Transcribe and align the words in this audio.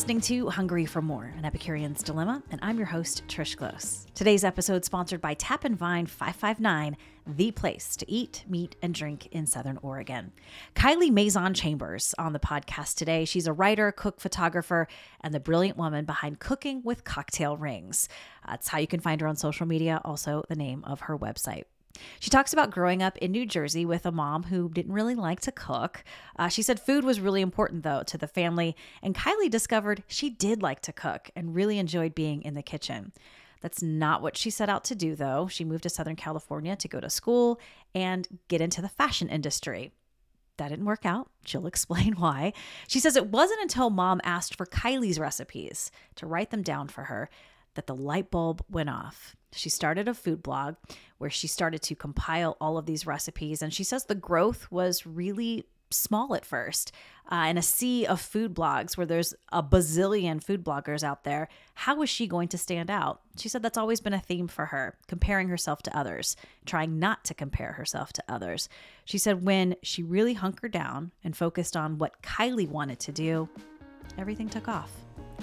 listening 0.00 0.18
to 0.18 0.48
Hungry 0.48 0.86
for 0.86 1.02
More, 1.02 1.30
an 1.36 1.44
Epicurean's 1.44 2.02
Dilemma, 2.02 2.42
and 2.50 2.58
I'm 2.62 2.78
your 2.78 2.86
host, 2.86 3.22
Trish 3.28 3.54
Close. 3.54 4.06
Today's 4.14 4.44
episode 4.44 4.82
sponsored 4.82 5.20
by 5.20 5.34
Tap 5.34 5.62
and 5.62 5.76
Vine 5.76 6.06
559, 6.06 6.96
the 7.26 7.50
place 7.50 7.96
to 7.96 8.10
eat, 8.10 8.42
meet, 8.48 8.76
and 8.80 8.94
drink 8.94 9.26
in 9.26 9.44
Southern 9.44 9.78
Oregon. 9.82 10.32
Kylie 10.74 11.10
Mazon-Chambers 11.10 12.14
on 12.16 12.32
the 12.32 12.38
podcast 12.38 12.94
today. 12.94 13.26
She's 13.26 13.46
a 13.46 13.52
writer, 13.52 13.92
cook, 13.92 14.22
photographer, 14.22 14.88
and 15.20 15.34
the 15.34 15.38
brilliant 15.38 15.76
woman 15.76 16.06
behind 16.06 16.38
Cooking 16.38 16.80
with 16.82 17.04
Cocktail 17.04 17.58
Rings. 17.58 18.08
That's 18.48 18.68
how 18.68 18.78
you 18.78 18.86
can 18.86 19.00
find 19.00 19.20
her 19.20 19.26
on 19.26 19.36
social 19.36 19.66
media, 19.66 20.00
also 20.02 20.44
the 20.48 20.56
name 20.56 20.82
of 20.84 21.00
her 21.00 21.18
website. 21.18 21.64
She 22.18 22.30
talks 22.30 22.52
about 22.52 22.70
growing 22.70 23.02
up 23.02 23.18
in 23.18 23.32
New 23.32 23.46
Jersey 23.46 23.84
with 23.84 24.06
a 24.06 24.12
mom 24.12 24.44
who 24.44 24.68
didn't 24.68 24.92
really 24.92 25.14
like 25.14 25.40
to 25.40 25.52
cook. 25.52 26.04
Uh, 26.36 26.48
she 26.48 26.62
said 26.62 26.80
food 26.80 27.04
was 27.04 27.20
really 27.20 27.40
important, 27.40 27.82
though, 27.82 28.02
to 28.04 28.18
the 28.18 28.28
family, 28.28 28.76
and 29.02 29.14
Kylie 29.14 29.50
discovered 29.50 30.02
she 30.06 30.30
did 30.30 30.62
like 30.62 30.80
to 30.82 30.92
cook 30.92 31.30
and 31.34 31.54
really 31.54 31.78
enjoyed 31.78 32.14
being 32.14 32.42
in 32.42 32.54
the 32.54 32.62
kitchen. 32.62 33.12
That's 33.60 33.82
not 33.82 34.22
what 34.22 34.36
she 34.36 34.50
set 34.50 34.68
out 34.68 34.84
to 34.84 34.94
do, 34.94 35.14
though. 35.14 35.46
She 35.48 35.64
moved 35.64 35.82
to 35.82 35.90
Southern 35.90 36.16
California 36.16 36.76
to 36.76 36.88
go 36.88 37.00
to 37.00 37.10
school 37.10 37.60
and 37.94 38.26
get 38.48 38.60
into 38.60 38.80
the 38.80 38.88
fashion 38.88 39.28
industry. 39.28 39.92
That 40.56 40.68
didn't 40.68 40.86
work 40.86 41.04
out. 41.04 41.30
She'll 41.44 41.66
explain 41.66 42.14
why. 42.14 42.52
She 42.88 43.00
says 43.00 43.16
it 43.16 43.28
wasn't 43.28 43.62
until 43.62 43.90
mom 43.90 44.20
asked 44.24 44.56
for 44.56 44.66
Kylie's 44.66 45.18
recipes 45.18 45.90
to 46.16 46.26
write 46.26 46.50
them 46.50 46.62
down 46.62 46.88
for 46.88 47.04
her 47.04 47.28
that 47.74 47.86
the 47.86 47.94
light 47.94 48.30
bulb 48.30 48.64
went 48.70 48.90
off. 48.90 49.36
She 49.52 49.68
started 49.68 50.08
a 50.08 50.14
food 50.14 50.42
blog 50.42 50.76
where 51.18 51.30
she 51.30 51.46
started 51.46 51.82
to 51.82 51.94
compile 51.94 52.56
all 52.60 52.78
of 52.78 52.86
these 52.86 53.06
recipes. 53.06 53.62
And 53.62 53.74
she 53.74 53.84
says 53.84 54.04
the 54.04 54.14
growth 54.14 54.70
was 54.70 55.06
really 55.06 55.64
small 55.90 56.34
at 56.34 56.44
first. 56.44 56.92
Uh, 57.30 57.46
in 57.48 57.58
a 57.58 57.62
sea 57.62 58.06
of 58.06 58.20
food 58.20 58.54
blogs 58.54 58.96
where 58.96 59.06
there's 59.06 59.34
a 59.52 59.62
bazillion 59.62 60.42
food 60.42 60.64
bloggers 60.64 61.04
out 61.04 61.22
there, 61.24 61.48
how 61.74 61.94
was 61.96 62.10
she 62.10 62.26
going 62.26 62.48
to 62.48 62.58
stand 62.58 62.90
out? 62.90 63.20
She 63.36 63.48
said 63.48 63.62
that's 63.62 63.78
always 63.78 64.00
been 64.00 64.14
a 64.14 64.20
theme 64.20 64.48
for 64.48 64.66
her, 64.66 64.96
comparing 65.06 65.48
herself 65.48 65.82
to 65.82 65.96
others, 65.96 66.34
trying 66.66 66.98
not 66.98 67.24
to 67.26 67.34
compare 67.34 67.72
herself 67.72 68.12
to 68.14 68.24
others. 68.28 68.68
She 69.04 69.18
said 69.18 69.44
when 69.44 69.76
she 69.82 70.02
really 70.02 70.34
hunkered 70.34 70.72
down 70.72 71.12
and 71.22 71.36
focused 71.36 71.76
on 71.76 71.98
what 71.98 72.22
Kylie 72.22 72.68
wanted 72.68 72.98
to 73.00 73.12
do, 73.12 73.48
everything 74.18 74.48
took 74.48 74.66
off. 74.66 74.90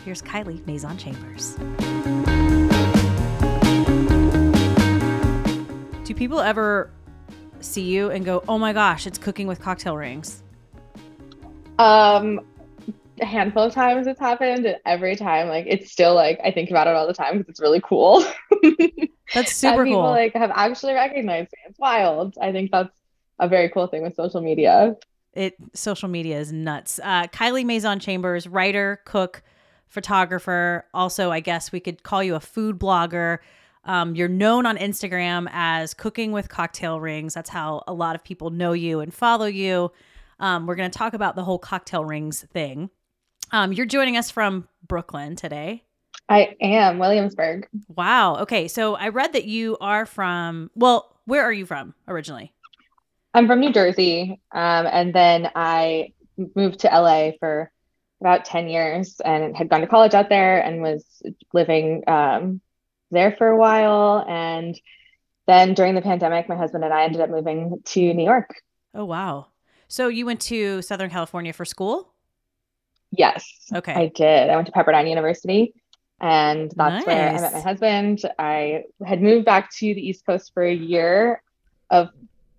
Here's 0.04 0.22
Kylie 0.22 0.66
Mazon-Chambers. 0.66 1.56
Do 6.06 6.14
people 6.14 6.40
ever 6.40 6.92
see 7.60 7.82
you 7.82 8.10
and 8.10 8.24
go, 8.24 8.44
"Oh 8.48 8.58
my 8.58 8.74
gosh, 8.74 9.06
it's 9.08 9.18
cooking 9.18 9.48
with 9.48 9.60
cocktail 9.60 9.98
rings"? 9.98 10.44
Um, 11.80 12.42
a 13.22 13.26
handful 13.26 13.64
of 13.64 13.74
times 13.74 14.08
it's 14.08 14.20
happened, 14.20 14.66
and 14.66 14.78
every 14.86 15.16
time, 15.16 15.48
like 15.48 15.66
it's 15.68 15.92
still 15.92 16.16
like 16.16 16.40
I 16.44 16.52
think 16.52 16.70
about 16.70 16.88
it 16.88 16.96
all 16.96 17.08
the 17.08 17.14
time 17.14 17.38
because 17.38 17.50
it's 17.50 17.60
really 17.60 17.82
cool. 17.84 18.24
That's 19.34 19.54
super 19.54 19.84
people, 19.84 20.02
cool. 20.02 20.12
Like 20.12 20.34
have 20.36 20.52
actually 20.54 20.94
recognized 20.94 21.52
me. 21.52 21.60
It's 21.68 21.80
wild. 21.80 22.36
I 22.42 22.52
think 22.52 22.72
that's 22.72 22.98
a 23.40 23.48
very 23.48 23.70
cool 23.70 23.88
thing 23.88 24.02
with 24.02 24.16
social 24.16 24.42
media. 24.42 24.96
It 25.34 25.56
social 25.74 26.08
media 26.08 26.40
is 26.40 26.54
nuts. 26.54 27.00
Uh, 27.04 27.28
Kylie 27.28 27.66
Mazon-Chambers, 27.66 28.48
writer, 28.48 29.02
cook, 29.06 29.44
photographer. 29.90 30.86
Also, 30.94 31.32
I 31.32 31.40
guess 31.40 31.72
we 31.72 31.80
could 31.80 32.04
call 32.04 32.24
you 32.24 32.36
a 32.36 32.40
food 32.40 32.80
blogger. 32.80 33.40
Um, 33.86 34.16
you're 34.16 34.28
known 34.28 34.66
on 34.66 34.78
Instagram 34.78 35.48
as 35.52 35.94
Cooking 35.94 36.32
with 36.32 36.50
Cocktail 36.50 37.00
Rings. 37.00 37.34
That's 37.34 37.50
how 37.50 37.84
a 37.88 37.94
lot 37.94 38.16
of 38.16 38.24
people 38.24 38.50
know 38.50 38.74
you 38.74 39.00
and 39.00 39.14
follow 39.14 39.46
you. 39.46 39.92
Um, 40.40 40.68
we're 40.68 40.76
going 40.76 40.92
to 40.92 40.98
talk 40.98 41.14
about 41.14 41.36
the 41.36 41.44
whole 41.44 41.58
cocktail 41.58 42.04
rings 42.04 42.44
thing. 42.52 42.90
Um, 43.52 43.72
you're 43.72 43.86
joining 43.86 44.18
us 44.18 44.30
from 44.30 44.68
Brooklyn 44.86 45.36
today. 45.36 45.84
I 46.30 46.56
am 46.60 47.00
Williamsburg. 47.00 47.68
Wow. 47.88 48.38
Okay. 48.38 48.68
So 48.68 48.96
I 48.96 49.08
read 49.08 49.34
that 49.34 49.46
you 49.46 49.78
are 49.80 50.06
from, 50.06 50.70
well, 50.76 51.16
where 51.26 51.44
are 51.44 51.54
you 51.54 51.66
from 51.66 51.94
originally? 52.08 52.54
I'm 53.34 53.48
from 53.48 53.62
New 53.62 53.72
Jersey. 53.72 54.42
Um, 54.52 54.88
and 54.88 55.14
then 55.14 55.50
I 55.56 56.14
moved 56.56 56.80
to 56.80 56.88
LA 56.88 57.32
for 57.40 57.72
about 58.22 58.46
10 58.46 58.68
years 58.68 59.20
and 59.24 59.56
had 59.56 59.70
gone 59.70 59.82
to 59.82 59.88
college 59.88 60.14
out 60.14 60.30
there 60.30 60.60
and 60.60 60.82
was 60.82 61.06
living 61.54 62.04
um, 62.08 62.62
there 63.12 63.32
for 63.38 63.48
a 63.48 63.58
while. 63.58 64.26
And 64.28 64.80
then 65.46 65.74
during 65.74 65.96
the 65.96 66.02
pandemic, 66.02 66.50
my 66.50 66.56
husband 66.56 66.84
and 66.84 66.94
I 66.94 67.04
ended 67.04 67.22
up 67.22 67.30
moving 67.30 67.82
to 67.86 68.14
New 68.14 68.24
York. 68.26 68.56
Oh, 68.94 69.06
wow. 69.06 69.48
So 69.88 70.08
you 70.08 70.26
went 70.26 70.42
to 70.42 70.82
Southern 70.82 71.10
California 71.10 71.54
for 71.54 71.66
school? 71.66 72.14
Yes. 73.12 73.46
Okay. 73.74 73.94
I 73.94 74.08
did. 74.08 74.50
I 74.50 74.56
went 74.56 74.68
to 74.68 74.74
Pepperdine 74.74 75.10
University. 75.10 75.74
And 76.20 76.72
that's 76.76 77.06
nice. 77.06 77.06
where 77.06 77.30
I 77.30 77.42
met 77.42 77.54
my 77.54 77.60
husband. 77.60 78.22
I 78.40 78.86
had 79.06 79.22
moved 79.22 79.46
back 79.46 79.72
to 79.76 79.94
the 79.94 80.02
East 80.02 80.26
Coast 80.26 80.52
for 80.54 80.64
a 80.64 80.74
year 80.74 81.42
of 81.92 82.10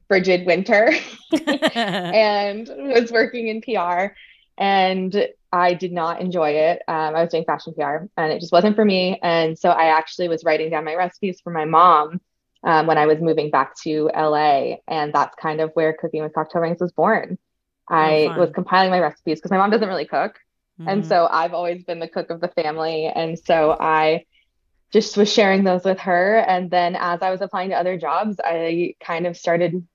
frigid 0.06 0.46
winter 0.46 0.92
and 1.46 2.68
was 2.68 3.10
working 3.10 3.48
in 3.48 3.60
PR. 3.60 4.14
And 4.56 5.28
I 5.52 5.74
did 5.74 5.92
not 5.92 6.20
enjoy 6.20 6.50
it. 6.50 6.82
Um, 6.88 7.14
I 7.14 7.22
was 7.22 7.30
doing 7.30 7.44
fashion 7.44 7.74
PR 7.74 8.06
and 8.16 8.32
it 8.32 8.40
just 8.40 8.52
wasn't 8.52 8.76
for 8.76 8.84
me. 8.84 9.18
And 9.22 9.58
so 9.58 9.70
I 9.70 9.96
actually 9.96 10.28
was 10.28 10.44
writing 10.44 10.70
down 10.70 10.84
my 10.84 10.94
recipes 10.94 11.40
for 11.40 11.50
my 11.50 11.64
mom 11.64 12.20
um, 12.64 12.86
when 12.86 12.98
I 12.98 13.06
was 13.06 13.20
moving 13.20 13.50
back 13.50 13.74
to 13.82 14.10
LA. 14.14 14.76
And 14.86 15.12
that's 15.12 15.34
kind 15.36 15.60
of 15.60 15.70
where 15.74 15.94
Cooking 15.94 16.22
with 16.22 16.34
Cocktail 16.34 16.62
Rings 16.62 16.80
was 16.80 16.92
born. 16.92 17.38
I 17.88 18.28
oh, 18.30 18.40
was 18.40 18.50
compiling 18.52 18.90
my 18.90 19.00
recipes 19.00 19.38
because 19.38 19.50
my 19.50 19.56
mom 19.56 19.70
doesn't 19.70 19.88
really 19.88 20.04
cook. 20.04 20.38
Mm-hmm. 20.78 20.88
And 20.88 21.06
so 21.06 21.26
I've 21.30 21.54
always 21.54 21.82
been 21.84 21.98
the 21.98 22.08
cook 22.08 22.30
of 22.30 22.40
the 22.40 22.48
family. 22.48 23.06
And 23.06 23.38
so 23.38 23.76
I 23.78 24.26
just 24.92 25.16
was 25.16 25.32
sharing 25.32 25.64
those 25.64 25.84
with 25.84 25.98
her. 26.00 26.36
And 26.36 26.70
then 26.70 26.96
as 26.96 27.22
I 27.22 27.30
was 27.30 27.40
applying 27.40 27.70
to 27.70 27.76
other 27.76 27.98
jobs, 27.98 28.36
I 28.42 28.94
kind 29.00 29.26
of 29.26 29.36
started 29.36 29.86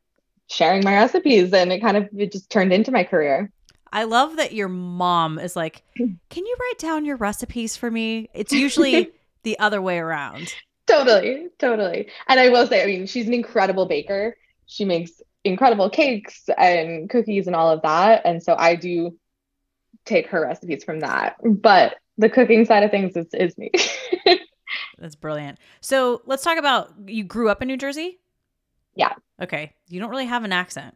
sharing 0.50 0.84
my 0.84 0.96
recipes 0.96 1.54
and 1.54 1.72
it 1.72 1.80
kind 1.80 1.98
of 1.98 2.10
it 2.16 2.32
just 2.32 2.50
turned 2.50 2.74
into 2.74 2.92
my 2.92 3.04
career. 3.04 3.52
I 3.94 4.06
love 4.06 4.38
that 4.38 4.54
your 4.54 4.68
mom 4.68 5.38
is 5.40 5.56
like, 5.56 5.84
"Can 5.96 6.46
you 6.46 6.56
write 6.60 6.80
down 6.80 7.06
your 7.06 7.16
recipes 7.16 7.78
for 7.78 7.90
me?" 7.90 8.30
It's 8.34 8.52
usually 8.52 9.12
the 9.44 9.58
other 9.60 9.82
way 9.82 10.00
around. 10.00 10.54
Totally, 10.88 11.48
totally. 11.60 12.10
And 12.28 12.40
I 12.40 12.50
will 12.50 12.68
say, 12.68 12.84
I 12.84 12.88
mean, 12.88 13.06
she's 13.06 13.28
an 13.28 13.34
incredible 13.34 13.86
baker. 13.86 14.36
She 14.66 14.84
makes 14.84 15.22
incredible 15.44 15.90
cakes 15.90 16.50
and 16.58 17.10
cookies 17.10 17.48
and 17.48 17.56
all 17.56 17.70
of 17.70 17.82
that. 17.84 18.24
And 18.26 18.42
so 18.42 18.56
I 18.58 18.76
do 18.76 19.18
take 20.06 20.28
her 20.28 20.42
recipes 20.42 20.84
from 20.84 21.00
that. 21.02 21.38
But 21.44 21.96
the 22.18 22.30
cooking 22.30 22.66
side 22.66 22.84
of 22.84 22.92
things 22.92 23.16
is, 23.16 23.28
is 23.34 23.58
me. 23.58 23.72
That's 24.98 25.16
brilliant. 25.16 25.58
So 25.82 26.22
let's 26.26 26.44
talk 26.44 26.58
about 26.58 26.92
you 27.08 27.24
grew 27.24 27.50
up 27.50 27.62
in 27.62 27.68
New 27.68 27.78
Jersey? 27.78 28.20
Yeah. 28.96 29.14
Okay. 29.42 29.74
You 29.88 30.00
don't 30.00 30.10
really 30.10 30.26
have 30.26 30.44
an 30.44 30.52
accent 30.52 30.96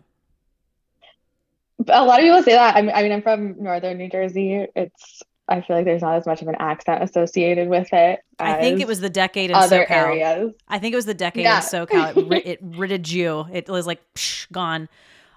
a 1.88 2.06
lot 2.06 2.20
of 2.20 2.24
people 2.24 2.44
say 2.44 2.54
that. 2.54 2.76
I 2.76 2.82
mean, 2.82 2.92
I 2.94 3.04
mean, 3.04 3.12
I'm 3.12 3.22
from 3.22 3.62
northern 3.62 3.98
New 3.98 4.10
Jersey. 4.10 4.66
It's 4.76 5.24
I 5.50 5.62
feel 5.62 5.78
like 5.78 5.86
there's 5.86 6.02
not 6.02 6.18
as 6.18 6.26
much 6.26 6.42
of 6.42 6.48
an 6.48 6.56
accent 6.60 7.04
associated 7.04 7.70
with 7.70 7.92
it. 7.94 8.20
I 8.38 8.60
think 8.60 8.82
it 8.82 8.88
was 8.88 9.00
the 9.00 9.10
decade 9.10 9.50
in 9.50 9.56
other 9.56 9.86
SoCal. 9.86 9.92
areas. 9.92 10.54
I 10.68 10.80
think 10.80 10.94
it 10.94 10.98
was 10.98 11.06
the 11.06 11.14
decade 11.14 11.44
yeah. 11.44 11.58
in 11.58 11.64
SoCal. 11.64 12.18
It, 12.18 12.28
rid- 12.28 12.46
it 12.46 12.60
ridded 12.62 13.10
you. 13.10 13.46
It 13.52 13.70
was 13.70 13.88
like 13.88 14.02
psh, 14.14 14.52
gone. 14.52 14.90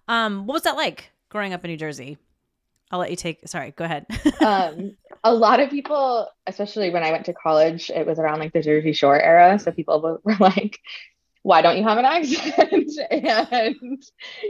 Um, 0.09 0.47
what 0.47 0.55
was 0.55 0.62
that 0.62 0.77
like 0.77 1.12
growing 1.28 1.53
up 1.53 1.65
in 1.65 1.71
New 1.71 1.77
Jersey? 1.77 2.19
I'll 2.91 2.99
let 2.99 3.11
you 3.11 3.17
take. 3.17 3.47
Sorry, 3.47 3.71
go 3.71 3.84
ahead. 3.84 4.07
um, 4.41 4.97
a 5.22 5.33
lot 5.33 5.61
of 5.61 5.71
people, 5.71 6.28
especially 6.47 6.91
when 6.91 7.05
I 7.05 7.12
went 7.12 7.27
to 7.27 7.33
college, 7.33 7.91
it 7.91 8.05
was 8.05 8.19
around 8.19 8.41
like 8.41 8.53
the 8.53 8.62
Jersey 8.62 8.93
Shore 8.93 9.21
era. 9.21 9.59
So 9.61 9.71
people 9.71 10.01
were 10.25 10.37
like, 10.41 10.81
why 11.43 11.62
don't 11.62 11.77
you 11.78 11.84
have 11.84 11.99
an 11.99 12.05
accent? 12.05 12.91
and, 13.11 14.03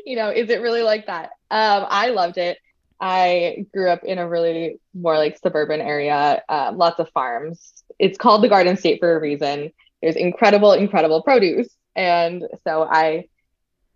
you 0.04 0.16
know, 0.16 0.30
is 0.30 0.50
it 0.50 0.60
really 0.60 0.82
like 0.82 1.06
that? 1.06 1.30
Um, 1.50 1.86
I 1.88 2.10
loved 2.10 2.38
it. 2.38 2.58
I 3.00 3.66
grew 3.72 3.88
up 3.88 4.04
in 4.04 4.18
a 4.18 4.28
really 4.28 4.78
more 4.92 5.16
like 5.16 5.38
suburban 5.38 5.80
area, 5.80 6.42
um, 6.48 6.76
lots 6.76 6.98
of 7.00 7.08
farms. 7.10 7.82
It's 7.98 8.18
called 8.18 8.42
the 8.42 8.48
Garden 8.48 8.76
State 8.76 9.00
for 9.00 9.16
a 9.16 9.20
reason. 9.20 9.72
There's 10.02 10.16
incredible, 10.16 10.72
incredible 10.72 11.22
produce. 11.22 11.68
And 11.96 12.46
so 12.64 12.82
I 12.82 13.26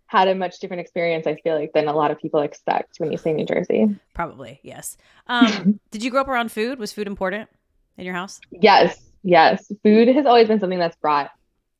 had 0.07 0.27
a 0.27 0.35
much 0.35 0.59
different 0.59 0.81
experience, 0.81 1.27
I 1.27 1.35
feel 1.35 1.55
like, 1.55 1.73
than 1.73 1.87
a 1.87 1.93
lot 1.93 2.11
of 2.11 2.19
people 2.19 2.41
expect 2.41 2.99
when 2.99 3.11
you 3.11 3.17
say 3.17 3.33
New 3.33 3.45
Jersey. 3.45 3.95
Probably, 4.13 4.59
yes. 4.63 4.97
Um, 5.27 5.79
did 5.91 6.03
you 6.03 6.11
grow 6.11 6.21
up 6.21 6.27
around 6.27 6.51
food? 6.51 6.79
Was 6.79 6.91
food 6.91 7.07
important 7.07 7.49
in 7.97 8.05
your 8.05 8.13
house? 8.13 8.39
Yes, 8.51 8.99
yes. 9.23 9.71
Food 9.83 10.07
has 10.09 10.25
always 10.25 10.47
been 10.47 10.59
something 10.59 10.79
that's 10.79 10.97
brought 10.97 11.31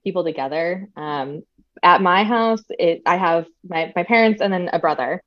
people 0.05 0.23
together. 0.23 0.87
Um, 0.95 1.43
at 1.83 2.01
my 2.01 2.23
house, 2.23 2.63
it 2.69 3.01
I 3.05 3.17
have 3.17 3.45
my, 3.67 3.91
my 3.95 4.03
parents 4.03 4.39
and 4.41 4.53
then 4.53 4.69
a 4.71 4.79
brother. 4.79 5.21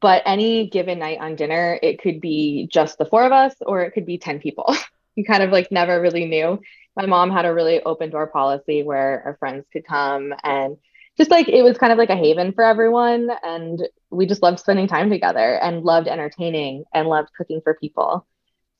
But 0.00 0.22
any 0.24 0.68
given 0.68 1.00
night 1.00 1.18
on 1.20 1.36
dinner, 1.36 1.78
it 1.82 2.00
could 2.00 2.20
be 2.20 2.68
just 2.72 2.96
the 2.98 3.04
four 3.04 3.24
of 3.24 3.32
us 3.32 3.54
or 3.60 3.82
it 3.82 3.92
could 3.92 4.06
be 4.06 4.16
10 4.16 4.38
people. 4.38 4.74
you 5.16 5.24
kind 5.24 5.42
of 5.42 5.50
like 5.50 5.70
never 5.72 6.00
really 6.00 6.24
knew. 6.24 6.60
My 6.96 7.06
mom 7.06 7.30
had 7.30 7.44
a 7.44 7.52
really 7.52 7.82
open 7.82 8.10
door 8.10 8.28
policy 8.28 8.82
where 8.82 9.22
our 9.24 9.36
friends 9.38 9.66
could 9.72 9.86
come 9.86 10.32
and 10.42 10.76
just 11.16 11.30
like 11.30 11.48
it 11.48 11.62
was 11.62 11.76
kind 11.76 11.92
of 11.92 11.98
like 11.98 12.10
a 12.10 12.16
haven 12.16 12.52
for 12.52 12.64
everyone. 12.64 13.28
And 13.42 13.86
we 14.10 14.26
just 14.26 14.42
loved 14.42 14.60
spending 14.60 14.86
time 14.86 15.10
together 15.10 15.58
and 15.60 15.82
loved 15.82 16.06
entertaining 16.06 16.84
and 16.94 17.08
loved 17.08 17.30
cooking 17.36 17.60
for 17.62 17.74
people. 17.74 18.26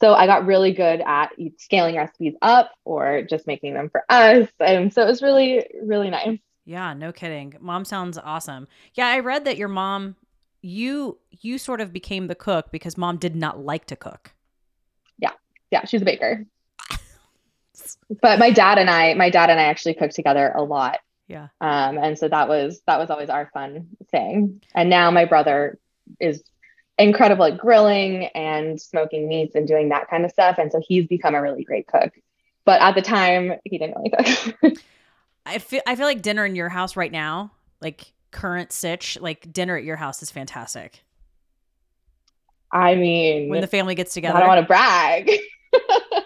So 0.01 0.15
I 0.15 0.27
got 0.27 0.47
really 0.47 0.73
good 0.73 1.03
at 1.05 1.33
scaling 1.59 1.97
recipes 1.97 2.35
up 2.41 2.71
or 2.85 3.23
just 3.23 3.47
making 3.47 3.75
them 3.75 3.91
for 3.91 4.05
us. 4.09 4.49
And 4.61 4.93
so 4.93 5.03
it 5.03 5.07
was 5.07 5.23
really, 5.23 5.67
really 5.83 6.11
nice. 6.11 6.39
Yeah, 6.65 6.95
no 6.95 7.13
kidding. 7.13 7.55
Mom 7.61 7.85
sounds 7.85 8.19
awesome. 8.19 8.69
Yeah, 8.95 9.09
I 9.09 9.21
read 9.21 9.45
that 9.47 9.57
your 9.57 9.69
mom 9.69 10.17
you 10.61 11.19
you 11.41 11.57
sort 11.57 11.81
of 11.81 11.93
became 11.93 12.27
the 12.27 12.35
cook 12.35 12.71
because 12.71 12.97
mom 12.97 13.17
did 13.17 13.35
not 13.35 13.59
like 13.59 13.87
to 13.87 13.97
cook. 13.97 14.33
Yeah. 15.19 15.33
Yeah, 15.71 15.85
she's 15.85 16.03
a 16.03 16.05
baker. 16.05 16.47
but 18.23 18.39
my 18.39 18.51
dad 18.51 18.79
and 18.79 18.91
I, 18.91 19.15
my 19.15 19.31
dad 19.31 19.51
and 19.51 19.61
I 19.61 19.65
actually 19.65 19.95
cooked 19.95 20.15
together 20.15 20.53
a 20.55 20.63
lot. 20.63 20.99
Yeah. 21.27 21.49
Um 21.61 21.99
and 21.99 22.19
so 22.19 22.29
that 22.29 22.49
was 22.49 22.83
that 22.87 22.99
was 22.99 23.11
always 23.11 23.31
our 23.31 23.51
fun 23.53 23.89
thing. 24.11 24.63
And 24.75 24.91
now 24.91 25.11
my 25.11 25.25
brother 25.25 25.79
is 26.21 26.43
incredible 26.99 27.45
at 27.45 27.59
grilling 27.59 28.27
and 28.35 28.81
smoking 28.81 29.29
meats 29.29 29.55
and 29.55 29.67
doing 29.67 29.89
that 29.91 30.09
kind 30.09 30.25
of 30.25 30.31
stuff. 30.31 30.59
And 30.59 30.73
so 30.73 30.81
he's 30.87 31.07
become 31.07 31.35
a 31.35 31.43
really 31.43 31.65
great 31.65 31.87
cook. 31.87 32.13
But 32.65 32.81
at 32.83 32.95
the 32.95 33.03
time, 33.03 33.55
he 33.65 33.79
didn't 33.79 33.97
really 33.97 34.11
cook. 34.11 34.75
I 35.47 35.59
feel 35.59 35.81
I 35.87 35.97
feel 35.97 36.07
like 36.07 36.21
dinner 36.21 36.45
in 36.45 36.55
your 36.55 36.69
house 36.69 36.97
right 36.97 37.11
now, 37.11 37.53
like 37.81 38.13
current 38.31 38.73
sitch, 38.73 39.19
like 39.21 39.51
dinner 39.51 39.77
at 39.77 39.85
your 39.85 39.97
house 39.97 40.23
is 40.23 40.31
fantastic. 40.31 41.03
I 42.71 42.97
mean, 42.97 43.49
when 43.49 43.63
the 43.63 43.67
family 43.67 43.95
gets 43.95 44.13
together, 44.13 44.37
I 44.37 44.41
don't 44.41 44.49
want 44.49 44.61
to 44.61 44.67
brag. 44.67 45.31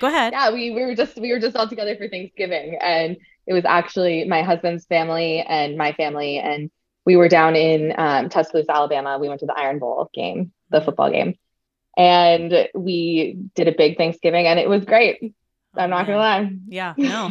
Go 0.00 0.08
ahead. 0.08 0.32
Yeah, 0.32 0.50
we, 0.52 0.70
we 0.70 0.84
were 0.84 0.94
just 0.94 1.16
we 1.16 1.32
were 1.32 1.38
just 1.38 1.56
all 1.56 1.68
together 1.68 1.96
for 1.96 2.08
Thanksgiving, 2.08 2.78
and 2.82 3.16
it 3.46 3.52
was 3.52 3.64
actually 3.66 4.24
my 4.24 4.42
husband's 4.42 4.86
family 4.86 5.44
and 5.46 5.76
my 5.76 5.92
family, 5.92 6.38
and 6.38 6.70
we 7.06 7.16
were 7.16 7.28
down 7.28 7.56
in 7.56 7.94
um, 7.96 8.28
Tuscaloosa, 8.28 8.72
Alabama. 8.72 9.18
We 9.18 9.28
went 9.28 9.40
to 9.40 9.46
the 9.46 9.58
Iron 9.58 9.78
Bowl 9.78 10.10
game, 10.12 10.52
the 10.70 10.80
football 10.80 11.10
game, 11.10 11.38
and 11.96 12.68
we 12.74 13.38
did 13.54 13.68
a 13.68 13.72
big 13.72 13.96
Thanksgiving, 13.96 14.46
and 14.46 14.58
it 14.58 14.68
was 14.68 14.84
great. 14.84 15.32
Oh, 15.76 15.82
I'm 15.82 15.90
not 15.90 16.06
gonna 16.06 16.18
lie. 16.18 16.50
Yeah, 16.66 16.94
no. 16.98 17.30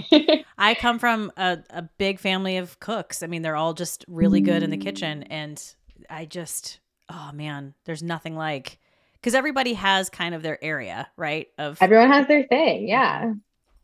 I 0.57 0.74
come 0.74 0.98
from 0.98 1.31
a, 1.38 1.60
a 1.69 1.83
big 1.98 2.19
family 2.19 2.57
of 2.57 2.80
cooks. 2.80 3.22
I 3.22 3.27
mean, 3.27 3.42
they're 3.42 3.56
all 3.56 3.74
just 3.74 4.06
really 4.07 4.42
good 4.42 4.63
in 4.63 4.69
the 4.69 4.77
kitchen, 4.77 5.24
and 5.24 5.62
I 6.10 6.25
just, 6.25 6.80
oh 7.10 7.31
man, 7.33 7.74
there's 7.83 8.01
nothing 8.01 8.36
like 8.36 8.80
because 9.16 9.36
everybody 9.36 9.74
has 9.74 10.10
kind 10.10 10.33
of 10.33 10.42
their 10.42 10.63
area, 10.63 11.07
right? 11.18 11.48
Of 11.57 11.80
everyone 11.81 12.12
has 12.12 12.28
their 12.28 12.44
thing, 12.44 12.88
yeah. 12.88 13.33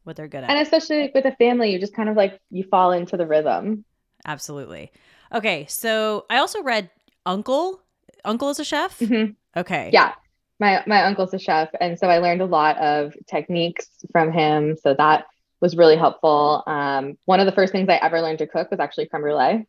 What 0.04 0.16
they're 0.16 0.28
good 0.28 0.44
at, 0.44 0.50
and 0.50 0.60
especially 0.60 1.12
with 1.14 1.26
a 1.26 1.36
family, 1.36 1.72
you 1.72 1.80
just 1.80 1.94
kind 1.94 2.08
of 2.08 2.16
like 2.16 2.40
you 2.50 2.64
fall 2.64 2.92
into 2.92 3.18
the 3.18 3.28
rhythm. 3.28 3.84
Absolutely. 4.26 4.92
Okay, 5.34 5.66
so 5.70 6.26
I 6.30 6.38
also 6.38 6.62
read 6.62 6.90
Uncle. 7.26 7.82
Uncle 8.26 8.50
is 8.50 8.60
a 8.60 8.66
chef. 8.66 9.00
Mm-hmm. 9.00 9.34
Okay. 9.60 9.90
Yeah, 9.92 10.14
my 10.60 10.84
my 10.88 11.04
uncle's 11.04 11.34
a 11.34 11.40
chef, 11.40 11.70
and 11.80 12.00
so 12.00 12.08
I 12.08 12.20
learned 12.20 12.42
a 12.42 12.46
lot 12.46 12.78
of 12.78 13.14
techniques 13.28 13.88
from 14.12 14.32
him. 14.32 14.78
So 14.82 14.94
that 14.94 15.26
was 15.60 15.76
really 15.76 15.96
helpful. 15.96 16.64
Um, 16.68 17.18
one 17.26 17.40
of 17.40 17.46
the 17.46 17.52
first 17.52 17.72
things 17.72 17.90
I 17.90 17.96
ever 17.96 18.22
learned 18.22 18.40
to 18.40 18.48
cook 18.48 18.72
was 18.72 18.80
actually 18.80 19.08
creme 19.08 19.22
brulee. 19.22 19.68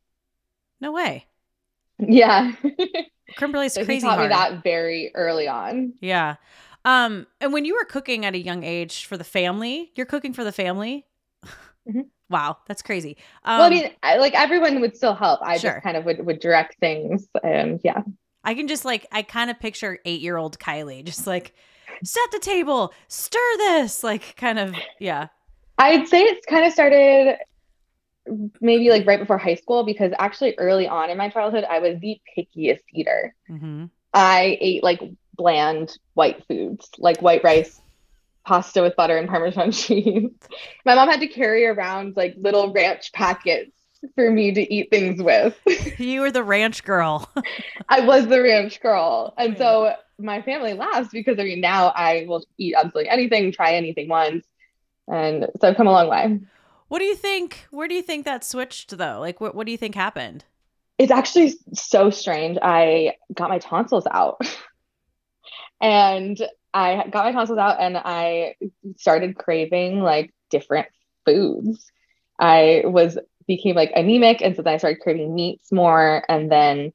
No 0.81 0.93
way. 0.93 1.27
Yeah. 1.99 2.53
creme 3.37 3.53
brulee 3.53 3.67
is 3.67 3.75
so 3.75 3.85
crazy. 3.85 4.01
He 4.01 4.01
taught 4.01 4.19
hard. 4.19 4.31
me 4.31 4.35
that 4.35 4.63
very 4.63 5.13
early 5.15 5.49
on. 5.49 5.95
Yeah. 6.01 6.37
Um, 6.85 7.27
and 7.41 7.53
when 7.53 7.65
you 7.65 7.75
were 7.75 7.85
cooking 7.85 8.25
at 8.25 8.35
a 8.35 8.39
young 8.39 8.65
age 8.65 9.05
for 9.05 9.17
the 9.17 9.25
family, 9.25 9.93
you're 9.95 10.07
cooking 10.07 10.33
for 10.33 10.45
the 10.45 10.53
family. 10.53 11.07
Mm-hmm. 11.89 12.01
Wow, 12.33 12.57
that's 12.67 12.81
crazy. 12.81 13.19
Um, 13.45 13.59
well, 13.59 13.67
I 13.67 13.71
mean, 13.71 13.91
I, 14.03 14.17
like 14.17 14.35
everyone 14.35 14.81
would 14.81 14.97
still 14.97 15.15
help. 15.15 15.41
I 15.43 15.59
sure. 15.59 15.73
just 15.73 15.83
kind 15.83 15.97
of 15.99 16.07
would 16.07 16.25
would 16.25 16.41
direct 16.41 16.79
things, 16.81 17.29
and 17.45 17.79
yeah. 17.85 18.03
I 18.43 18.55
can 18.55 18.67
just 18.67 18.85
like 18.85 19.07
I 19.13 19.23
kind 19.23 19.51
of 19.51 19.61
picture 19.61 19.99
eight 20.05 20.23
year 20.23 20.39
old 20.39 20.59
Kylie 20.59 21.05
just 21.05 21.27
like 21.27 21.53
set 22.03 22.25
the 22.33 22.39
table, 22.39 22.93
stir 23.09 23.39
this, 23.59 24.03
like 24.03 24.35
kind 24.37 24.59
of 24.59 24.75
yeah. 24.99 25.29
I'd 25.79 26.09
say 26.09 26.23
it's 26.23 26.47
kind 26.47 26.65
of 26.65 26.73
started 26.73 27.37
maybe 28.61 28.89
like 28.89 29.07
right 29.07 29.19
before 29.19 29.37
high 29.37 29.57
school 29.57 29.85
because 29.85 30.13
actually 30.19 30.55
early 30.57 30.87
on 30.87 31.11
in 31.11 31.19
my 31.19 31.29
childhood 31.29 31.65
I 31.69 31.81
was 31.81 31.99
the 32.01 32.19
pickiest 32.37 32.83
eater. 32.95 33.35
Mm-hmm. 33.51 33.87
I 34.15 34.59
ate 34.61 34.83
like 34.83 35.03
bland 35.35 35.99
white 36.15 36.45
foods 36.47 36.89
like 36.99 37.21
white 37.21 37.45
rice, 37.45 37.81
pasta 38.45 38.83
with 38.83 38.97
butter 38.97 39.17
and 39.17 39.29
Parmesan 39.29 39.73
cheese. 39.73 40.31
My 40.85 40.95
mom 40.95 41.09
had 41.09 41.21
to 41.21 41.29
carry 41.29 41.67
around 41.67 42.17
like 42.17 42.35
little 42.39 42.73
ranch 42.73 43.13
packets 43.13 43.73
for 44.15 44.31
me 44.31 44.53
to 44.53 44.75
eat 44.75 44.91
things 44.91 45.23
with. 45.23 45.57
you 45.99 46.21
were 46.21 46.31
the 46.31 46.43
ranch 46.43 46.85
girl. 46.85 47.31
I 47.89 48.01
was 48.01 48.27
the 48.27 48.43
ranch 48.43 48.81
girl. 48.81 49.35
And 49.39 49.57
so 49.57 49.95
my 50.19 50.43
family 50.43 50.75
laughs 50.75 51.11
because 51.13 51.39
I 51.39 51.45
mean, 51.45 51.61
now 51.61 51.89
I 51.89 52.25
will 52.29 52.45
eat 52.59 52.75
absolutely 52.77 53.09
anything, 53.09 53.53
try 53.53 53.75
anything 53.75 54.09
once. 54.09 54.47
And 55.09 55.47
so 55.61 55.69
I've 55.69 55.77
come 55.77 55.87
a 55.87 55.93
long 55.93 56.09
way. 56.09 56.41
What 56.89 56.99
do 56.99 57.05
you 57.05 57.17
think? 57.17 57.67
Where 57.71 57.89
do 57.89 57.95
you 57.95 58.03
think 58.03 58.25
that 58.25 58.45
switched 58.45 58.97
though? 58.97 59.19
Like, 59.21 59.41
what, 59.41 59.55
what 59.55 59.67
do 59.67 59.73
you 59.73 59.79
think 59.79 59.95
happened? 59.95 60.45
It's 60.99 61.11
actually 61.11 61.55
so 61.73 62.11
strange. 62.11 62.59
I 62.61 63.15
got 63.33 63.49
my 63.49 63.59
tonsils 63.59 64.07
out. 64.11 64.41
and 65.81 66.41
I 66.75 67.09
got 67.09 67.25
my 67.25 67.33
tonsils 67.33 67.59
out 67.59 67.81
and 67.81 67.97
I 67.97 68.55
started 68.97 69.37
craving 69.37 70.03
like 70.03 70.33
different 70.51 70.89
foods. 71.25 71.91
I 72.39 72.83
was 72.85 73.19
became 73.47 73.75
like 73.75 73.93
anemic 73.95 74.41
and 74.41 74.55
so 74.55 74.63
then 74.63 74.75
I 74.75 74.77
started 74.79 75.01
craving 75.01 75.35
meats 75.35 75.73
more 75.73 76.25
and 76.29 76.51
then 76.51 76.93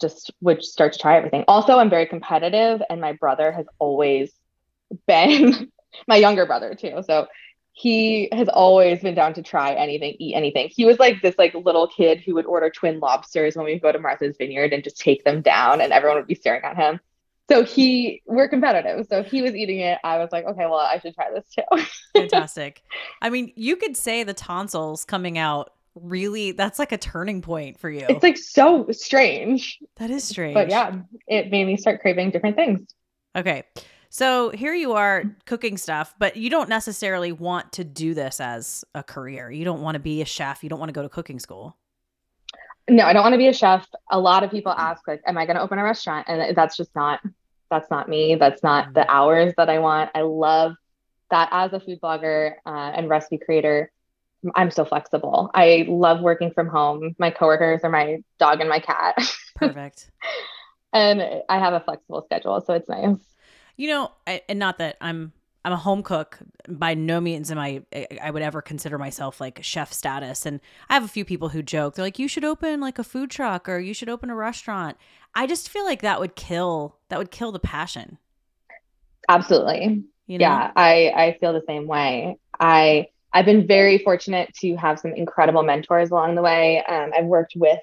just 0.00 0.32
would 0.40 0.62
start 0.64 0.94
to 0.94 0.98
try 0.98 1.16
everything. 1.16 1.44
Also, 1.46 1.78
I'm 1.78 1.90
very 1.90 2.06
competitive 2.06 2.82
and 2.90 3.00
my 3.00 3.12
brother 3.12 3.52
has 3.52 3.66
always 3.78 4.32
been 5.06 5.70
my 6.08 6.16
younger 6.16 6.46
brother 6.46 6.74
too. 6.74 7.02
So 7.06 7.26
he 7.74 8.28
has 8.32 8.48
always 8.48 9.00
been 9.00 9.14
down 9.14 9.34
to 9.34 9.42
try 9.42 9.72
anything, 9.74 10.16
eat 10.18 10.34
anything. 10.34 10.68
He 10.70 10.84
was 10.84 10.98
like 10.98 11.22
this 11.22 11.36
like 11.38 11.54
little 11.54 11.86
kid 11.86 12.20
who 12.20 12.34
would 12.34 12.44
order 12.44 12.68
twin 12.68 13.00
lobsters 13.00 13.56
when 13.56 13.64
we 13.64 13.78
go 13.78 13.92
to 13.92 13.98
Martha's 13.98 14.36
Vineyard 14.36 14.72
and 14.72 14.84
just 14.84 14.98
take 15.00 15.24
them 15.24 15.40
down 15.40 15.80
and 15.80 15.92
everyone 15.92 16.18
would 16.18 16.26
be 16.26 16.34
staring 16.34 16.64
at 16.64 16.76
him 16.76 17.00
so 17.50 17.64
he 17.64 18.22
we're 18.26 18.48
competitive. 18.48 19.06
So 19.08 19.18
if 19.18 19.26
he 19.26 19.42
was 19.42 19.54
eating 19.54 19.80
it. 19.80 19.98
I 20.04 20.18
was 20.18 20.30
like 20.32 20.44
okay 20.44 20.66
well 20.66 20.76
i 20.76 20.98
should 20.98 21.14
try 21.14 21.30
this 21.30 21.44
too. 21.48 21.84
Fantastic. 22.20 22.82
I 23.20 23.30
mean 23.30 23.52
you 23.56 23.76
could 23.76 23.96
say 23.96 24.22
the 24.22 24.34
tonsils 24.34 25.04
coming 25.04 25.38
out 25.38 25.70
really 25.94 26.52
that's 26.52 26.78
like 26.78 26.92
a 26.92 26.98
turning 26.98 27.42
point 27.42 27.78
for 27.78 27.90
you. 27.90 28.06
It's 28.08 28.22
like 28.22 28.38
so 28.38 28.86
strange. 28.90 29.78
That 29.96 30.10
is 30.10 30.24
strange. 30.24 30.54
But 30.54 30.70
yeah 30.70 30.96
it 31.26 31.50
made 31.50 31.66
me 31.66 31.76
start 31.76 32.00
craving 32.00 32.30
different 32.30 32.56
things. 32.56 32.80
Okay. 33.36 33.64
So 34.08 34.50
here 34.50 34.74
you 34.74 34.92
are 34.92 35.24
cooking 35.46 35.76
stuff 35.76 36.14
but 36.18 36.36
you 36.36 36.48
don't 36.48 36.68
necessarily 36.68 37.32
want 37.32 37.72
to 37.72 37.84
do 37.84 38.14
this 38.14 38.40
as 38.40 38.84
a 38.94 39.02
career. 39.02 39.50
You 39.50 39.64
don't 39.64 39.82
want 39.82 39.96
to 39.96 40.00
be 40.00 40.22
a 40.22 40.26
chef. 40.26 40.62
You 40.62 40.70
don't 40.70 40.78
want 40.78 40.90
to 40.90 40.94
go 40.94 41.02
to 41.02 41.08
cooking 41.08 41.38
school. 41.38 41.76
No, 42.88 43.04
I 43.04 43.12
don't 43.12 43.22
want 43.22 43.34
to 43.34 43.38
be 43.38 43.48
a 43.48 43.52
chef. 43.52 43.86
A 44.10 44.18
lot 44.18 44.42
of 44.42 44.50
people 44.50 44.72
ask, 44.72 45.06
like, 45.06 45.22
am 45.26 45.38
I 45.38 45.46
going 45.46 45.56
to 45.56 45.62
open 45.62 45.78
a 45.78 45.84
restaurant? 45.84 46.26
And 46.28 46.56
that's 46.56 46.76
just 46.76 46.94
not, 46.96 47.20
that's 47.72 47.90
not 47.90 48.08
me. 48.08 48.36
That's 48.36 48.62
not 48.62 48.92
the 48.92 49.00
mm-hmm. 49.00 49.10
hours 49.10 49.54
that 49.56 49.68
I 49.70 49.78
want. 49.78 50.10
I 50.14 50.20
love 50.20 50.74
that 51.30 51.48
as 51.50 51.72
a 51.72 51.80
food 51.80 52.00
blogger 52.00 52.52
uh, 52.66 52.92
and 52.94 53.08
recipe 53.08 53.38
creator. 53.38 53.90
I'm 54.54 54.70
so 54.70 54.84
flexible. 54.84 55.50
I 55.54 55.86
love 55.88 56.20
working 56.20 56.50
from 56.50 56.68
home. 56.68 57.16
My 57.18 57.30
coworkers 57.30 57.80
are 57.82 57.90
my 57.90 58.22
dog 58.38 58.60
and 58.60 58.68
my 58.68 58.80
cat. 58.80 59.16
Perfect. 59.56 60.10
and 60.92 61.22
I 61.48 61.58
have 61.58 61.72
a 61.72 61.80
flexible 61.80 62.22
schedule, 62.26 62.60
so 62.60 62.74
it's 62.74 62.88
nice. 62.88 63.16
You 63.76 63.88
know, 63.88 64.10
I, 64.26 64.42
and 64.48 64.58
not 64.58 64.78
that 64.78 64.98
I'm 65.00 65.32
I'm 65.64 65.72
a 65.72 65.76
home 65.76 66.02
cook. 66.02 66.38
By 66.68 66.94
no 66.94 67.20
means 67.20 67.50
am 67.50 67.58
I 67.58 67.82
I 68.20 68.30
would 68.30 68.42
ever 68.42 68.60
consider 68.60 68.98
myself 68.98 69.40
like 69.40 69.62
chef 69.62 69.92
status. 69.92 70.44
And 70.44 70.60
I 70.88 70.94
have 70.94 71.04
a 71.04 71.08
few 71.08 71.24
people 71.24 71.50
who 71.50 71.62
joke. 71.62 71.94
They're 71.94 72.04
like, 72.04 72.18
"You 72.18 72.28
should 72.28 72.44
open 72.44 72.80
like 72.80 72.98
a 72.98 73.04
food 73.04 73.30
truck 73.30 73.68
or 73.68 73.78
you 73.78 73.94
should 73.94 74.08
open 74.08 74.30
a 74.30 74.34
restaurant." 74.34 74.96
I 75.34 75.46
just 75.46 75.68
feel 75.68 75.84
like 75.84 76.02
that 76.02 76.20
would 76.20 76.34
kill 76.34 76.96
that 77.08 77.18
would 77.18 77.30
kill 77.30 77.52
the 77.52 77.60
passion. 77.60 78.18
Absolutely. 79.28 80.04
You 80.26 80.38
know? 80.38 80.42
Yeah, 80.42 80.72
I 80.74 81.12
I 81.14 81.36
feel 81.40 81.52
the 81.52 81.64
same 81.66 81.86
way. 81.86 82.38
I 82.58 83.08
I've 83.32 83.46
been 83.46 83.66
very 83.66 83.98
fortunate 83.98 84.52
to 84.60 84.74
have 84.76 84.98
some 84.98 85.14
incredible 85.14 85.62
mentors 85.62 86.10
along 86.10 86.34
the 86.34 86.42
way. 86.42 86.82
Um, 86.84 87.12
I've 87.16 87.24
worked 87.24 87.54
with 87.56 87.78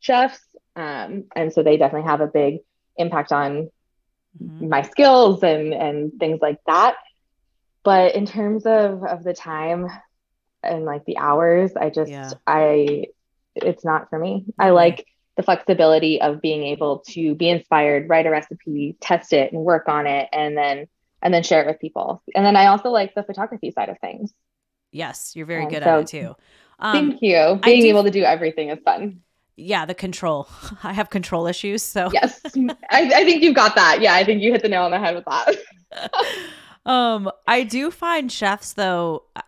chefs, 0.00 0.40
um, 0.76 1.24
and 1.34 1.52
so 1.52 1.62
they 1.62 1.76
definitely 1.76 2.08
have 2.08 2.20
a 2.20 2.26
big 2.26 2.60
impact 2.96 3.32
on 3.32 3.70
mm-hmm. 4.42 4.68
my 4.68 4.82
skills 4.82 5.42
and 5.42 5.74
and 5.74 6.12
things 6.18 6.40
like 6.40 6.58
that 6.66 6.96
but 7.86 8.14
in 8.14 8.26
terms 8.26 8.66
of 8.66 9.02
of 9.02 9.24
the 9.24 9.32
time 9.32 9.86
and 10.62 10.84
like 10.84 11.04
the 11.06 11.16
hours 11.16 11.72
i 11.74 11.88
just 11.88 12.10
yeah. 12.10 12.32
i 12.46 13.06
it's 13.56 13.84
not 13.84 14.08
for 14.10 14.18
me. 14.18 14.44
I 14.58 14.70
like 14.70 15.06
the 15.36 15.42
flexibility 15.42 16.20
of 16.20 16.40
being 16.40 16.62
able 16.62 17.00
to 17.08 17.34
be 17.34 17.48
inspired 17.48 18.08
write 18.08 18.26
a 18.26 18.30
recipe 18.30 18.96
test 19.00 19.32
it 19.32 19.52
and 19.52 19.62
work 19.62 19.88
on 19.88 20.06
it 20.06 20.28
and 20.32 20.56
then 20.56 20.86
and 21.22 21.32
then 21.32 21.42
share 21.42 21.62
it 21.62 21.66
with 21.66 21.80
people. 21.80 22.22
And 22.34 22.44
then 22.44 22.56
i 22.56 22.66
also 22.66 22.90
like 22.90 23.14
the 23.14 23.22
photography 23.22 23.70
side 23.70 23.88
of 23.88 23.98
things. 23.98 24.32
Yes 24.92 25.32
you're 25.34 25.46
very 25.46 25.62
and 25.62 25.70
good 25.70 25.82
so, 25.82 25.98
at 25.98 26.00
it 26.00 26.06
too. 26.06 26.36
Um, 26.78 26.92
thank 26.92 27.22
you. 27.22 27.60
Being 27.62 27.82
do, 27.82 27.88
able 27.88 28.04
to 28.04 28.10
do 28.10 28.22
everything 28.22 28.68
is 28.70 28.78
fun. 28.84 29.20
Yeah 29.56 29.84
the 29.84 29.94
control. 29.94 30.48
I 30.82 30.92
have 30.92 31.10
control 31.10 31.46
issues 31.46 31.82
so. 31.82 32.10
Yes. 32.12 32.40
I, 32.90 33.10
I 33.14 33.24
think 33.24 33.42
you've 33.42 33.56
got 33.56 33.74
that. 33.74 34.00
Yeah 34.00 34.14
i 34.14 34.24
think 34.24 34.42
you 34.42 34.52
hit 34.52 34.62
the 34.62 34.68
nail 34.68 34.84
on 34.84 34.90
the 34.90 34.98
head 34.98 35.14
with 35.14 35.24
that 35.26 35.56
um, 36.86 37.30
I 37.46 37.64
do 37.64 37.90
find 37.90 38.30
chefs 38.30 38.72
though, 38.72 39.24
uh, 39.34 39.42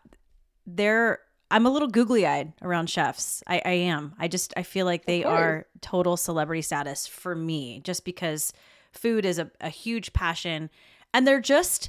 they're 0.66 1.20
I'm 1.50 1.64
a 1.64 1.70
little 1.70 1.88
googly 1.88 2.26
eyed 2.26 2.52
around 2.60 2.90
chefs. 2.90 3.42
I, 3.46 3.62
I 3.64 3.70
am. 3.70 4.14
I 4.18 4.28
just 4.28 4.52
I 4.56 4.62
feel 4.62 4.84
like 4.84 5.06
they 5.06 5.24
are 5.24 5.66
total 5.80 6.16
celebrity 6.16 6.62
status 6.62 7.06
for 7.06 7.34
me, 7.34 7.80
just 7.84 8.04
because 8.04 8.52
food 8.92 9.24
is 9.24 9.38
a, 9.38 9.50
a 9.60 9.70
huge 9.70 10.12
passion, 10.12 10.68
and 11.14 11.26
they're 11.26 11.40
just 11.40 11.88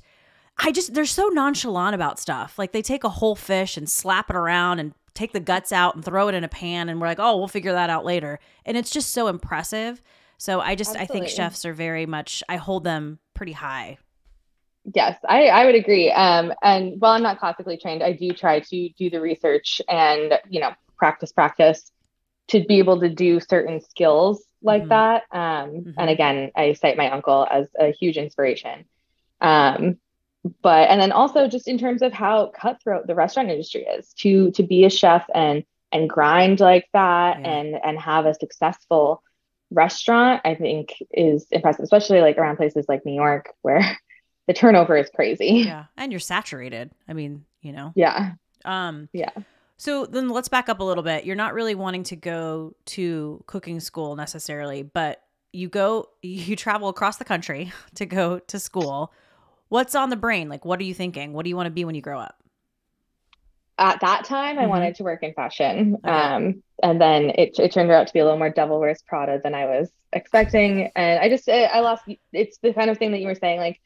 I 0.58 0.72
just 0.72 0.94
they're 0.94 1.06
so 1.06 1.28
nonchalant 1.28 1.96
about 1.96 2.20
stuff. 2.20 2.58
Like 2.58 2.72
they 2.72 2.82
take 2.82 3.04
a 3.04 3.10
whole 3.10 3.36
fish 3.36 3.76
and 3.76 3.90
slap 3.90 4.30
it 4.30 4.36
around 4.36 4.80
and 4.80 4.94
take 5.14 5.34
the 5.34 5.40
guts 5.40 5.72
out 5.72 5.96
and 5.96 6.06
throw 6.06 6.30
it 6.30 6.36
in 6.36 6.44
a 6.44 6.50
pan 6.50 6.88
and 6.90 7.02
we're 7.02 7.08
like, 7.08 7.20
"Oh, 7.20 7.38
we'll 7.38 7.48
figure 7.48 7.74
that 7.74 7.90
out 7.90 8.06
later." 8.06 8.40
And 8.66 8.78
it's 8.78 8.92
just 8.92 9.12
so 9.12 9.28
impressive. 9.28 10.02
So 10.38 10.62
I 10.62 10.76
just 10.76 10.96
Absolutely. 10.96 11.18
I 11.18 11.28
think 11.28 11.36
chefs 11.36 11.66
are 11.66 11.74
very 11.74 12.06
much 12.06 12.44
I 12.48 12.56
hold 12.58 12.84
them 12.86 13.20
pretty 13.34 13.52
high. 13.54 13.98
Yes, 14.94 15.20
I, 15.28 15.48
I 15.48 15.66
would 15.66 15.76
agree. 15.76 16.12
Um, 16.12 16.54
and 16.64 17.00
while 17.00 17.14
I'm 17.14 17.24
not 17.24 17.40
classically 17.40 17.78
trained, 17.78 18.02
I 18.02 18.14
do 18.14 18.32
try 18.32 18.60
to 18.60 18.90
do 18.98 19.10
the 19.10 19.22
research 19.22 19.82
and 19.88 20.40
you 20.50 20.60
know 20.60 20.72
practice 20.98 21.32
practice 21.32 21.92
to 22.50 22.64
be 22.64 22.80
able 22.80 23.00
to 23.02 23.10
do 23.10 23.40
certain 23.40 23.82
skills 23.82 24.44
like 24.62 24.84
mm-hmm. 24.84 24.90
that. 24.90 25.24
Um, 25.32 25.70
mm-hmm. 25.70 25.92
And 25.98 26.10
again, 26.10 26.52
I 26.56 26.74
cite 26.74 26.98
my 26.98 27.12
uncle 27.12 27.48
as 27.50 27.68
a 27.80 27.92
huge 27.92 28.18
inspiration. 28.18 28.86
Um, 29.42 29.98
but 30.62 30.90
and 30.90 31.02
then 31.02 31.12
also 31.12 31.48
just 31.48 31.68
in 31.68 31.78
terms 31.78 32.02
of 32.02 32.14
how 32.14 32.48
cutthroat 32.48 33.08
the 33.08 33.16
restaurant 33.16 33.50
industry 33.50 33.82
is 33.82 34.14
to 34.14 34.52
to 34.52 34.64
be 34.64 34.86
a 34.86 34.90
chef 34.90 35.26
and 35.34 35.64
and 35.92 36.10
grind 36.10 36.60
like 36.60 36.88
that 36.94 37.40
yeah. 37.40 37.50
and 37.50 37.76
and 37.84 38.00
have 38.00 38.26
a 38.26 38.34
successful 38.34 39.22
restaurant 39.70 40.42
i 40.46 40.56
think 40.56 40.96
is 41.12 41.46
impressive 41.52 41.84
especially 41.84 42.22
like 42.22 42.38
around 42.38 42.56
places 42.56 42.86
like 42.88 43.06
new 43.06 43.14
york 43.14 43.50
where 43.62 43.98
the 44.50 44.54
turnover 44.54 44.98
is 44.98 45.10
crazy 45.16 45.46
yeah 45.66 45.86
and 45.96 46.12
you're 46.12 46.20
saturated 46.20 46.92
i 47.08 47.14
mean 47.14 47.46
you 47.62 47.72
know 47.72 47.94
yeah 47.96 48.34
um 48.66 49.08
yeah 49.14 49.30
so 49.78 50.06
then 50.06 50.28
let's 50.28 50.50
back 50.50 50.68
up 50.68 50.82
a 50.82 50.84
little 50.84 51.04
bit 51.04 51.24
you're 51.24 51.36
not 51.36 51.54
really 51.54 51.76
wanting 51.76 52.04
to 52.04 52.18
go 52.18 52.76
to 52.86 53.42
cooking 53.48 53.80
school 53.80 54.16
necessarily 54.16 54.84
but 54.84 55.22
you 55.54 55.70
go 55.70 56.10
you 56.22 56.56
travel 56.56 56.90
across 56.90 57.18
the 57.18 57.26
country 57.26 57.72
to 57.96 58.06
go 58.06 58.40
to 58.40 58.60
school 58.60 59.14
What's 59.70 59.94
on 59.94 60.10
the 60.10 60.16
brain? 60.16 60.50
Like, 60.50 60.66
what 60.66 60.80
are 60.80 60.84
you 60.84 60.96
thinking? 60.96 61.32
What 61.32 61.44
do 61.44 61.50
you 61.50 61.56
want 61.56 61.68
to 61.68 61.72
be 61.72 61.86
when 61.86 61.96
you 61.96 62.02
grow 62.02 62.20
up? 62.20 62.36
At 63.78 64.02
that 64.02 64.26
time, 64.26 64.56
mm-hmm. 64.56 64.66
I 64.66 64.68
wanted 64.68 64.96
to 64.96 65.04
work 65.04 65.24
in 65.24 65.34
fashion. 65.34 65.98
Okay. 66.04 66.12
Um, 66.12 66.64
and 66.84 67.00
then 67.00 67.30
it, 67.30 67.58
it 67.60 67.72
turned 67.72 67.92
out 67.92 68.08
to 68.08 68.14
be 68.14 68.20
a 68.20 68.24
little 68.24 68.38
more 68.38 68.50
devil 68.50 68.80
wears 68.80 69.02
Prada 69.04 69.40
than 69.42 69.54
I 69.54 69.66
was 69.66 69.92
expecting. 70.12 70.92
And 70.96 71.20
I 71.20 71.30
just, 71.30 71.48
I 71.48 71.80
lost, 71.80 72.04
it's 72.34 72.58
the 72.58 72.74
kind 72.74 72.90
of 72.90 72.98
thing 72.98 73.12
that 73.12 73.20
you 73.20 73.28
were 73.28 73.36
saying, 73.36 73.60
like, 73.60 73.80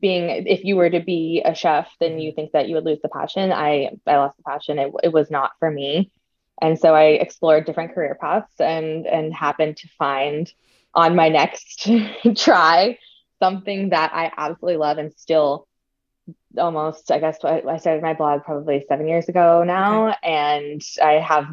being 0.00 0.46
if 0.46 0.64
you 0.64 0.76
were 0.76 0.90
to 0.90 1.00
be 1.00 1.42
a 1.44 1.54
chef 1.54 1.88
then 2.00 2.18
you 2.18 2.30
mm-hmm. 2.30 2.36
think 2.36 2.52
that 2.52 2.68
you 2.68 2.74
would 2.74 2.84
lose 2.84 3.00
the 3.02 3.08
passion 3.08 3.52
i 3.52 3.90
i 4.06 4.16
lost 4.16 4.36
the 4.36 4.42
passion 4.42 4.78
it, 4.78 4.92
it 5.02 5.12
was 5.12 5.30
not 5.30 5.52
for 5.58 5.70
me 5.70 6.10
and 6.60 6.78
so 6.78 6.94
i 6.94 7.04
explored 7.04 7.64
different 7.64 7.94
career 7.94 8.16
paths 8.20 8.60
and 8.60 9.06
and 9.06 9.34
happened 9.34 9.76
to 9.76 9.88
find 9.98 10.52
on 10.94 11.16
my 11.16 11.28
next 11.28 11.88
try 12.36 12.98
something 13.42 13.88
that 13.88 14.12
I 14.14 14.30
absolutely 14.36 14.76
love 14.76 14.98
and 14.98 15.12
still 15.14 15.66
almost, 16.56 17.10
I 17.10 17.18
guess, 17.18 17.38
I 17.44 17.76
started 17.78 18.02
my 18.02 18.14
blog 18.14 18.44
probably 18.44 18.84
seven 18.88 19.08
years 19.08 19.28
ago 19.28 19.64
now, 19.64 20.10
okay. 20.10 20.16
and 20.22 20.80
I 21.02 21.14
have 21.14 21.46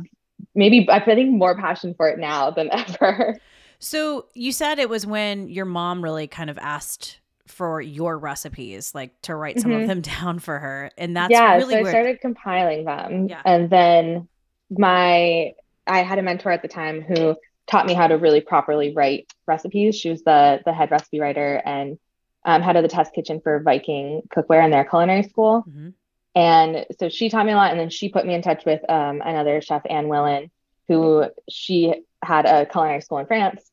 maybe 0.54 0.88
I 0.90 1.04
think 1.04 1.32
more 1.32 1.58
passion 1.58 1.96
for 1.96 2.08
it 2.08 2.20
now 2.20 2.52
than 2.52 2.70
ever. 2.72 3.40
So 3.80 4.28
you 4.36 4.52
said 4.52 4.78
it 4.78 4.90
was 4.90 5.08
when 5.08 5.48
your 5.48 5.66
mom 5.66 6.04
really 6.04 6.28
kind 6.28 6.52
of 6.52 6.60
asked 6.60 7.20
for 7.50 7.82
your 7.82 8.18
recipes, 8.18 8.94
like 8.94 9.20
to 9.24 9.36
write 9.36 9.60
some 9.60 9.72
mm-hmm. 9.72 9.82
of 9.82 9.88
them 9.88 10.02
down 10.22 10.40
for 10.40 10.58
her, 10.60 10.92
and 10.98 11.16
that's 11.16 11.32
yeah. 11.32 11.56
Really 11.56 11.74
so 11.74 11.80
I 11.88 11.90
started 11.90 12.22
compiling 12.22 12.86
them, 12.86 13.28
yeah. 13.28 13.42
and 13.46 13.70
then 13.70 14.28
my 14.70 15.54
I 15.88 16.04
had 16.04 16.20
a 16.20 16.22
mentor 16.22 16.52
at 16.52 16.62
the 16.62 16.68
time 16.68 17.02
who 17.02 17.36
taught 17.68 17.86
me 17.86 17.94
how 17.94 18.08
to 18.08 18.18
really 18.18 18.42
properly 18.42 18.94
write 18.94 19.34
recipes. 19.48 19.96
She 19.96 20.10
was 20.10 20.24
the 20.24 20.62
the 20.66 20.74
head 20.74 20.92
recipe 20.92 21.20
writer 21.20 21.62
and 21.66 21.98
um, 22.46 22.62
head 22.62 22.76
of 22.76 22.84
the 22.84 22.90
test 22.90 23.14
kitchen 23.14 23.42
for 23.42 23.62
Viking 23.62 24.22
Cookware 24.34 24.64
in 24.64 24.72
their 24.72 24.86
culinary 24.86 25.24
school. 25.24 25.66
Mm-hmm. 25.68 25.90
And 26.36 26.86
so 26.98 27.10
she 27.10 27.30
taught 27.30 27.46
me 27.46 27.52
a 27.52 27.56
lot. 27.56 27.72
And 27.72 27.80
then 27.80 27.90
she 27.90 28.10
put 28.10 28.26
me 28.26 28.34
in 28.34 28.42
touch 28.42 28.64
with 28.66 28.88
um, 28.90 29.22
another 29.22 29.62
chef, 29.62 29.82
Anne 29.90 30.06
Willan, 30.06 30.50
who 30.88 31.26
she 31.50 31.94
had 32.24 32.46
a 32.46 32.66
culinary 32.66 33.02
school 33.02 33.18
in 33.18 33.26
France 33.26 33.69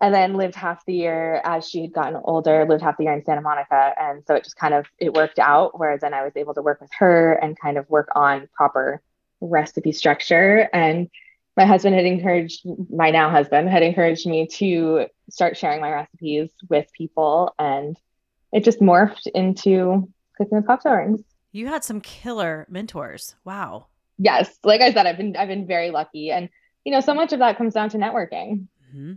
and 0.00 0.14
then 0.14 0.34
lived 0.34 0.54
half 0.54 0.84
the 0.86 0.94
year 0.94 1.40
as 1.44 1.68
she 1.68 1.82
had 1.82 1.92
gotten 1.92 2.20
older 2.24 2.64
lived 2.68 2.82
half 2.82 2.96
the 2.96 3.04
year 3.04 3.12
in 3.12 3.24
santa 3.24 3.40
monica. 3.40 3.92
And 4.00 4.22
so 4.26 4.34
it 4.34 4.44
just 4.44 4.56
kind 4.56 4.74
of 4.74 4.86
it 4.98 5.14
worked 5.14 5.38
out 5.38 5.78
where 5.78 5.98
then 5.98 6.14
i 6.14 6.24
was 6.24 6.32
able 6.36 6.54
to 6.54 6.62
work 6.62 6.80
with 6.80 6.90
her 6.98 7.34
and 7.34 7.58
kind 7.58 7.76
of 7.78 7.88
work 7.88 8.08
on 8.14 8.48
proper 8.54 9.02
recipe 9.40 9.92
structure. 9.92 10.68
And 10.72 11.08
my 11.56 11.64
husband 11.64 11.94
had 11.94 12.04
encouraged 12.04 12.66
my 12.90 13.10
now 13.10 13.30
husband 13.30 13.68
had 13.68 13.82
encouraged 13.82 14.26
me 14.26 14.46
to 14.46 15.06
start 15.30 15.56
sharing 15.56 15.80
my 15.80 15.90
recipes 15.90 16.50
with 16.68 16.86
people. 16.92 17.54
And 17.58 17.96
it 18.52 18.64
just 18.64 18.80
morphed 18.80 19.26
into 19.34 20.08
cooking 20.36 20.56
with 20.56 20.66
cocktail 20.66 20.92
rings 20.92 21.24
you 21.52 21.66
had 21.66 21.84
some 21.84 22.00
killer 22.00 22.66
mentors. 22.68 23.34
Wow. 23.44 23.86
Yes. 24.18 24.58
Like 24.64 24.80
i 24.80 24.92
said 24.92 25.06
i've 25.06 25.16
been 25.16 25.36
i've 25.36 25.48
been 25.48 25.66
very 25.66 25.90
lucky. 25.90 26.30
And 26.30 26.48
you 26.84 26.92
know 26.92 27.00
so 27.00 27.14
much 27.14 27.32
of 27.32 27.40
that 27.40 27.58
comes 27.58 27.74
down 27.74 27.90
to 27.90 27.98
networking. 27.98 28.66
Mm-hmm. 28.88 29.14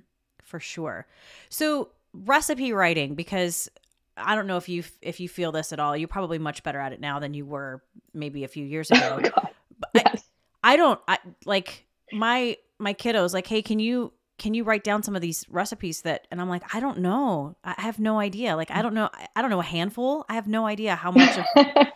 For 0.52 0.60
sure 0.60 1.08
so 1.50 1.90
recipe 2.14 2.74
writing 2.74 3.16
because 3.16 3.70
I 4.18 4.36
don't 4.36 4.48
know 4.48 4.58
if 4.58 4.70
you 4.70 4.84
if 5.02 5.20
you 5.20 5.30
feel 5.30 5.52
this 5.52 5.72
at 5.74 5.80
all. 5.80 5.96
You're 5.96 6.08
probably 6.08 6.40
much 6.40 6.64
better 6.64 6.80
at 6.80 6.94
it 6.94 7.00
now 7.00 7.20
than 7.20 7.34
you 7.34 7.46
were 7.46 7.82
maybe 8.14 8.44
a 8.44 8.48
few 8.48 8.66
years 8.66 8.90
oh, 8.94 9.18
ago. 9.18 9.30
Oh, 9.38 9.88
yes. 9.94 10.24
I, 10.64 10.74
I 10.74 10.76
don't 10.76 11.00
I 11.08 11.18
like 11.46 11.86
my 12.12 12.58
my 12.80 12.94
kiddos 12.94 13.34
like, 13.34 13.48
hey, 13.48 13.62
can 13.62 13.80
you 13.80 14.12
can 14.38 14.54
you 14.56 14.64
write 14.64 14.84
down 14.84 15.04
some 15.04 15.16
of 15.16 15.22
these 15.22 15.46
recipes 15.50 16.02
that 16.02 16.26
and 16.32 16.42
i'm 16.42 16.50
like 16.50 16.64
i 16.74 16.80
don't 16.80 16.98
know 16.98 17.56
i 17.64 17.76
have 17.78 18.00
no 18.00 18.20
idea 18.20 18.56
like 18.56 18.72
i 18.72 18.82
don't 18.82 18.96
know 18.96 19.08
i 19.36 19.42
don't 19.42 19.52
know 19.52 19.60
a 19.60 19.64
handful 19.64 20.26
i 20.30 20.34
have 20.34 20.48
no 20.48 20.66
idea 20.66 20.96
how 20.96 21.12
much 21.12 21.38
of 21.38 21.46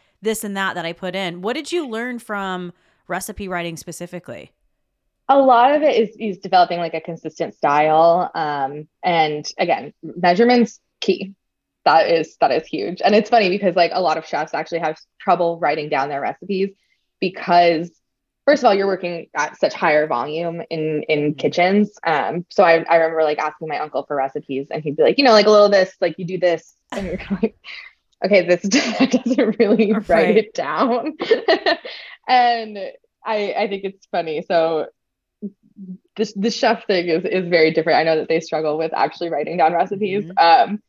this 0.21 0.43
and 0.43 0.55
that 0.55 0.75
that 0.75 0.85
i 0.85 0.93
put 0.93 1.15
in 1.15 1.41
what 1.41 1.53
did 1.53 1.71
you 1.71 1.89
learn 1.89 2.19
from 2.19 2.71
recipe 3.07 3.47
writing 3.47 3.75
specifically 3.75 4.51
a 5.27 5.37
lot 5.37 5.75
of 5.75 5.81
it 5.81 5.95
is 5.95 6.15
is 6.19 6.37
developing 6.39 6.79
like 6.79 6.93
a 6.93 7.01
consistent 7.01 7.55
style 7.55 8.29
um 8.35 8.87
and 9.03 9.49
again 9.57 9.93
measurements 10.03 10.79
key 11.01 11.33
that 11.83 12.09
is 12.09 12.35
that 12.41 12.51
is 12.51 12.65
huge 12.67 13.01
and 13.03 13.15
it's 13.15 13.29
funny 13.29 13.49
because 13.49 13.75
like 13.75 13.91
a 13.93 14.01
lot 14.01 14.17
of 14.17 14.25
chefs 14.25 14.53
actually 14.53 14.79
have 14.79 14.97
trouble 15.19 15.59
writing 15.59 15.89
down 15.89 16.09
their 16.09 16.21
recipes 16.21 16.69
because 17.19 17.91
first 18.45 18.63
of 18.63 18.67
all, 18.67 18.73
you're 18.73 18.87
working 18.87 19.27
at 19.35 19.59
such 19.59 19.73
higher 19.73 20.07
volume 20.07 20.61
in 20.69 21.03
in 21.03 21.19
mm-hmm. 21.19 21.37
kitchens. 21.37 21.97
Um, 22.05 22.45
so 22.49 22.63
I, 22.63 22.83
I 22.89 22.97
remember 22.97 23.23
like 23.23 23.39
asking 23.39 23.67
my 23.67 23.79
uncle 23.79 24.05
for 24.05 24.15
recipes, 24.15 24.67
and 24.71 24.83
he'd 24.83 24.95
be 24.95 25.03
like, 25.03 25.17
you 25.17 25.23
know, 25.23 25.31
like 25.31 25.47
a 25.47 25.51
little 25.51 25.69
this, 25.69 25.93
like 25.99 26.15
you 26.17 26.25
do 26.25 26.37
this, 26.37 26.75
and 26.91 27.05
you're 27.05 27.19
like, 27.41 27.57
okay, 28.23 28.45
this 28.45 28.61
doesn't 29.09 29.59
really 29.59 29.93
right. 29.93 30.09
write 30.09 30.37
it 30.37 30.53
down. 30.53 31.17
and 32.27 32.77
I 33.25 33.53
I 33.57 33.67
think 33.67 33.83
it's 33.83 34.05
funny. 34.11 34.43
So 34.47 34.87
this 36.15 36.33
the 36.33 36.51
chef 36.51 36.85
thing 36.87 37.07
is 37.07 37.25
is 37.25 37.49
very 37.49 37.71
different. 37.71 37.99
I 37.99 38.03
know 38.03 38.17
that 38.17 38.29
they 38.29 38.39
struggle 38.39 38.77
with 38.77 38.93
actually 38.93 39.29
writing 39.29 39.57
down 39.57 39.73
recipes. 39.73 40.25
Mm-hmm. 40.25 40.71
Um, 40.71 40.83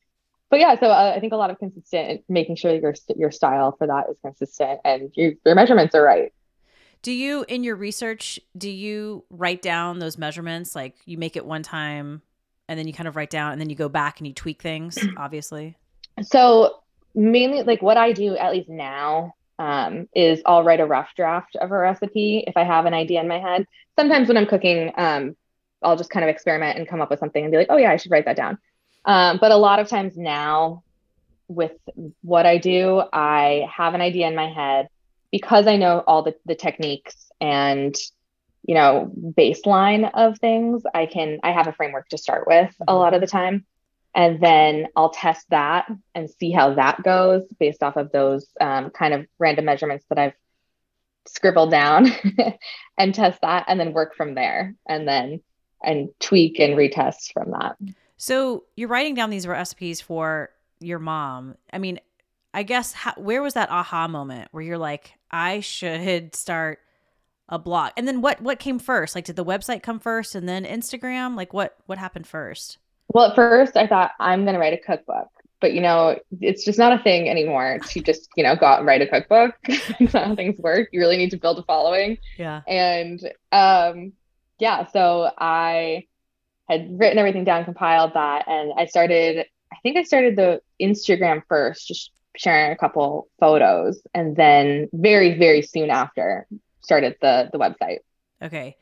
but 0.48 0.60
yeah, 0.60 0.78
so 0.78 0.86
uh, 0.86 1.12
I 1.16 1.20
think 1.20 1.32
a 1.32 1.36
lot 1.36 1.50
of 1.50 1.58
consistent, 1.58 2.22
making 2.28 2.56
sure 2.56 2.74
your 2.74 2.94
your 3.16 3.30
style 3.30 3.74
for 3.76 3.86
that 3.86 4.06
is 4.10 4.16
consistent 4.22 4.80
and 4.84 5.10
your 5.14 5.32
your 5.44 5.54
measurements 5.54 5.94
are 5.94 6.02
right. 6.02 6.32
Do 7.02 7.12
you, 7.12 7.44
in 7.46 7.62
your 7.62 7.76
research, 7.76 8.40
do 8.56 8.68
you 8.68 9.24
write 9.30 9.62
down 9.62 9.98
those 9.98 10.18
measurements? 10.18 10.74
Like 10.74 10.96
you 11.04 11.18
make 11.18 11.36
it 11.36 11.46
one 11.46 11.62
time 11.62 12.22
and 12.68 12.78
then 12.78 12.86
you 12.86 12.92
kind 12.92 13.06
of 13.06 13.16
write 13.16 13.30
down 13.30 13.52
and 13.52 13.60
then 13.60 13.70
you 13.70 13.76
go 13.76 13.88
back 13.88 14.18
and 14.18 14.26
you 14.26 14.32
tweak 14.32 14.62
things, 14.62 14.98
obviously? 15.16 15.76
So, 16.22 16.80
mainly 17.14 17.62
like 17.62 17.82
what 17.82 17.96
I 17.96 18.12
do, 18.12 18.36
at 18.36 18.52
least 18.52 18.68
now, 18.68 19.34
um, 19.58 20.08
is 20.14 20.42
I'll 20.44 20.64
write 20.64 20.80
a 20.80 20.86
rough 20.86 21.10
draft 21.16 21.56
of 21.56 21.70
a 21.70 21.78
recipe 21.78 22.44
if 22.46 22.56
I 22.56 22.64
have 22.64 22.86
an 22.86 22.94
idea 22.94 23.20
in 23.20 23.28
my 23.28 23.38
head. 23.38 23.66
Sometimes 23.98 24.28
when 24.28 24.36
I'm 24.36 24.46
cooking, 24.46 24.92
um, 24.96 25.36
I'll 25.82 25.96
just 25.96 26.10
kind 26.10 26.24
of 26.24 26.30
experiment 26.30 26.78
and 26.78 26.88
come 26.88 27.00
up 27.00 27.10
with 27.10 27.20
something 27.20 27.42
and 27.42 27.50
be 27.50 27.58
like, 27.58 27.68
oh, 27.70 27.76
yeah, 27.76 27.90
I 27.90 27.96
should 27.96 28.10
write 28.10 28.24
that 28.26 28.36
down. 28.36 28.58
Um, 29.04 29.38
but 29.40 29.52
a 29.52 29.56
lot 29.56 29.78
of 29.78 29.88
times 29.88 30.16
now, 30.16 30.82
with 31.48 31.72
what 32.22 32.44
I 32.44 32.58
do, 32.58 33.02
I 33.12 33.68
have 33.74 33.94
an 33.94 34.00
idea 34.00 34.26
in 34.26 34.34
my 34.34 34.48
head 34.48 34.88
because 35.30 35.66
I 35.66 35.76
know 35.76 36.02
all 36.06 36.22
the, 36.22 36.34
the 36.44 36.56
techniques 36.56 37.30
and 37.40 37.94
you 38.66 38.74
know 38.74 39.10
baseline 39.14 40.10
of 40.14 40.38
things 40.38 40.82
i 40.92 41.06
can 41.06 41.38
i 41.42 41.52
have 41.52 41.68
a 41.68 41.72
framework 41.72 42.08
to 42.08 42.18
start 42.18 42.46
with 42.46 42.74
a 42.80 42.84
mm-hmm. 42.84 42.94
lot 42.94 43.14
of 43.14 43.20
the 43.20 43.26
time 43.26 43.64
and 44.16 44.40
then 44.40 44.86
i'll 44.96 45.10
test 45.10 45.46
that 45.50 45.86
and 46.14 46.28
see 46.28 46.50
how 46.50 46.74
that 46.74 47.02
goes 47.04 47.42
based 47.60 47.82
off 47.82 47.96
of 47.96 48.10
those 48.10 48.48
um, 48.60 48.90
kind 48.90 49.14
of 49.14 49.26
random 49.38 49.64
measurements 49.64 50.04
that 50.08 50.18
i've 50.18 50.34
scribbled 51.28 51.70
down 51.70 52.06
and 52.98 53.14
test 53.14 53.40
that 53.42 53.64
and 53.68 53.78
then 53.78 53.92
work 53.92 54.16
from 54.16 54.34
there 54.34 54.74
and 54.88 55.06
then 55.06 55.40
and 55.84 56.08
tweak 56.18 56.58
and 56.58 56.74
retest 56.74 57.32
from 57.32 57.52
that 57.52 57.76
so 58.16 58.64
you're 58.76 58.88
writing 58.88 59.14
down 59.14 59.30
these 59.30 59.46
recipes 59.46 60.00
for 60.00 60.50
your 60.80 60.98
mom, 60.98 61.56
I 61.72 61.78
mean, 61.78 62.00
I 62.54 62.62
guess 62.62 62.92
how, 62.92 63.12
where 63.16 63.42
was 63.42 63.54
that 63.54 63.70
aha 63.70 64.08
moment 64.08 64.48
where 64.50 64.62
you're 64.62 64.78
like, 64.78 65.12
I 65.30 65.60
should 65.60 66.34
start 66.34 66.80
a 67.48 67.58
blog? 67.58 67.92
And 67.96 68.08
then 68.08 68.22
what 68.22 68.40
what 68.40 68.58
came 68.58 68.78
first? 68.78 69.14
Like 69.14 69.24
did 69.24 69.36
the 69.36 69.44
website 69.44 69.82
come 69.82 70.00
first 70.00 70.34
and 70.34 70.48
then 70.48 70.64
Instagram? 70.64 71.36
Like 71.36 71.52
what 71.52 71.76
what 71.86 71.98
happened 71.98 72.26
first? 72.26 72.78
Well, 73.16 73.30
at 73.30 73.34
first 73.34 73.78
I 73.78 73.86
thought 73.86 74.10
I'm 74.20 74.44
going 74.44 74.52
to 74.52 74.60
write 74.60 74.74
a 74.74 74.76
cookbook. 74.76 75.28
But 75.58 75.72
you 75.72 75.80
know, 75.80 76.18
it's 76.42 76.66
just 76.66 76.78
not 76.78 76.92
a 76.92 77.02
thing 77.02 77.30
anymore 77.30 77.78
to 77.78 78.00
just, 78.02 78.28
you 78.36 78.44
know, 78.44 78.54
go 78.56 78.66
out 78.66 78.80
and 78.80 78.86
write 78.86 79.00
a 79.00 79.06
cookbook. 79.06 79.54
That's 79.66 80.12
not 80.12 80.26
how 80.26 80.34
things 80.34 80.60
work. 80.60 80.90
You 80.92 81.00
really 81.00 81.16
need 81.16 81.30
to 81.30 81.38
build 81.38 81.58
a 81.58 81.62
following. 81.62 82.18
Yeah. 82.36 82.60
And 82.68 83.18
um 83.52 84.12
yeah, 84.58 84.84
so 84.88 85.30
I 85.38 86.04
had 86.68 86.98
written 87.00 87.16
everything 87.16 87.44
down, 87.44 87.64
compiled 87.64 88.12
that, 88.12 88.48
and 88.48 88.74
I 88.76 88.84
started 88.84 89.46
I 89.72 89.76
think 89.82 89.96
I 89.96 90.02
started 90.02 90.36
the 90.36 90.60
Instagram 90.78 91.40
first, 91.48 91.88
just 91.88 92.10
sharing 92.36 92.70
a 92.70 92.76
couple 92.76 93.28
photos, 93.40 93.98
and 94.12 94.36
then 94.36 94.90
very, 94.92 95.38
very 95.38 95.62
soon 95.62 95.88
after 95.88 96.46
started 96.82 97.16
the 97.22 97.48
the 97.50 97.58
website. 97.58 98.00
Okay. 98.42 98.76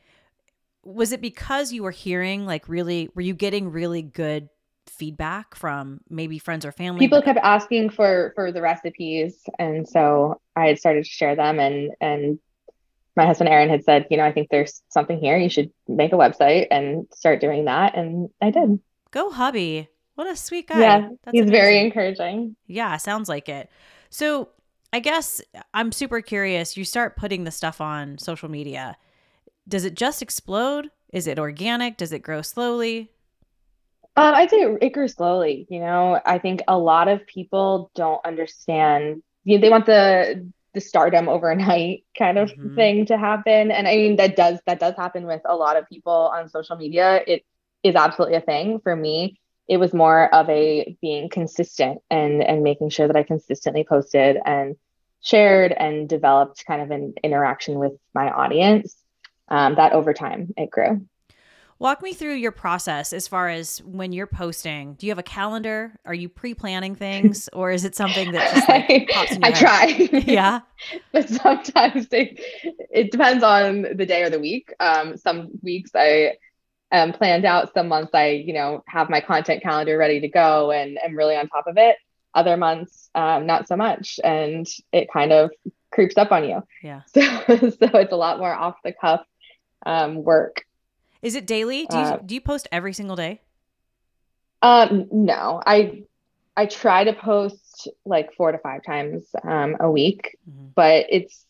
Was 0.85 1.11
it 1.11 1.21
because 1.21 1.73
you 1.73 1.83
were 1.83 1.91
hearing 1.91 2.45
like 2.45 2.69
really 2.69 3.09
were 3.15 3.21
you 3.21 3.33
getting 3.33 3.71
really 3.71 4.01
good 4.01 4.49
feedback 4.87 5.55
from 5.55 5.99
maybe 6.09 6.39
friends 6.39 6.65
or 6.65 6.71
family? 6.71 6.99
People 6.99 7.21
kept 7.21 7.39
asking 7.41 7.89
for 7.89 8.31
for 8.35 8.51
the 8.51 8.61
recipes 8.61 9.43
and 9.59 9.87
so 9.87 10.39
I 10.55 10.67
had 10.67 10.79
started 10.79 11.03
to 11.03 11.09
share 11.09 11.35
them 11.35 11.59
and 11.59 11.91
and 11.99 12.39
my 13.15 13.25
husband 13.25 13.49
Aaron 13.49 13.69
had 13.69 13.83
said, 13.83 14.07
you 14.09 14.17
know, 14.17 14.25
I 14.25 14.31
think 14.31 14.49
there's 14.49 14.81
something 14.89 15.17
here. 15.17 15.37
You 15.37 15.49
should 15.49 15.71
make 15.87 16.11
a 16.11 16.17
website 16.17 16.67
and 16.69 17.07
start 17.13 17.39
doing 17.39 17.65
that. 17.65 17.95
And 17.95 18.29
I 18.41 18.51
did. 18.51 18.79
Go 19.11 19.31
hubby. 19.31 19.87
What 20.15 20.27
a 20.27 20.35
sweet 20.35 20.67
guy. 20.67 20.79
Yeah. 20.79 21.09
That's 21.23 21.31
he's 21.31 21.41
amazing. 21.43 21.51
very 21.51 21.79
encouraging. 21.79 22.55
Yeah, 22.67 22.97
sounds 22.97 23.29
like 23.29 23.47
it. 23.47 23.69
So 24.09 24.49
I 24.91 24.99
guess 24.99 25.41
I'm 25.73 25.91
super 25.91 26.21
curious. 26.21 26.77
You 26.77 26.83
start 26.83 27.17
putting 27.17 27.43
the 27.43 27.51
stuff 27.51 27.81
on 27.81 28.17
social 28.17 28.49
media. 28.49 28.97
Does 29.67 29.85
it 29.85 29.95
just 29.95 30.21
explode? 30.21 30.91
Is 31.11 31.27
it 31.27 31.39
organic? 31.39 31.97
Does 31.97 32.11
it 32.11 32.19
grow 32.19 32.41
slowly? 32.41 33.11
Um, 34.17 34.33
I'd 34.33 34.49
say 34.49 34.61
it, 34.61 34.93
grew 34.93 35.07
slowly. 35.07 35.67
You 35.69 35.79
know, 35.79 36.21
I 36.25 36.39
think 36.39 36.61
a 36.67 36.77
lot 36.77 37.07
of 37.07 37.25
people 37.27 37.91
don't 37.95 38.25
understand. 38.25 39.21
You 39.43 39.57
know, 39.57 39.61
they 39.61 39.69
want 39.69 39.85
the 39.85 40.49
the 40.73 40.81
stardom 40.81 41.29
overnight 41.29 42.03
kind 42.17 42.37
of 42.37 42.51
mm-hmm. 42.51 42.75
thing 42.75 43.05
to 43.07 43.17
happen, 43.17 43.71
and 43.71 43.87
I 43.87 43.95
mean 43.95 44.15
that 44.17 44.35
does 44.35 44.59
that 44.65 44.79
does 44.79 44.95
happen 44.95 45.25
with 45.25 45.41
a 45.45 45.55
lot 45.55 45.77
of 45.77 45.87
people 45.89 46.31
on 46.33 46.49
social 46.49 46.75
media. 46.77 47.21
It 47.27 47.45
is 47.83 47.95
absolutely 47.95 48.37
a 48.37 48.41
thing 48.41 48.79
for 48.79 48.95
me 48.95 49.39
it 49.67 49.77
was 49.77 49.93
more 49.93 50.33
of 50.33 50.49
a 50.49 50.95
being 51.01 51.29
consistent 51.29 51.99
and 52.09 52.43
and 52.43 52.63
making 52.63 52.89
sure 52.89 53.07
that 53.07 53.15
I 53.15 53.23
consistently 53.23 53.83
posted 53.83 54.37
and 54.45 54.75
shared 55.21 55.71
and 55.71 56.07
developed 56.07 56.65
kind 56.65 56.81
of 56.81 56.91
an 56.91 57.15
interaction 57.23 57.79
with 57.79 57.93
my 58.13 58.29
audience. 58.29 58.95
Um, 59.47 59.75
that 59.75 59.93
over 59.93 60.13
time 60.13 60.53
it 60.57 60.71
grew. 60.71 61.05
Walk 61.77 62.01
me 62.01 62.13
through 62.13 62.35
your 62.35 62.53
process 62.53 63.11
as 63.11 63.27
far 63.27 63.49
as 63.49 63.79
when 63.83 64.13
you're 64.13 64.27
posting. 64.27 64.93
Do 64.93 65.05
you 65.05 65.11
have 65.11 65.19
a 65.19 65.23
calendar? 65.23 65.99
Are 66.05 66.13
you 66.13 66.29
pre-planning 66.29 66.95
things, 66.95 67.49
or 67.53 67.71
is 67.71 67.83
it 67.83 67.95
something 67.95 68.31
that 68.31 68.55
just 68.55 68.69
like 68.69 69.09
pops 69.09 69.33
in 69.33 69.41
your 69.41 69.51
I 69.51 69.51
try. 69.51 69.85
yeah, 70.25 70.61
but 71.11 71.27
sometimes 71.27 72.07
it, 72.11 72.39
it 72.89 73.11
depends 73.11 73.43
on 73.43 73.81
the 73.81 74.05
day 74.05 74.23
or 74.23 74.29
the 74.29 74.39
week. 74.39 74.73
Um, 74.79 75.17
some 75.17 75.49
weeks 75.61 75.91
I 75.93 76.37
um, 76.93 77.11
planned 77.11 77.43
out. 77.43 77.73
Some 77.73 77.89
months 77.89 78.11
I, 78.13 78.29
you 78.29 78.53
know, 78.53 78.81
have 78.87 79.09
my 79.09 79.19
content 79.19 79.61
calendar 79.61 79.97
ready 79.97 80.21
to 80.21 80.29
go 80.29 80.71
and 80.71 80.97
am 81.03 81.15
really 81.15 81.35
on 81.35 81.49
top 81.49 81.67
of 81.67 81.77
it. 81.77 81.97
Other 82.33 82.55
months, 82.55 83.09
um, 83.15 83.45
not 83.45 83.67
so 83.67 83.75
much, 83.75 84.17
and 84.23 84.65
it 84.93 85.11
kind 85.11 85.33
of 85.33 85.51
creeps 85.91 86.17
up 86.17 86.31
on 86.31 86.47
you. 86.47 86.63
Yeah. 86.81 87.01
So, 87.07 87.21
so 87.47 87.97
it's 87.97 88.11
a 88.13 88.17
lot 88.17 88.39
more 88.39 88.53
off 88.53 88.75
the 88.83 88.93
cuff 88.93 89.25
um, 89.85 90.23
work. 90.23 90.65
Is 91.21 91.35
it 91.35 91.47
daily? 91.47 91.85
Do 91.87 91.97
you 91.97 92.03
uh, 92.03 92.17
do 92.17 92.35
you 92.35 92.41
post 92.41 92.67
every 92.71 92.93
single 92.93 93.15
day? 93.15 93.41
Um, 94.61 95.07
no, 95.11 95.61
I 95.65 96.03
I 96.55 96.65
try 96.65 97.03
to 97.03 97.13
post 97.13 97.87
like 98.05 98.33
four 98.33 98.51
to 98.51 98.57
five 98.57 98.83
times 98.83 99.23
um, 99.43 99.77
a 99.79 99.89
week, 99.89 100.37
mm-hmm. 100.49 100.67
but 100.75 101.07
it's 101.09 101.45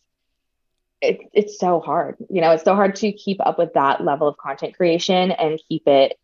it, 1.01 1.19
it's 1.33 1.59
so 1.59 1.79
hard. 1.79 2.15
You 2.29 2.41
know, 2.41 2.51
it's 2.51 2.63
so 2.63 2.75
hard 2.75 2.95
to 2.97 3.11
keep 3.11 3.45
up 3.45 3.57
with 3.57 3.73
that 3.73 4.03
level 4.03 4.27
of 4.27 4.37
content 4.37 4.75
creation 4.75 5.31
and 5.31 5.59
keep 5.67 5.87
it 5.87 6.17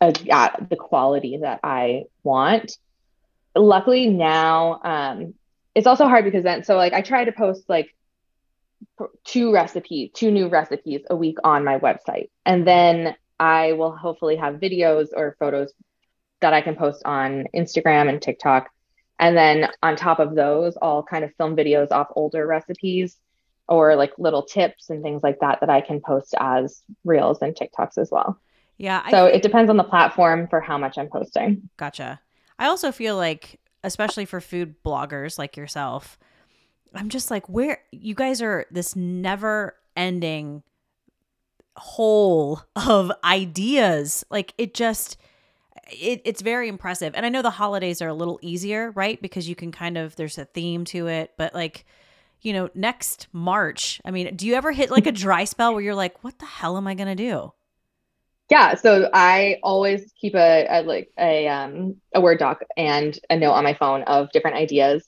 at 0.00 0.68
the 0.68 0.76
quality 0.76 1.38
that 1.38 1.60
I 1.62 2.04
want. 2.22 2.76
Luckily 3.56 4.08
now, 4.08 4.80
um, 4.84 5.34
it's 5.74 5.86
also 5.86 6.06
hard 6.06 6.24
because 6.24 6.44
then, 6.44 6.64
so 6.64 6.76
like 6.76 6.92
I 6.92 7.02
try 7.02 7.24
to 7.24 7.32
post 7.32 7.64
like 7.68 7.94
two 9.24 9.52
recipes, 9.52 10.10
two 10.14 10.30
new 10.30 10.48
recipes 10.48 11.02
a 11.10 11.16
week 11.16 11.38
on 11.44 11.64
my 11.64 11.78
website. 11.78 12.30
And 12.44 12.66
then 12.66 13.14
I 13.40 13.72
will 13.72 13.96
hopefully 13.96 14.36
have 14.36 14.56
videos 14.56 15.08
or 15.14 15.36
photos 15.38 15.72
that 16.40 16.52
I 16.52 16.60
can 16.60 16.76
post 16.76 17.02
on 17.04 17.46
Instagram 17.54 18.08
and 18.08 18.20
TikTok. 18.20 18.68
And 19.18 19.36
then 19.36 19.68
on 19.82 19.96
top 19.96 20.18
of 20.18 20.34
those, 20.34 20.76
I'll 20.82 21.02
kind 21.02 21.24
of 21.24 21.34
film 21.36 21.56
videos 21.56 21.90
off 21.90 22.08
older 22.16 22.46
recipes 22.46 23.16
or 23.68 23.96
like 23.96 24.12
little 24.18 24.42
tips 24.42 24.90
and 24.90 25.02
things 25.02 25.22
like 25.22 25.40
that 25.40 25.60
that 25.60 25.70
I 25.70 25.80
can 25.80 26.00
post 26.00 26.34
as 26.38 26.82
reels 27.04 27.38
and 27.40 27.54
TikToks 27.54 27.98
as 27.98 28.10
well. 28.10 28.38
Yeah. 28.76 29.02
I 29.04 29.10
so 29.10 29.26
it 29.26 29.42
depends 29.42 29.70
on 29.70 29.76
the 29.76 29.84
platform 29.84 30.48
for 30.48 30.60
how 30.60 30.76
much 30.76 30.98
I'm 30.98 31.08
posting. 31.08 31.68
Gotcha. 31.76 32.20
I 32.58 32.66
also 32.66 32.92
feel 32.92 33.16
like, 33.16 33.60
especially 33.82 34.24
for 34.24 34.40
food 34.40 34.74
bloggers 34.84 35.38
like 35.38 35.56
yourself, 35.56 36.18
I'm 36.96 37.08
just 37.08 37.30
like, 37.30 37.48
where 37.48 37.80
you 37.90 38.14
guys 38.14 38.42
are 38.42 38.66
this 38.70 38.94
never 38.94 39.74
ending 39.96 40.62
hole 41.76 42.62
of 42.76 43.12
ideas. 43.24 44.24
Like 44.30 44.54
it 44.58 44.74
just, 44.74 45.16
it, 45.90 46.22
it's 46.24 46.42
very 46.42 46.68
impressive. 46.68 47.14
And 47.14 47.26
I 47.26 47.28
know 47.28 47.42
the 47.42 47.50
holidays 47.50 48.00
are 48.00 48.08
a 48.08 48.14
little 48.14 48.38
easier, 48.42 48.90
right? 48.92 49.20
Because 49.20 49.48
you 49.48 49.54
can 49.54 49.72
kind 49.72 49.98
of, 49.98 50.16
there's 50.16 50.38
a 50.38 50.44
theme 50.44 50.84
to 50.86 51.06
it, 51.06 51.32
but 51.36 51.54
like, 51.54 51.84
you 52.42 52.52
know, 52.52 52.68
next 52.74 53.26
March, 53.32 54.00
I 54.04 54.10
mean, 54.10 54.36
do 54.36 54.46
you 54.46 54.54
ever 54.54 54.72
hit 54.72 54.90
like 54.90 55.06
a 55.06 55.12
dry 55.24 55.44
spell 55.44 55.72
where 55.72 55.82
you're 55.82 55.94
like, 55.94 56.22
what 56.22 56.38
the 56.38 56.46
hell 56.46 56.76
am 56.76 56.86
I 56.86 56.94
going 56.94 57.08
to 57.08 57.14
do? 57.14 57.52
Yeah, 58.50 58.74
so 58.74 59.08
I 59.12 59.58
always 59.62 60.12
keep 60.20 60.34
a, 60.34 60.66
a 60.68 60.82
like 60.82 61.10
a 61.18 61.48
um 61.48 61.96
a 62.14 62.20
word 62.20 62.38
doc 62.38 62.60
and 62.76 63.18
a 63.30 63.38
note 63.38 63.52
on 63.52 63.64
my 63.64 63.72
phone 63.72 64.02
of 64.02 64.30
different 64.32 64.58
ideas 64.58 65.02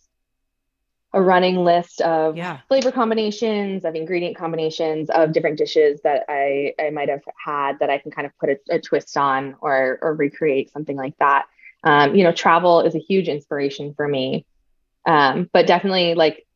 a 1.16 1.22
running 1.22 1.64
list 1.64 2.02
of 2.02 2.36
yeah. 2.36 2.58
flavor 2.68 2.92
combinations, 2.92 3.86
of 3.86 3.94
ingredient 3.94 4.36
combinations, 4.36 5.08
of 5.08 5.32
different 5.32 5.56
dishes 5.56 5.98
that 6.04 6.26
I, 6.28 6.74
I 6.78 6.90
might 6.90 7.08
have 7.08 7.22
had 7.42 7.78
that 7.78 7.88
I 7.88 7.96
can 7.96 8.10
kind 8.10 8.26
of 8.26 8.36
put 8.38 8.50
a, 8.50 8.58
a 8.68 8.78
twist 8.78 9.16
on 9.16 9.56
or, 9.62 9.98
or 10.02 10.14
recreate 10.14 10.70
something 10.70 10.94
like 10.94 11.16
that. 11.18 11.46
Um, 11.84 12.14
you 12.14 12.22
know, 12.22 12.32
travel 12.32 12.82
is 12.82 12.94
a 12.94 12.98
huge 12.98 13.28
inspiration 13.28 13.94
for 13.94 14.06
me. 14.06 14.44
Um, 15.06 15.48
but 15.50 15.66
definitely 15.66 16.14
like 16.14 16.46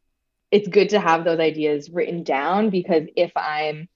it's 0.50 0.68
good 0.68 0.90
to 0.90 1.00
have 1.00 1.24
those 1.24 1.40
ideas 1.40 1.88
written 1.88 2.22
down 2.22 2.68
because 2.68 3.08
if 3.16 3.32
I'm 3.36 3.88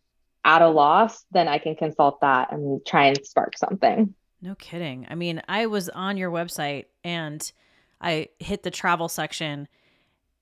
at 0.46 0.62
a 0.62 0.68
loss, 0.68 1.27
then 1.31 1.46
I 1.46 1.59
can 1.59 1.77
consult 1.77 2.22
that 2.22 2.53
and 2.53 2.81
try 2.87 3.09
and 3.09 3.27
spark 3.27 3.59
something. 3.59 4.14
No 4.40 4.55
kidding. 4.55 5.07
I 5.11 5.14
mean, 5.14 5.42
I 5.46 5.66
was 5.66 5.90
on 5.90 6.16
your 6.16 6.31
website 6.31 6.87
and 7.03 7.53
I 8.00 8.29
hit 8.38 8.62
the 8.62 8.70
travel 8.70 9.11
section 9.11 9.68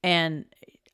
and 0.02 0.44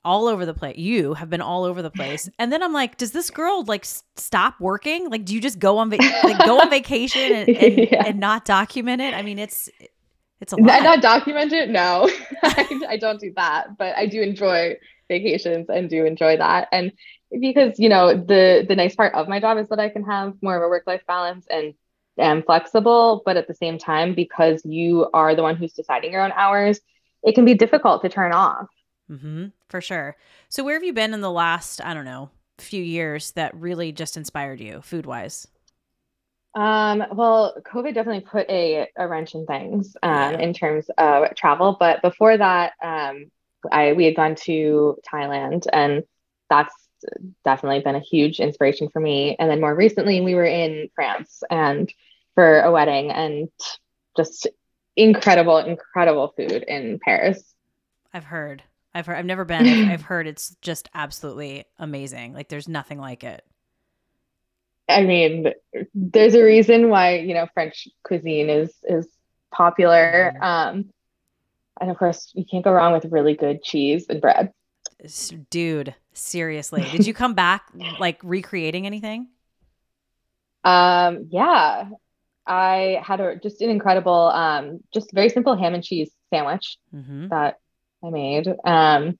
all 0.04 0.26
over 0.26 0.46
the 0.46 0.54
place. 0.54 0.78
You 0.78 1.14
have 1.14 1.28
been 1.28 1.40
all 1.40 1.64
over 1.64 1.82
the 1.82 1.90
place. 1.90 2.30
And 2.38 2.52
then 2.52 2.62
I'm 2.62 2.72
like, 2.72 2.96
does 2.96 3.12
this 3.12 3.30
girl 3.30 3.64
like 3.64 3.84
stop 3.84 4.60
working? 4.60 5.10
Like, 5.10 5.24
do 5.24 5.34
you 5.34 5.40
just 5.40 5.58
go 5.58 5.78
on 5.78 5.90
va- 5.90 5.98
like 6.24 6.44
go 6.46 6.58
on 6.58 6.70
vacation 6.70 7.32
and, 7.32 7.48
and, 7.48 7.78
yeah. 7.90 8.04
and, 8.06 8.20
not 8.20 8.44
document 8.44 9.02
it? 9.02 9.12
I 9.12 9.22
mean, 9.22 9.38
it's 9.38 9.68
it's 10.40 10.52
a 10.52 10.56
lot. 10.56 10.82
Not 10.82 11.02
document 11.02 11.52
it. 11.52 11.68
No, 11.68 12.08
I, 12.42 12.80
I 12.90 12.96
don't 12.96 13.20
do 13.20 13.32
that, 13.36 13.76
but 13.76 13.96
I 13.96 14.06
do 14.06 14.22
enjoy 14.22 14.76
vacations 15.08 15.68
and 15.68 15.90
do 15.90 16.04
enjoy 16.04 16.36
that. 16.36 16.68
And 16.70 16.92
because, 17.40 17.78
you 17.78 17.88
know, 17.88 18.14
the 18.14 18.64
the 18.68 18.76
nice 18.76 18.94
part 18.94 19.14
of 19.14 19.28
my 19.28 19.40
job 19.40 19.58
is 19.58 19.68
that 19.68 19.80
I 19.80 19.88
can 19.88 20.04
have 20.04 20.34
more 20.40 20.56
of 20.56 20.62
a 20.62 20.68
work-life 20.68 21.02
balance 21.06 21.46
and 21.50 21.74
am 22.18 22.42
flexible, 22.42 23.22
but 23.24 23.36
at 23.36 23.48
the 23.48 23.54
same 23.54 23.78
time, 23.78 24.14
because 24.14 24.62
you 24.64 25.08
are 25.12 25.34
the 25.34 25.42
one 25.42 25.56
who's 25.56 25.72
deciding 25.72 26.12
your 26.12 26.22
own 26.22 26.32
hours, 26.32 26.80
it 27.22 27.34
can 27.34 27.44
be 27.44 27.54
difficult 27.54 28.02
to 28.02 28.08
turn 28.08 28.32
off. 28.32 28.66
Mm-hmm, 29.10 29.46
for 29.68 29.80
sure. 29.80 30.16
So 30.48 30.64
where 30.64 30.74
have 30.74 30.84
you 30.84 30.92
been 30.92 31.14
in 31.14 31.20
the 31.20 31.30
last, 31.30 31.80
I 31.82 31.94
don't 31.94 32.04
know, 32.04 32.30
few 32.58 32.82
years 32.82 33.30
that 33.32 33.54
really 33.54 33.92
just 33.92 34.16
inspired 34.16 34.60
you 34.60 34.82
food 34.82 35.06
wise? 35.06 35.46
Um, 36.54 37.04
well, 37.12 37.54
COVID 37.62 37.94
definitely 37.94 38.22
put 38.22 38.48
a, 38.50 38.88
a 38.96 39.06
wrench 39.06 39.34
in 39.34 39.46
things 39.46 39.96
um, 40.02 40.34
in 40.34 40.52
terms 40.52 40.90
of 40.98 41.34
travel. 41.36 41.76
But 41.78 42.02
before 42.02 42.36
that, 42.36 42.72
um, 42.82 43.30
I 43.70 43.92
we 43.92 44.04
had 44.06 44.16
gone 44.16 44.34
to 44.46 44.96
Thailand, 45.10 45.66
and 45.72 46.02
that's 46.50 46.74
definitely 47.44 47.80
been 47.80 47.94
a 47.94 48.00
huge 48.00 48.40
inspiration 48.40 48.88
for 48.88 49.00
me. 49.00 49.36
And 49.38 49.48
then 49.48 49.60
more 49.60 49.74
recently, 49.74 50.20
we 50.20 50.34
were 50.34 50.44
in 50.44 50.88
France 50.94 51.42
and 51.48 51.92
for 52.34 52.60
a 52.60 52.72
wedding, 52.72 53.10
and 53.10 53.48
just 54.16 54.48
incredible, 54.96 55.58
incredible 55.58 56.32
food 56.36 56.64
in 56.66 56.98
Paris. 56.98 57.54
I've 58.12 58.24
heard. 58.24 58.62
I've 58.94 59.06
heard. 59.06 59.16
I've 59.16 59.26
never 59.26 59.44
been. 59.44 59.68
I've, 59.68 59.82
I've 59.86 60.02
heard 60.02 60.26
it's 60.26 60.56
just 60.62 60.88
absolutely 60.94 61.64
amazing. 61.78 62.32
Like 62.34 62.48
there's 62.48 62.68
nothing 62.68 62.98
like 62.98 63.24
it. 63.24 63.44
I 64.88 65.02
mean, 65.02 65.52
there's 65.94 66.34
a 66.34 66.42
reason 66.42 66.88
why 66.88 67.16
you 67.18 67.34
know 67.34 67.46
French 67.54 67.88
cuisine 68.04 68.48
is 68.48 68.74
is 68.84 69.06
popular. 69.52 70.34
Um, 70.40 70.90
and 71.80 71.90
of 71.90 71.98
course, 71.98 72.32
you 72.34 72.44
can't 72.50 72.64
go 72.64 72.72
wrong 72.72 72.92
with 72.92 73.06
really 73.12 73.34
good 73.34 73.62
cheese 73.62 74.06
and 74.08 74.20
bread. 74.20 74.52
Dude, 75.50 75.94
seriously. 76.12 76.88
Did 76.88 77.06
you 77.06 77.14
come 77.14 77.34
back 77.34 77.70
like 77.98 78.20
recreating 78.22 78.86
anything? 78.86 79.28
Um, 80.64 81.28
yeah, 81.30 81.90
I 82.46 83.02
had 83.04 83.20
a 83.20 83.36
just 83.36 83.60
an 83.62 83.70
incredible, 83.70 84.12
um, 84.14 84.80
just 84.94 85.12
very 85.12 85.28
simple 85.28 85.56
ham 85.56 85.74
and 85.74 85.84
cheese 85.84 86.12
sandwich 86.32 86.78
Mm-hmm. 86.94 87.28
that 87.30 87.58
I 88.04 88.10
made. 88.10 88.48
Um, 88.64 89.18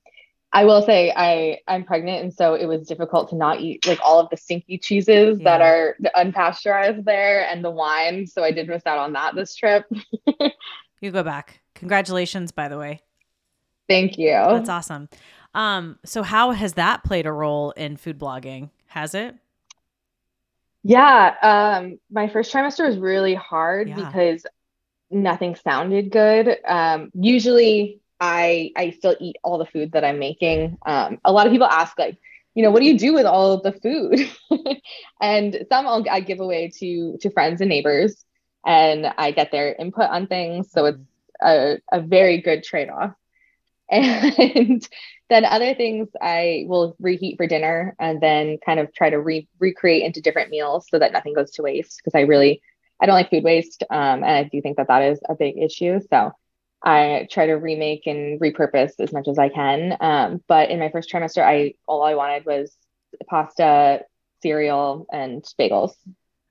I 0.50 0.64
will 0.64 0.82
say 0.82 1.12
I 1.14 1.58
I'm 1.68 1.84
pregnant, 1.84 2.22
and 2.22 2.32
so 2.32 2.54
it 2.54 2.66
was 2.66 2.86
difficult 2.86 3.30
to 3.30 3.36
not 3.36 3.60
eat 3.60 3.86
like 3.86 3.98
all 4.02 4.18
of 4.18 4.30
the 4.30 4.36
stinky 4.36 4.78
cheeses 4.78 5.38
that 5.40 5.60
are 5.60 5.96
unpasteurized 6.16 7.04
there 7.04 7.46
and 7.46 7.62
the 7.62 7.70
wine. 7.70 8.26
So 8.26 8.42
I 8.42 8.50
did 8.50 8.66
miss 8.68 8.86
out 8.86 8.98
on 8.98 9.12
that 9.12 9.34
this 9.34 9.54
trip. 9.54 9.84
You 11.00 11.12
go 11.12 11.22
back. 11.22 11.60
Congratulations, 11.76 12.50
by 12.50 12.68
the 12.68 12.76
way. 12.76 13.00
Thank 13.88 14.18
you. 14.18 14.30
That's 14.32 14.68
awesome. 14.68 15.08
Um, 15.54 15.98
so 16.04 16.22
how 16.24 16.50
has 16.50 16.72
that 16.74 17.04
played 17.04 17.24
a 17.24 17.32
role 17.32 17.70
in 17.72 17.96
food 17.96 18.18
blogging? 18.18 18.70
Has 18.88 19.14
it? 19.14 19.36
Yeah, 20.82 21.34
um, 21.42 21.98
my 22.10 22.28
first 22.28 22.52
trimester 22.52 22.86
was 22.86 22.98
really 22.98 23.34
hard 23.34 23.88
Yeah. 23.88 23.94
because 23.94 24.44
nothing 25.10 25.54
sounded 25.54 26.10
good. 26.10 26.56
Um, 26.66 27.10
usually 27.14 28.00
I 28.20 28.72
I 28.76 28.90
still 28.90 29.16
eat 29.20 29.36
all 29.44 29.58
the 29.58 29.66
food 29.66 29.92
that 29.92 30.04
I'm 30.04 30.18
making. 30.18 30.78
Um, 30.86 31.18
a 31.24 31.32
lot 31.32 31.46
of 31.46 31.52
people 31.52 31.66
ask 31.66 31.98
like, 31.98 32.18
you 32.54 32.62
know, 32.62 32.70
what 32.70 32.80
do 32.80 32.86
you 32.86 32.98
do 32.98 33.14
with 33.14 33.26
all 33.26 33.60
the 33.60 33.72
food? 33.72 34.30
And 35.20 35.66
some 35.68 35.86
I'll, 35.86 36.04
I 36.08 36.20
give 36.20 36.40
away 36.40 36.70
to 36.78 37.18
to 37.20 37.30
friends 37.30 37.60
and 37.60 37.68
neighbors, 37.68 38.24
and 38.66 39.06
I 39.18 39.32
get 39.32 39.50
their 39.50 39.74
input 39.74 40.08
on 40.10 40.26
things. 40.26 40.70
So 40.70 40.86
it's 40.86 40.98
a, 41.42 41.78
a 41.92 42.00
very 42.00 42.40
good 42.40 42.64
trade-off. 42.64 43.12
And 43.90 44.86
then 45.30 45.44
other 45.44 45.74
things 45.74 46.08
I 46.20 46.64
will 46.68 46.94
reheat 47.00 47.36
for 47.36 47.46
dinner 47.46 47.96
and 47.98 48.20
then 48.20 48.58
kind 48.64 48.80
of 48.80 48.92
try 48.94 49.10
to 49.10 49.18
re- 49.18 49.48
recreate 49.58 50.04
into 50.04 50.20
different 50.20 50.50
meals 50.50 50.86
so 50.90 50.98
that 50.98 51.12
nothing 51.12 51.34
goes 51.34 51.50
to 51.52 51.62
waste 51.62 51.98
because 51.98 52.14
I 52.14 52.22
really 52.22 52.60
I 53.00 53.06
don't 53.06 53.14
like 53.14 53.30
food 53.30 53.44
waste 53.44 53.82
um, 53.90 54.22
and 54.22 54.24
I 54.24 54.42
do 54.44 54.60
think 54.60 54.76
that 54.76 54.88
that 54.88 55.02
is 55.02 55.20
a 55.28 55.34
big 55.34 55.58
issue. 55.58 56.00
So 56.10 56.32
I 56.84 57.26
try 57.30 57.46
to 57.46 57.54
remake 57.54 58.06
and 58.06 58.40
repurpose 58.40 58.92
as 59.00 59.12
much 59.12 59.28
as 59.28 59.38
I 59.38 59.48
can. 59.48 59.96
Um, 60.00 60.42
but 60.46 60.70
in 60.70 60.78
my 60.78 60.90
first 60.90 61.10
trimester, 61.10 61.42
I 61.42 61.74
all 61.86 62.02
I 62.04 62.14
wanted 62.14 62.46
was 62.46 62.76
pasta, 63.28 64.02
cereal, 64.42 65.06
and 65.12 65.44
bagels. 65.58 65.92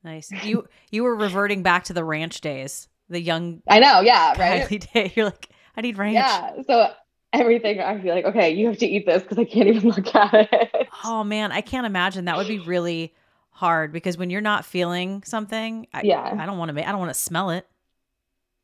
Nice. 0.03 0.31
You 0.43 0.67
you 0.91 1.03
were 1.03 1.15
reverting 1.15 1.63
back 1.63 1.85
to 1.85 1.93
the 1.93 2.03
ranch 2.03 2.41
days, 2.41 2.87
the 3.09 3.21
young 3.21 3.61
I 3.67 3.79
know, 3.79 4.01
yeah, 4.01 4.33
right. 4.37 4.87
Day. 4.93 5.11
You're 5.15 5.25
like, 5.25 5.49
I 5.75 5.81
need 5.81 5.97
ranch. 5.97 6.15
Yeah. 6.15 6.61
So 6.67 6.91
everything 7.33 7.79
I 7.79 7.99
feel 8.01 8.15
like, 8.15 8.25
okay, 8.25 8.51
you 8.51 8.67
have 8.67 8.77
to 8.79 8.85
eat 8.85 9.05
this 9.05 9.23
because 9.23 9.37
I 9.37 9.45
can't 9.45 9.67
even 9.67 9.89
look 9.89 10.13
at 10.15 10.49
it. 10.51 10.87
Oh 11.03 11.23
man, 11.23 11.51
I 11.51 11.61
can't 11.61 11.85
imagine 11.85 12.25
that 12.25 12.37
would 12.37 12.47
be 12.47 12.59
really 12.59 13.13
hard 13.51 13.91
because 13.91 14.17
when 14.17 14.29
you're 14.29 14.41
not 14.41 14.65
feeling 14.65 15.23
something, 15.23 15.87
I, 15.93 16.03
Yeah. 16.03 16.35
I 16.37 16.45
don't 16.45 16.57
want 16.57 16.69
to 16.69 16.73
make 16.73 16.87
I 16.87 16.91
don't 16.91 16.99
want 16.99 17.11
to 17.11 17.19
smell 17.19 17.49
it. 17.51 17.67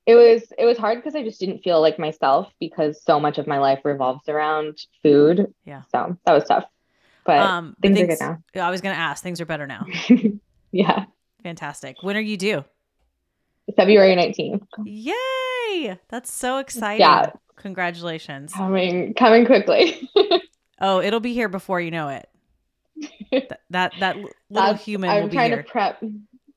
It 0.06 0.16
was 0.16 0.44
it 0.58 0.66
was 0.66 0.78
hard 0.78 0.98
because 0.98 1.16
I 1.16 1.24
just 1.24 1.40
didn't 1.40 1.60
feel 1.64 1.80
like 1.82 1.98
myself 1.98 2.52
because 2.60 3.02
so 3.04 3.20
much 3.20 3.38
of 3.38 3.48
my 3.48 3.60
life 3.60 3.80
revolves 3.86 4.28
around 4.28 4.78
food. 5.02 5.54
Yeah. 5.66 5.84
So 5.92 6.18
that 6.26 6.34
was 6.34 6.44
tough. 6.44 6.66
But 7.26 7.40
Um 7.40 7.76
but 7.80 7.94
things 7.94 8.00
are 8.22 8.42
good 8.42 8.44
now. 8.56 8.68
I 8.68 8.70
was 8.72 8.82
gonna 8.82 8.96
ask, 8.96 9.24
things 9.24 9.40
are 9.42 9.46
better 9.46 9.68
now. 9.68 9.86
Yeah. 10.76 11.06
Fantastic. 11.44 11.98
When 12.02 12.18
are 12.18 12.22
you 12.22 12.36
due? 12.36 12.66
February 13.78 14.16
19th. 14.16 14.66
Yay! 14.86 16.00
That's 16.10 16.32
so 16.32 16.58
exciting. 16.58 17.02
Yeah. 17.02 17.32
Congratulations. 17.58 18.52
Coming 18.54 19.14
coming 19.14 19.46
quickly. 19.46 20.10
Oh, 20.82 21.00
it'll 21.00 21.22
be 21.22 21.34
here 21.34 21.48
before 21.48 21.80
you 21.80 21.92
know 21.92 22.10
it. 22.10 22.28
Th- 23.32 23.44
that 23.70 23.94
that 24.00 24.18
little 24.18 24.30
That's- 24.50 24.84
human 24.84 25.10
I'm 25.10 25.22
will 25.22 25.30
be 25.30 25.36
trying 25.38 25.52
here. 25.52 25.64
to 25.64 25.70
prep. 25.70 26.04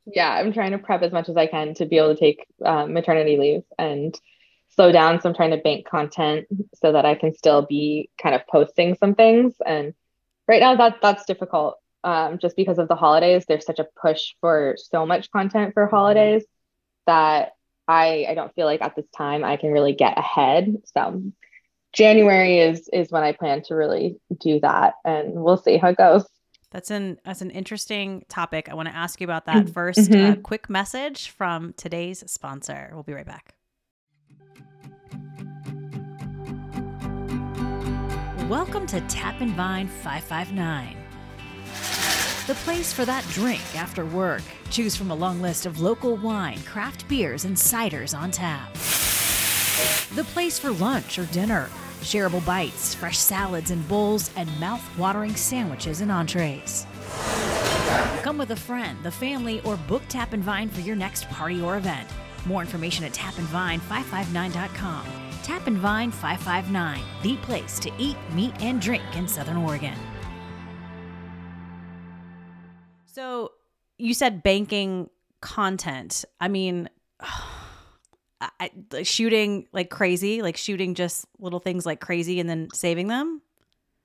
Yeah, 0.06 0.30
I'm 0.30 0.52
trying 0.52 0.72
to 0.72 0.78
prep 0.78 1.02
as 1.02 1.12
much 1.12 1.28
as 1.28 1.36
I 1.36 1.46
can 1.46 1.74
to 1.74 1.86
be 1.86 1.98
able 1.98 2.14
to 2.14 2.20
take 2.20 2.46
um, 2.64 2.92
maternity 2.92 3.36
leave 3.36 3.62
and 3.78 4.18
slow 4.70 4.92
down. 4.92 5.20
So 5.20 5.28
I'm 5.28 5.34
trying 5.34 5.50
to 5.50 5.56
bank 5.56 5.86
content 5.86 6.46
so 6.74 6.92
that 6.92 7.04
I 7.04 7.14
can 7.16 7.34
still 7.34 7.62
be 7.62 8.10
kind 8.20 8.34
of 8.34 8.46
posting 8.46 8.94
some 8.94 9.14
things. 9.14 9.54
And 9.64 9.94
right 10.46 10.60
now, 10.60 10.76
that 10.76 10.98
that's 11.02 11.24
difficult 11.26 11.78
um, 12.04 12.38
just 12.38 12.56
because 12.56 12.78
of 12.78 12.88
the 12.88 12.94
holidays. 12.94 13.44
There's 13.46 13.66
such 13.66 13.80
a 13.80 13.88
push 14.00 14.34
for 14.40 14.76
so 14.78 15.04
much 15.06 15.30
content 15.30 15.74
for 15.74 15.86
holidays 15.86 16.44
that 17.06 17.52
I 17.88 18.26
I 18.28 18.34
don't 18.34 18.54
feel 18.54 18.66
like 18.66 18.82
at 18.82 18.94
this 18.94 19.08
time 19.16 19.44
I 19.44 19.56
can 19.56 19.72
really 19.72 19.92
get 19.94 20.18
ahead. 20.18 20.76
So 20.84 21.22
January 21.92 22.60
is 22.60 22.88
is 22.92 23.10
when 23.10 23.24
I 23.24 23.32
plan 23.32 23.62
to 23.62 23.74
really 23.74 24.18
do 24.40 24.60
that, 24.60 24.94
and 25.04 25.32
we'll 25.34 25.56
see 25.56 25.78
how 25.78 25.88
it 25.88 25.96
goes. 25.96 26.24
That's 26.72 26.90
an 26.90 27.18
that's 27.24 27.42
an 27.42 27.50
interesting 27.50 28.24
topic. 28.28 28.68
I 28.68 28.74
want 28.74 28.88
to 28.88 28.94
ask 28.94 29.20
you 29.20 29.24
about 29.24 29.46
that 29.46 29.66
Mm, 29.66 29.70
1st 29.72 30.08
mhm. 30.10 30.32
A 30.32 30.36
quick 30.36 30.68
message 30.68 31.30
from 31.30 31.72
today's 31.74 32.24
sponsor. 32.30 32.90
We'll 32.92 33.02
be 33.04 33.12
right 33.14 33.26
back. 33.26 33.54
Welcome 38.48 38.86
to 38.88 39.00
Tap 39.02 39.40
and 39.40 39.52
Vine 39.52 39.88
559. 39.88 40.96
The 42.46 42.54
place 42.54 42.92
for 42.92 43.04
that 43.04 43.24
drink 43.30 43.62
after 43.76 44.04
work. 44.04 44.42
Choose 44.70 44.94
from 44.94 45.10
a 45.10 45.14
long 45.14 45.40
list 45.42 45.66
of 45.66 45.80
local 45.80 46.16
wine, 46.16 46.60
craft 46.62 47.08
beers, 47.08 47.44
and 47.44 47.56
ciders 47.56 48.16
on 48.16 48.30
tap. 48.30 48.72
The 50.14 50.24
place 50.32 50.58
for 50.58 50.70
lunch 50.70 51.18
or 51.18 51.26
dinner. 51.26 51.68
Shareable 52.06 52.46
bites, 52.46 52.94
fresh 52.94 53.18
salads 53.18 53.72
and 53.72 53.86
bowls, 53.88 54.30
and 54.36 54.48
mouth-watering 54.60 55.34
sandwiches 55.34 56.00
and 56.02 56.12
entrees. 56.12 56.86
Come 58.22 58.38
with 58.38 58.52
a 58.52 58.56
friend, 58.56 58.96
the 59.02 59.10
family, 59.10 59.60
or 59.62 59.76
book 59.76 60.02
Tap 60.08 60.32
and 60.32 60.44
Vine 60.44 60.68
for 60.68 60.82
your 60.82 60.94
next 60.94 61.28
party 61.30 61.60
or 61.60 61.76
event. 61.76 62.08
More 62.44 62.60
information 62.60 63.04
at 63.04 63.12
tapandvine559.com. 63.12 65.04
Tap 65.42 65.66
and 65.66 65.78
Vine 65.78 66.12
559, 66.12 67.00
the 67.24 67.36
place 67.38 67.80
to 67.80 67.90
eat, 67.98 68.16
meet, 68.34 68.54
and 68.62 68.80
drink 68.80 69.02
in 69.16 69.26
Southern 69.26 69.56
Oregon. 69.56 69.94
So 73.06 73.50
you 73.98 74.14
said 74.14 74.44
banking 74.44 75.10
content. 75.40 76.24
I 76.40 76.46
mean, 76.46 76.88
I- 78.40 79.02
shooting 79.02 79.66
like 79.72 79.90
crazy, 79.90 80.42
like 80.42 80.56
shooting 80.56 80.94
just 80.94 81.26
little 81.38 81.60
things 81.60 81.86
like 81.86 82.00
crazy 82.00 82.40
and 82.40 82.48
then 82.48 82.68
saving 82.72 83.08
them. 83.08 83.40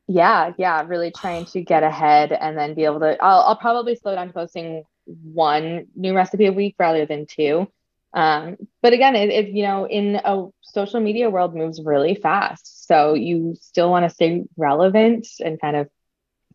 Yeah, 0.08 0.54
yeah, 0.58 0.84
really 0.86 1.12
trying 1.12 1.46
to 1.46 1.62
get 1.62 1.84
ahead 1.84 2.32
and 2.32 2.58
then 2.58 2.74
be 2.74 2.86
able 2.86 3.00
to. 3.02 3.22
I'll, 3.22 3.42
I'll 3.42 3.56
probably 3.56 3.96
slow 3.96 4.16
down 4.16 4.32
posting 4.32 4.84
one 5.06 5.88
new 5.96 6.14
recipe 6.16 6.46
a 6.48 6.52
week 6.52 6.76
rather 6.80 7.06
than 7.06 7.26
two. 7.26 7.68
Um, 8.14 8.58
but 8.82 8.94
again, 8.94 9.16
it, 9.16 9.30
it 9.30 9.48
you 9.50 9.64
know, 9.64 9.88
in 9.88 10.16
a 10.16 10.48
social 10.62 11.00
media 11.00 11.30
world 11.30 11.56
moves 11.56 11.82
really 11.82 12.16
fast, 12.16 12.88
so 12.88 13.14
you 13.14 13.56
still 13.62 13.90
want 13.90 14.04
to 14.04 14.10
stay 14.10 14.44
relevant 14.58 15.28
and 15.40 15.60
kind 15.62 15.78
of 15.78 15.90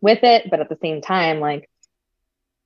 with 0.01 0.23
it, 0.23 0.51
but 0.51 0.61
at 0.61 0.69
the 0.69 0.79
same 0.83 1.01
time, 1.01 1.41
like 1.41 1.69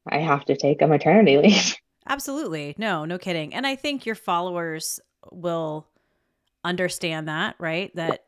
I 0.09 0.19
have 0.19 0.45
to 0.47 0.57
take 0.57 0.83
a 0.83 0.89
maternity 0.89 1.37
leave. 1.43 1.77
Absolutely. 2.09 2.75
No, 2.79 3.05
no 3.05 3.19
kidding. 3.19 3.55
And 3.55 3.67
I 3.67 3.77
think 3.77 4.07
your 4.07 4.15
followers 4.15 5.01
will 5.31 5.87
understand 6.65 7.29
that, 7.29 7.57
right? 7.59 7.95
That 7.97 8.25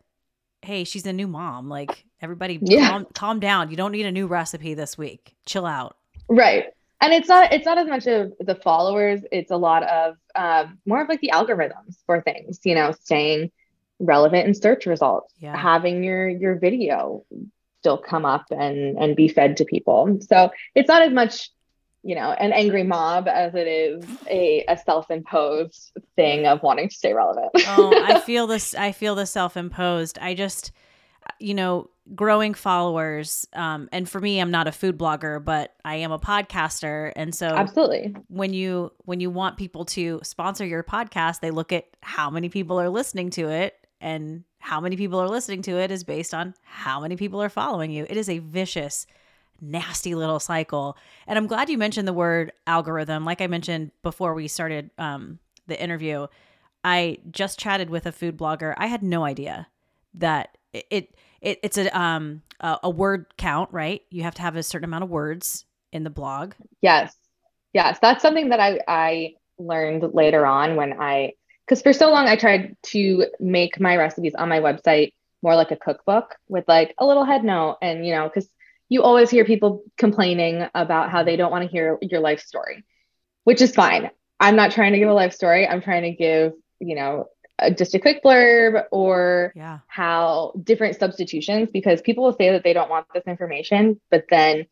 hey, 0.62 0.84
she's 0.84 1.06
a 1.06 1.12
new 1.12 1.26
mom. 1.26 1.68
Like 1.68 2.04
everybody 2.20 2.58
Yeah. 2.62 2.88
calm, 2.88 3.06
calm 3.14 3.40
down. 3.40 3.70
You 3.70 3.76
don't 3.76 3.92
need 3.92 4.06
a 4.06 4.12
new 4.12 4.26
recipe 4.26 4.74
this 4.74 4.96
week. 4.96 5.34
Chill 5.44 5.66
out. 5.66 5.96
Right. 6.28 6.66
And 7.00 7.12
it's 7.12 7.28
not 7.28 7.52
it's 7.52 7.66
not 7.66 7.78
as 7.78 7.88
much 7.88 8.06
of 8.06 8.32
the 8.38 8.54
followers, 8.54 9.22
it's 9.32 9.50
a 9.50 9.56
lot 9.56 9.82
of 9.82 10.14
um, 10.36 10.78
more 10.86 11.02
of 11.02 11.08
like 11.08 11.20
the 11.20 11.32
algorithms 11.34 11.96
for 12.06 12.22
things, 12.22 12.60
you 12.64 12.76
know, 12.76 12.92
staying 12.92 13.50
relevant 13.98 14.46
in 14.46 14.54
search 14.54 14.86
results, 14.86 15.34
Yeah. 15.38 15.56
having 15.56 16.04
your 16.04 16.28
your 16.28 16.58
video 16.60 17.24
still 17.80 17.98
come 17.98 18.24
up 18.24 18.44
and 18.52 18.96
and 18.98 19.16
be 19.16 19.26
fed 19.26 19.56
to 19.56 19.64
people. 19.64 20.16
So 20.20 20.50
it's 20.76 20.86
not 20.88 21.02
as 21.02 21.12
much, 21.12 21.50
you 22.02 22.14
know, 22.14 22.32
an 22.32 22.52
angry 22.52 22.82
mob 22.82 23.28
as 23.28 23.54
it 23.54 23.68
is 23.68 24.04
a, 24.28 24.64
a 24.68 24.76
self-imposed 24.76 25.92
thing 26.16 26.46
of 26.46 26.62
wanting 26.62 26.88
to 26.88 26.94
stay 26.94 27.12
relevant. 27.12 27.50
Oh, 27.68 27.92
I 28.04 28.20
feel 28.26 28.46
this 28.46 28.74
I 28.74 28.92
feel 28.92 29.14
the 29.14 29.26
self-imposed. 29.26 30.18
I 30.20 30.34
just 30.34 30.72
you 31.38 31.54
know, 31.54 31.88
growing 32.14 32.52
followers 32.52 33.46
um, 33.52 33.88
and 33.92 34.08
for 34.08 34.20
me 34.20 34.40
i'm 34.40 34.50
not 34.50 34.66
a 34.66 34.72
food 34.72 34.98
blogger 34.98 35.42
but 35.42 35.72
i 35.84 35.94
am 35.94 36.10
a 36.10 36.18
podcaster 36.18 37.12
and 37.14 37.32
so 37.32 37.46
absolutely 37.46 38.14
when 38.26 38.52
you 38.52 38.90
when 39.04 39.20
you 39.20 39.30
want 39.30 39.56
people 39.56 39.84
to 39.84 40.18
sponsor 40.24 40.66
your 40.66 40.82
podcast 40.82 41.40
they 41.40 41.52
look 41.52 41.72
at 41.72 41.86
how 42.00 42.28
many 42.28 42.48
people 42.48 42.80
are 42.80 42.88
listening 42.88 43.30
to 43.30 43.48
it 43.48 43.86
and 44.00 44.42
how 44.58 44.80
many 44.80 44.96
people 44.96 45.20
are 45.20 45.28
listening 45.28 45.62
to 45.62 45.78
it 45.78 45.92
is 45.92 46.02
based 46.02 46.34
on 46.34 46.54
how 46.64 47.00
many 47.00 47.14
people 47.14 47.40
are 47.40 47.48
following 47.48 47.92
you 47.92 48.04
it 48.10 48.16
is 48.16 48.28
a 48.28 48.38
vicious 48.38 49.06
nasty 49.62 50.14
little 50.14 50.40
cycle 50.40 50.96
and 51.26 51.38
i'm 51.38 51.46
glad 51.46 51.70
you 51.70 51.78
mentioned 51.78 52.06
the 52.06 52.12
word 52.12 52.52
algorithm 52.66 53.24
like 53.24 53.40
i 53.40 53.46
mentioned 53.46 53.90
before 54.02 54.34
we 54.34 54.48
started 54.48 54.90
um, 54.98 55.38
the 55.68 55.80
interview 55.80 56.26
i 56.84 57.16
just 57.30 57.58
chatted 57.58 57.88
with 57.88 58.04
a 58.04 58.12
food 58.12 58.36
blogger 58.36 58.74
i 58.76 58.86
had 58.86 59.02
no 59.02 59.24
idea 59.24 59.66
that 60.14 60.58
it 60.72 61.14
it, 61.40 61.58
it's 61.62 61.78
a 61.78 61.96
um 61.98 62.42
a, 62.62 62.78
a 62.84 62.90
word 62.90 63.26
count, 63.36 63.70
right? 63.72 64.02
You 64.10 64.22
have 64.22 64.34
to 64.36 64.42
have 64.42 64.56
a 64.56 64.62
certain 64.62 64.84
amount 64.84 65.04
of 65.04 65.10
words 65.10 65.66
in 65.92 66.04
the 66.04 66.10
blog. 66.10 66.54
Yes. 66.80 67.14
Yes, 67.72 67.98
that's 68.00 68.22
something 68.22 68.50
that 68.50 68.60
I 68.60 68.80
I 68.86 69.34
learned 69.58 70.14
later 70.14 70.46
on 70.46 70.76
when 70.76 70.94
I 71.00 71.32
because 71.66 71.82
for 71.82 71.92
so 71.92 72.10
long 72.10 72.26
I 72.26 72.36
tried 72.36 72.76
to 72.84 73.26
make 73.40 73.80
my 73.80 73.96
recipes 73.96 74.34
on 74.34 74.48
my 74.48 74.60
website 74.60 75.12
more 75.42 75.56
like 75.56 75.70
a 75.70 75.76
cookbook 75.76 76.36
with 76.48 76.64
like 76.68 76.94
a 76.98 77.06
little 77.06 77.24
head 77.24 77.44
note 77.44 77.78
and 77.82 78.06
you 78.06 78.14
know 78.14 78.28
because 78.28 78.48
you 78.92 79.02
always 79.02 79.30
hear 79.30 79.46
people 79.46 79.82
complaining 79.96 80.66
about 80.74 81.10
how 81.10 81.22
they 81.22 81.36
don't 81.36 81.50
want 81.50 81.64
to 81.64 81.70
hear 81.70 81.98
your 82.02 82.20
life 82.20 82.40
story 82.40 82.84
which 83.44 83.62
is 83.62 83.74
fine 83.74 84.10
i'm 84.38 84.54
not 84.54 84.70
trying 84.70 84.92
to 84.92 84.98
give 84.98 85.08
a 85.08 85.14
life 85.14 85.32
story 85.32 85.66
i'm 85.66 85.80
trying 85.80 86.02
to 86.02 86.12
give 86.12 86.52
you 86.78 86.94
know 86.94 87.26
just 87.76 87.94
a 87.94 87.98
quick 87.98 88.22
blurb 88.22 88.84
or 88.90 89.52
yeah. 89.56 89.78
how 89.86 90.52
different 90.62 90.98
substitutions 90.98 91.70
because 91.72 92.02
people 92.02 92.24
will 92.24 92.36
say 92.36 92.50
that 92.50 92.64
they 92.64 92.72
don't 92.74 92.90
want 92.90 93.06
this 93.14 93.24
information 93.26 93.98
but 94.10 94.24
then 94.28 94.66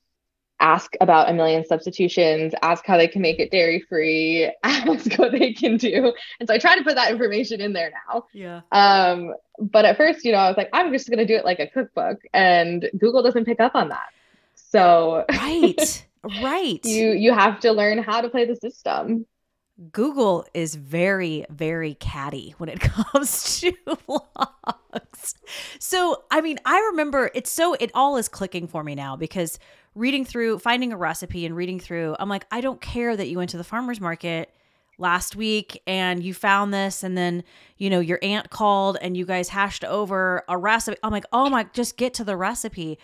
ask 0.60 0.94
about 1.00 1.28
a 1.28 1.32
million 1.32 1.64
substitutions 1.64 2.54
ask 2.62 2.84
how 2.86 2.96
they 2.96 3.08
can 3.08 3.22
make 3.22 3.38
it 3.38 3.50
dairy 3.50 3.80
free 3.88 4.52
ask 4.62 5.12
what 5.18 5.32
they 5.32 5.52
can 5.52 5.76
do. 5.76 6.12
And 6.38 6.48
so 6.48 6.54
i 6.54 6.58
try 6.58 6.76
to 6.76 6.84
put 6.84 6.94
that 6.94 7.10
information 7.10 7.60
in 7.60 7.72
there 7.72 7.92
now. 8.08 8.26
Yeah. 8.32 8.60
Um 8.72 9.34
but 9.58 9.84
at 9.84 9.96
first 9.96 10.24
you 10.24 10.32
know 10.32 10.38
i 10.38 10.48
was 10.48 10.56
like 10.56 10.70
i'm 10.72 10.92
just 10.92 11.08
going 11.08 11.18
to 11.18 11.26
do 11.26 11.34
it 11.34 11.44
like 11.44 11.60
a 11.60 11.66
cookbook 11.66 12.18
and 12.32 12.88
google 12.98 13.22
doesn't 13.22 13.44
pick 13.44 13.60
up 13.60 13.74
on 13.74 13.88
that. 13.88 14.08
So 14.54 15.24
right 15.30 16.06
right. 16.42 16.84
you 16.84 17.12
you 17.12 17.32
have 17.32 17.60
to 17.60 17.72
learn 17.72 17.98
how 17.98 18.20
to 18.20 18.28
play 18.28 18.44
the 18.44 18.56
system. 18.56 19.26
Google 19.92 20.46
is 20.52 20.74
very, 20.74 21.46
very 21.48 21.94
catty 21.94 22.54
when 22.58 22.68
it 22.68 22.80
comes 22.80 23.60
to 23.60 23.72
blogs. 23.86 25.34
So, 25.78 26.24
I 26.30 26.40
mean, 26.40 26.58
I 26.66 26.78
remember 26.90 27.30
it's 27.34 27.50
so, 27.50 27.74
it 27.74 27.90
all 27.94 28.16
is 28.16 28.28
clicking 28.28 28.66
for 28.66 28.84
me 28.84 28.94
now 28.94 29.16
because 29.16 29.58
reading 29.94 30.24
through, 30.24 30.58
finding 30.58 30.92
a 30.92 30.96
recipe 30.96 31.44
and 31.46 31.56
reading 31.56 31.80
through, 31.80 32.16
I'm 32.18 32.28
like, 32.28 32.46
I 32.50 32.60
don't 32.60 32.80
care 32.80 33.16
that 33.16 33.28
you 33.28 33.38
went 33.38 33.50
to 33.50 33.56
the 33.56 33.64
farmer's 33.64 34.00
market 34.00 34.54
last 34.98 35.34
week 35.34 35.82
and 35.86 36.22
you 36.22 36.34
found 36.34 36.72
this 36.72 37.02
and 37.02 37.16
then, 37.16 37.42
you 37.78 37.90
know, 37.90 38.00
your 38.00 38.18
aunt 38.22 38.50
called 38.50 38.98
and 39.00 39.16
you 39.16 39.24
guys 39.24 39.48
hashed 39.48 39.84
over 39.84 40.44
a 40.48 40.56
recipe. 40.56 40.98
I'm 41.02 41.10
like, 41.10 41.24
oh 41.32 41.48
my, 41.48 41.64
just 41.72 41.96
get 41.96 42.14
to 42.14 42.24
the 42.24 42.36
recipe. 42.36 42.98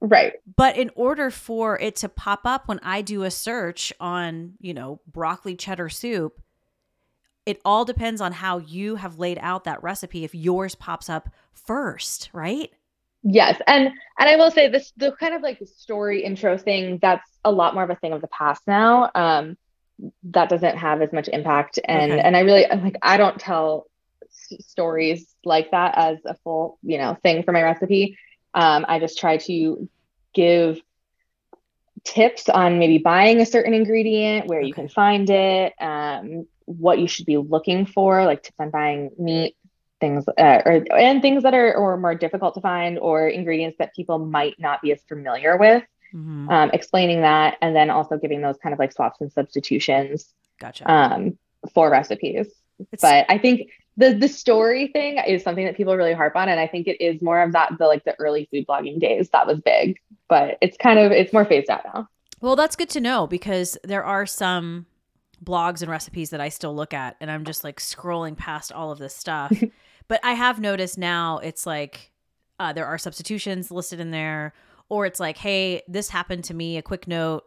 Right. 0.00 0.34
But 0.56 0.76
in 0.76 0.90
order 0.94 1.30
for 1.30 1.78
it 1.80 1.96
to 1.96 2.08
pop 2.08 2.42
up 2.44 2.68
when 2.68 2.78
I 2.82 3.02
do 3.02 3.24
a 3.24 3.30
search 3.30 3.92
on, 3.98 4.54
you 4.60 4.74
know, 4.74 5.00
broccoli 5.06 5.56
cheddar 5.56 5.88
soup, 5.88 6.40
it 7.46 7.60
all 7.64 7.84
depends 7.84 8.20
on 8.20 8.32
how 8.32 8.58
you 8.58 8.96
have 8.96 9.18
laid 9.18 9.38
out 9.40 9.64
that 9.64 9.82
recipe 9.82 10.24
if 10.24 10.34
yours 10.34 10.74
pops 10.74 11.10
up 11.10 11.28
first, 11.52 12.30
right? 12.32 12.70
Yes. 13.24 13.60
And 13.66 13.88
and 14.18 14.28
I 14.28 14.36
will 14.36 14.50
say 14.50 14.68
this 14.68 14.92
the 14.96 15.12
kind 15.12 15.34
of 15.34 15.42
like 15.42 15.60
story 15.66 16.22
intro 16.22 16.56
thing, 16.56 16.98
that's 17.02 17.28
a 17.44 17.50
lot 17.50 17.74
more 17.74 17.82
of 17.82 17.90
a 17.90 17.96
thing 17.96 18.12
of 18.12 18.20
the 18.20 18.28
past 18.28 18.62
now. 18.66 19.10
Um 19.14 19.56
that 20.24 20.48
doesn't 20.48 20.76
have 20.76 21.02
as 21.02 21.12
much 21.12 21.28
impact 21.28 21.78
and 21.84 22.12
okay. 22.12 22.20
and 22.20 22.36
I 22.36 22.40
really 22.40 22.66
like 22.68 22.96
I 23.02 23.16
don't 23.16 23.38
tell 23.38 23.86
s- 24.24 24.66
stories 24.66 25.34
like 25.44 25.70
that 25.70 25.94
as 25.96 26.18
a 26.26 26.34
full, 26.44 26.78
you 26.82 26.98
know, 26.98 27.16
thing 27.22 27.42
for 27.42 27.52
my 27.52 27.62
recipe 27.62 28.16
um, 28.54 28.86
I 28.88 29.00
just 29.00 29.18
try 29.18 29.36
to 29.38 29.88
give 30.32 30.80
tips 32.04 32.48
on 32.48 32.78
maybe 32.78 32.98
buying 32.98 33.40
a 33.40 33.46
certain 33.46 33.74
ingredient, 33.74 34.46
where 34.46 34.60
okay. 34.60 34.68
you 34.68 34.74
can 34.74 34.88
find 34.88 35.28
it, 35.28 35.72
um, 35.80 36.46
what 36.66 36.98
you 36.98 37.08
should 37.08 37.26
be 37.26 37.36
looking 37.36 37.84
for, 37.84 38.24
like 38.24 38.42
tips 38.42 38.56
on 38.60 38.70
buying 38.70 39.10
meat, 39.18 39.56
things, 40.04 40.28
uh, 40.28 40.62
or 40.64 40.84
and 40.96 41.22
things 41.22 41.42
that 41.42 41.54
are 41.54 41.74
or 41.74 41.96
more 41.96 42.14
difficult 42.14 42.54
to 42.54 42.60
find, 42.60 42.98
or 42.98 43.28
ingredients 43.28 43.78
that 43.78 43.94
people 43.94 44.18
might 44.18 44.54
not 44.58 44.82
be 44.82 44.92
as 44.92 45.00
familiar 45.08 45.56
with. 45.56 45.82
Mm-hmm. 46.14 46.48
Um, 46.48 46.70
explaining 46.72 47.22
that, 47.22 47.56
and 47.60 47.74
then 47.74 47.90
also 47.90 48.16
giving 48.16 48.40
those 48.40 48.56
kind 48.62 48.72
of 48.72 48.78
like 48.78 48.92
swaps 48.92 49.20
and 49.20 49.32
substitutions. 49.32 50.32
Gotcha. 50.60 50.90
Um, 50.90 51.38
for 51.72 51.90
recipes. 51.90 52.46
It's, 52.92 53.02
but 53.02 53.26
I 53.28 53.38
think 53.38 53.70
the 53.96 54.14
the 54.14 54.28
story 54.28 54.88
thing 54.88 55.18
is 55.18 55.42
something 55.42 55.64
that 55.64 55.76
people 55.76 55.96
really 55.96 56.12
harp 56.12 56.34
on 56.36 56.48
and 56.48 56.58
i 56.58 56.66
think 56.66 56.86
it 56.86 57.00
is 57.00 57.20
more 57.22 57.42
of 57.42 57.52
that 57.52 57.72
the 57.78 57.86
like 57.86 58.04
the 58.04 58.14
early 58.18 58.48
food 58.50 58.66
blogging 58.66 58.98
days 58.98 59.28
that 59.30 59.46
was 59.46 59.60
big 59.60 59.98
but 60.28 60.58
it's 60.60 60.76
kind 60.76 60.98
of 60.98 61.12
it's 61.12 61.32
more 61.32 61.44
phased 61.44 61.70
out 61.70 61.82
now 61.84 62.08
well 62.40 62.56
that's 62.56 62.76
good 62.76 62.88
to 62.88 63.00
know 63.00 63.26
because 63.26 63.78
there 63.84 64.04
are 64.04 64.26
some 64.26 64.86
blogs 65.44 65.82
and 65.82 65.90
recipes 65.90 66.30
that 66.30 66.40
i 66.40 66.48
still 66.48 66.74
look 66.74 66.94
at 66.94 67.16
and 67.20 67.30
i'm 67.30 67.44
just 67.44 67.64
like 67.64 67.78
scrolling 67.78 68.36
past 68.36 68.72
all 68.72 68.90
of 68.90 68.98
this 68.98 69.14
stuff 69.14 69.52
but 70.08 70.20
i 70.24 70.32
have 70.32 70.60
noticed 70.60 70.98
now 70.98 71.38
it's 71.38 71.66
like 71.66 72.10
uh, 72.60 72.72
there 72.72 72.86
are 72.86 72.98
substitutions 72.98 73.70
listed 73.70 73.98
in 73.98 74.10
there 74.10 74.52
or 74.88 75.06
it's 75.06 75.18
like 75.18 75.38
hey 75.38 75.82
this 75.88 76.08
happened 76.08 76.44
to 76.44 76.54
me 76.54 76.76
a 76.76 76.82
quick 76.82 77.08
note 77.08 77.44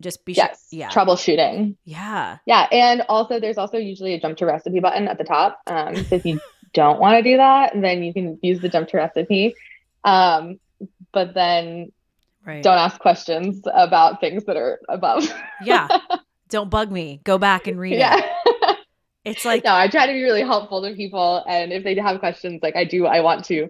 just 0.00 0.24
be 0.24 0.32
yes, 0.32 0.66
sure. 0.70 0.78
Yeah. 0.78 0.90
Troubleshooting. 0.90 1.76
Yeah. 1.84 2.38
Yeah. 2.46 2.68
And 2.70 3.02
also 3.08 3.40
there's 3.40 3.58
also 3.58 3.78
usually 3.78 4.14
a 4.14 4.20
jump 4.20 4.38
to 4.38 4.46
recipe 4.46 4.80
button 4.80 5.08
at 5.08 5.18
the 5.18 5.24
top. 5.24 5.60
Um, 5.66 5.96
so 5.96 6.16
if 6.16 6.24
you 6.24 6.40
don't 6.72 7.00
want 7.00 7.16
to 7.16 7.22
do 7.22 7.36
that, 7.36 7.72
then 7.74 8.02
you 8.02 8.12
can 8.12 8.38
use 8.42 8.60
the 8.60 8.68
jump 8.68 8.88
to 8.90 8.96
recipe. 8.96 9.54
Um, 10.04 10.60
but 11.12 11.34
then 11.34 11.92
right. 12.44 12.62
don't 12.62 12.78
ask 12.78 13.00
questions 13.00 13.62
about 13.72 14.20
things 14.20 14.44
that 14.44 14.56
are 14.56 14.80
above. 14.88 15.32
yeah. 15.64 15.88
Don't 16.50 16.70
bug 16.70 16.90
me. 16.90 17.20
Go 17.24 17.36
back 17.36 17.66
and 17.66 17.78
read 17.78 17.98
yeah. 17.98 18.16
it. 18.16 18.24
It's 19.28 19.44
like 19.44 19.64
no, 19.64 19.74
I 19.74 19.88
try 19.88 20.06
to 20.06 20.12
be 20.12 20.22
really 20.22 20.42
helpful 20.42 20.82
to 20.82 20.94
people. 20.94 21.44
And 21.46 21.72
if 21.72 21.84
they 21.84 21.94
have 21.96 22.18
questions, 22.20 22.60
like 22.62 22.76
I 22.76 22.84
do, 22.84 23.06
I 23.06 23.20
want 23.20 23.44
to 23.46 23.68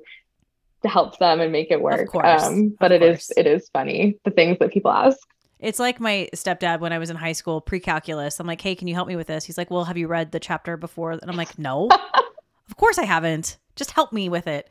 to 0.82 0.88
help 0.88 1.18
them 1.18 1.40
and 1.40 1.50
make 1.50 1.70
it 1.70 1.80
work. 1.80 2.00
Of 2.00 2.08
course. 2.08 2.42
Um, 2.42 2.76
but 2.78 2.92
it 2.92 3.00
course. 3.00 3.30
is 3.30 3.32
it 3.36 3.46
is 3.46 3.68
funny 3.72 4.18
the 4.24 4.30
things 4.30 4.58
that 4.60 4.72
people 4.72 4.90
ask. 4.90 5.18
It's 5.58 5.80
like 5.80 5.98
my 5.98 6.28
stepdad 6.34 6.78
when 6.78 6.92
I 6.92 6.98
was 6.98 7.10
in 7.10 7.16
high 7.16 7.32
school, 7.32 7.60
pre 7.60 7.80
calculus. 7.80 8.38
I'm 8.38 8.46
like, 8.46 8.60
hey, 8.60 8.74
can 8.74 8.86
you 8.86 8.94
help 8.94 9.08
me 9.08 9.16
with 9.16 9.26
this? 9.26 9.44
He's 9.44 9.58
like, 9.58 9.70
well, 9.70 9.84
have 9.84 9.98
you 9.98 10.06
read 10.06 10.30
the 10.30 10.40
chapter 10.40 10.76
before? 10.76 11.12
And 11.12 11.28
I'm 11.28 11.36
like, 11.36 11.58
no, 11.58 11.88
of 12.68 12.76
course 12.76 12.98
I 12.98 13.04
haven't. 13.04 13.58
Just 13.74 13.90
help 13.90 14.12
me 14.12 14.28
with 14.28 14.46
it. 14.46 14.70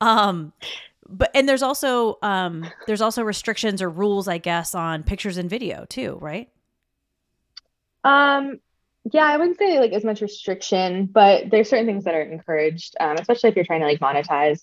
Um, 0.00 0.52
but 1.08 1.30
and 1.34 1.48
there's 1.48 1.62
also 1.62 2.18
um 2.22 2.66
there's 2.86 3.00
also 3.00 3.22
restrictions 3.22 3.80
or 3.80 3.88
rules, 3.88 4.26
I 4.26 4.38
guess, 4.38 4.74
on 4.74 5.04
pictures 5.04 5.36
and 5.36 5.48
video 5.48 5.84
too, 5.88 6.18
right? 6.20 6.48
Um, 8.02 8.60
yeah, 9.12 9.24
I 9.24 9.36
wouldn't 9.36 9.58
say 9.58 9.78
like 9.78 9.92
as 9.92 10.04
much 10.04 10.20
restriction, 10.20 11.06
but 11.06 11.50
there's 11.50 11.68
certain 11.68 11.86
things 11.86 12.04
that 12.04 12.14
are 12.14 12.22
encouraged, 12.22 12.96
um, 12.98 13.16
especially 13.18 13.50
if 13.50 13.56
you're 13.56 13.64
trying 13.64 13.80
to 13.80 13.86
like 13.86 14.00
monetize 14.00 14.62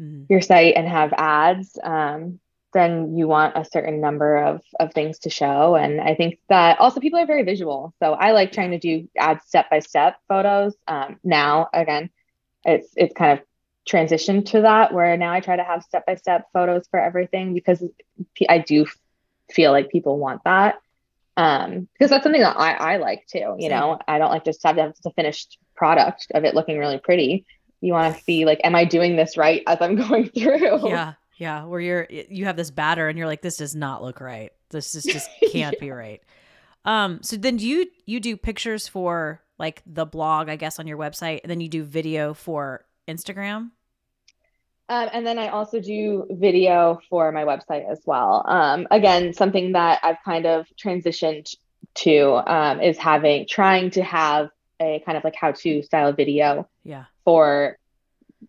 mm. 0.00 0.26
your 0.28 0.40
site 0.40 0.74
and 0.76 0.86
have 0.86 1.12
ads. 1.12 1.78
Um, 1.82 2.40
then 2.74 3.16
you 3.16 3.26
want 3.26 3.56
a 3.56 3.64
certain 3.64 4.00
number 4.00 4.36
of 4.36 4.60
of 4.78 4.92
things 4.92 5.20
to 5.20 5.30
show 5.30 5.74
and 5.74 6.00
i 6.00 6.14
think 6.14 6.38
that 6.48 6.78
also 6.80 7.00
people 7.00 7.18
are 7.18 7.26
very 7.26 7.42
visual 7.42 7.94
so 7.98 8.12
i 8.12 8.32
like 8.32 8.52
trying 8.52 8.72
to 8.72 8.78
do 8.78 9.08
add 9.16 9.40
step 9.42 9.70
by 9.70 9.78
step 9.78 10.16
photos 10.28 10.76
um, 10.86 11.18
now 11.24 11.68
again 11.72 12.10
it's 12.64 12.92
it's 12.96 13.14
kind 13.14 13.38
of 13.38 13.44
transitioned 13.88 14.44
to 14.44 14.60
that 14.60 14.92
where 14.92 15.16
now 15.16 15.32
i 15.32 15.40
try 15.40 15.56
to 15.56 15.64
have 15.64 15.82
step 15.82 16.04
by 16.04 16.14
step 16.14 16.46
photos 16.52 16.86
for 16.90 17.00
everything 17.00 17.54
because 17.54 17.82
i 18.50 18.58
do 18.58 18.84
feel 19.50 19.72
like 19.72 19.88
people 19.88 20.18
want 20.18 20.42
that 20.44 20.78
um, 21.38 21.88
because 21.92 22.10
that's 22.10 22.22
something 22.22 22.42
that 22.42 22.56
i 22.58 22.72
i 22.72 22.96
like 22.96 23.26
too 23.26 23.56
you 23.58 23.68
know 23.68 23.98
i 24.06 24.18
don't 24.18 24.30
like 24.30 24.44
just 24.44 24.62
have 24.64 24.76
to 24.76 24.82
have 24.82 24.94
the 25.02 25.10
finished 25.12 25.58
product 25.76 26.26
of 26.34 26.44
it 26.44 26.54
looking 26.54 26.78
really 26.78 26.98
pretty 26.98 27.46
you 27.80 27.92
want 27.92 28.14
to 28.14 28.22
see 28.24 28.44
like 28.44 28.60
am 28.64 28.74
i 28.74 28.84
doing 28.84 29.16
this 29.16 29.36
right 29.36 29.62
as 29.66 29.78
i'm 29.80 29.96
going 30.08 30.28
through 30.28 30.88
yeah 30.88 31.14
yeah, 31.38 31.64
where 31.64 31.80
you're 31.80 32.06
you 32.10 32.44
have 32.46 32.56
this 32.56 32.70
batter 32.70 33.08
and 33.08 33.16
you're 33.16 33.28
like, 33.28 33.42
this 33.42 33.56
does 33.56 33.74
not 33.74 34.02
look 34.02 34.20
right. 34.20 34.52
This 34.70 34.94
is 34.94 35.04
just 35.04 35.30
can't 35.52 35.74
yeah. 35.74 35.80
be 35.80 35.90
right. 35.90 36.20
Um, 36.84 37.20
so 37.22 37.36
then 37.36 37.56
do 37.56 37.66
you 37.66 37.86
you 38.06 38.20
do 38.20 38.36
pictures 38.36 38.88
for 38.88 39.40
like 39.58 39.82
the 39.86 40.04
blog, 40.04 40.48
I 40.48 40.56
guess, 40.56 40.78
on 40.78 40.86
your 40.86 40.98
website, 40.98 41.40
and 41.42 41.50
then 41.50 41.60
you 41.60 41.68
do 41.68 41.84
video 41.84 42.34
for 42.34 42.84
Instagram? 43.06 43.70
Um, 44.88 45.08
and 45.12 45.26
then 45.26 45.38
I 45.38 45.48
also 45.48 45.80
do 45.80 46.26
video 46.30 46.98
for 47.10 47.30
my 47.30 47.44
website 47.44 47.90
as 47.90 48.00
well. 48.06 48.42
Um, 48.46 48.86
again, 48.90 49.34
something 49.34 49.72
that 49.72 50.00
I've 50.02 50.22
kind 50.24 50.46
of 50.46 50.66
transitioned 50.82 51.54
to 51.96 52.42
um, 52.50 52.80
is 52.80 52.96
having 52.96 53.46
trying 53.46 53.90
to 53.90 54.02
have 54.02 54.50
a 54.80 55.02
kind 55.04 55.18
of 55.18 55.24
like 55.24 55.34
how 55.34 55.52
to 55.52 55.82
style 55.82 56.12
video 56.12 56.68
yeah. 56.84 57.04
for 57.24 57.76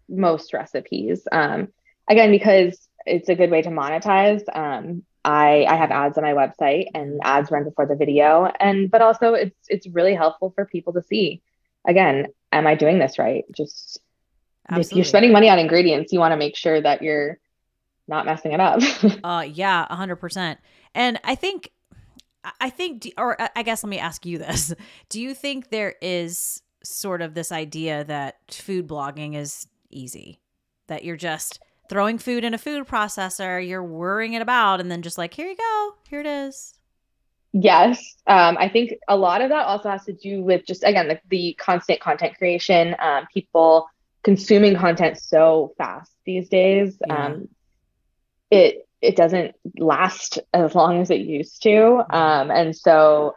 most 0.08 0.54
recipes. 0.54 1.28
Um, 1.32 1.70
again, 2.08 2.32
because 2.32 2.88
it's 3.06 3.28
a 3.28 3.36
good 3.36 3.52
way 3.52 3.62
to 3.62 3.70
monetize. 3.70 4.44
Um, 4.56 5.04
I, 5.26 5.66
I 5.68 5.76
have 5.76 5.92
ads 5.92 6.18
on 6.18 6.24
my 6.24 6.34
website 6.34 6.88
and 6.94 7.20
ads 7.24 7.52
run 7.52 7.66
before 7.66 7.86
the 7.86 7.96
video 7.96 8.50
and 8.60 8.90
but 8.90 9.02
also 9.02 9.34
it's 9.34 9.68
it's 9.68 9.88
really 9.88 10.16
helpful 10.16 10.52
for 10.56 10.66
people 10.66 10.94
to 10.94 11.04
see 11.04 11.42
again 11.86 12.28
am 12.54 12.66
i 12.66 12.76
doing 12.76 13.00
this 13.00 13.20
right 13.20 13.44
just 13.52 14.00
Absolutely. 14.70 14.92
if 14.92 14.96
you're 14.96 15.06
spending 15.06 15.32
money 15.32 15.50
on 15.50 15.60
ingredients 15.60 16.14
you 16.14 16.20
want 16.20 16.32
to 16.32 16.38
make 16.38 16.56
sure 16.56 16.82
that 16.82 17.02
you're 17.02 17.40
not 18.08 18.26
messing 18.26 18.52
it 18.52 18.60
up 18.60 18.82
uh 19.24 19.46
yeah 19.46 19.86
100% 19.90 20.58
and 20.96 21.20
i 21.24 21.36
think 21.36 21.72
i 22.62 22.70
think 22.70 23.12
or 23.18 23.38
i 23.56 23.64
guess 23.64 23.84
let 23.84 23.90
me 23.90 24.00
ask 24.00 24.26
you 24.26 24.38
this 24.38 24.74
do 25.10 25.22
you 25.22 25.34
think 25.34 25.70
there 25.70 25.96
is 26.02 26.62
sort 26.84 27.22
of 27.22 27.34
this 27.34 27.52
idea 27.52 28.04
that 28.06 28.38
food 28.50 28.88
blogging 28.88 29.36
is 29.36 29.68
easy 29.90 30.40
that 30.88 31.04
you're 31.04 31.18
just 31.18 31.60
throwing 31.90 32.18
food 32.18 32.44
in 32.44 32.54
a 32.54 32.58
food 32.58 32.88
processor, 32.88 33.68
you're 33.68 33.84
worrying 33.84 34.34
it 34.34 34.42
about, 34.42 34.80
and 34.80 34.92
then 34.92 35.02
just 35.02 35.18
like, 35.18 35.34
here 35.34 35.48
you 35.48 35.58
go, 35.58 35.94
here 36.08 36.20
it 36.20 36.28
is. 36.28 36.76
Yes. 37.52 38.16
Um, 38.28 38.58
I 38.60 38.70
think 38.70 38.94
a 39.08 39.18
lot 39.18 39.42
of 39.42 39.50
that 39.50 39.66
also 39.66 39.90
has 39.90 40.06
to 40.06 40.14
do 40.14 40.44
with 40.44 40.66
just, 40.68 40.84
again, 40.84 41.08
the, 41.08 41.20
the 41.30 41.56
constant 41.60 42.00
content 42.00 42.38
creation, 42.38 42.96
um, 43.00 43.26
people 43.34 43.90
consuming 44.24 44.76
content 44.76 45.20
so 45.20 45.74
fast 45.78 46.12
these 46.26 46.50
days. 46.50 46.98
Yeah. 47.06 47.26
Um, 47.26 47.50
it, 48.52 48.88
it 49.02 49.16
doesn't 49.16 49.56
last 49.78 50.40
as 50.54 50.76
long 50.76 51.02
as 51.02 51.10
it 51.10 51.22
used 51.22 51.64
to. 51.64 52.04
Um, 52.10 52.52
and 52.52 52.76
so 52.76 53.36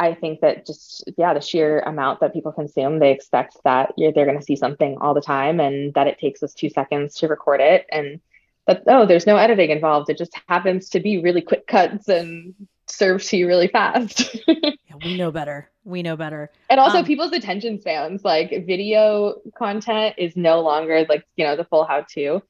I 0.00 0.14
think 0.14 0.40
that 0.40 0.66
just 0.66 1.10
yeah, 1.16 1.34
the 1.34 1.40
sheer 1.40 1.80
amount 1.80 2.20
that 2.20 2.32
people 2.32 2.52
consume, 2.52 2.98
they 2.98 3.10
expect 3.10 3.56
that 3.64 3.94
they're 3.96 4.12
going 4.12 4.38
to 4.38 4.44
see 4.44 4.56
something 4.56 4.98
all 5.00 5.14
the 5.14 5.20
time, 5.20 5.60
and 5.60 5.92
that 5.94 6.06
it 6.06 6.18
takes 6.18 6.42
us 6.42 6.54
two 6.54 6.70
seconds 6.70 7.16
to 7.16 7.28
record 7.28 7.60
it, 7.60 7.86
and 7.90 8.20
but 8.66 8.82
oh, 8.86 9.06
there's 9.06 9.26
no 9.26 9.36
editing 9.36 9.70
involved. 9.70 10.08
It 10.10 10.18
just 10.18 10.38
happens 10.46 10.90
to 10.90 11.00
be 11.00 11.18
really 11.18 11.40
quick 11.40 11.66
cuts 11.66 12.08
and 12.08 12.54
served 12.86 13.26
to 13.28 13.36
you 13.36 13.48
really 13.48 13.68
fast. 13.68 14.36
yeah, 14.46 14.72
we 15.04 15.16
know 15.16 15.32
better. 15.32 15.70
We 15.88 16.02
know 16.02 16.16
better. 16.16 16.50
And 16.68 16.78
also, 16.78 16.98
um, 16.98 17.04
people's 17.06 17.32
attention 17.32 17.80
spans, 17.80 18.22
like 18.22 18.50
video 18.66 19.36
content, 19.56 20.14
is 20.18 20.36
no 20.36 20.60
longer 20.60 21.06
like 21.08 21.24
you 21.36 21.44
know 21.46 21.56
the 21.56 21.64
full 21.64 21.84
how 21.84 22.04
to. 22.10 22.42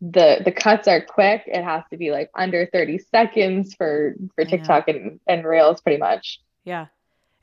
The 0.00 0.42
the 0.44 0.50
cuts 0.50 0.88
are 0.88 1.00
quick. 1.00 1.44
It 1.46 1.62
has 1.62 1.84
to 1.90 1.96
be 1.96 2.10
like 2.10 2.30
under 2.34 2.68
30 2.72 2.98
seconds 2.98 3.74
for 3.74 4.16
for 4.34 4.44
TikTok 4.44 4.88
and 4.88 5.20
and 5.28 5.44
Reels, 5.44 5.80
pretty 5.80 5.98
much. 5.98 6.40
Yeah. 6.64 6.86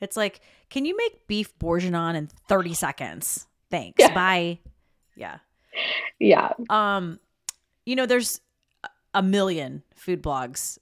It's 0.01 0.17
like, 0.17 0.41
can 0.69 0.85
you 0.85 0.95
make 0.97 1.25
beef 1.27 1.57
bourguignon 1.59 2.15
in 2.15 2.27
30 2.49 2.73
seconds? 2.73 3.47
Thanks. 3.71 3.99
Yeah. 3.99 4.13
Bye. 4.13 4.59
Yeah. 5.15 5.37
Yeah. 6.19 6.51
Um, 6.69 7.19
you 7.85 7.95
know, 7.95 8.05
there's 8.05 8.41
a 9.13 9.23
million 9.23 9.83
food 9.95 10.21
blogs 10.21 10.77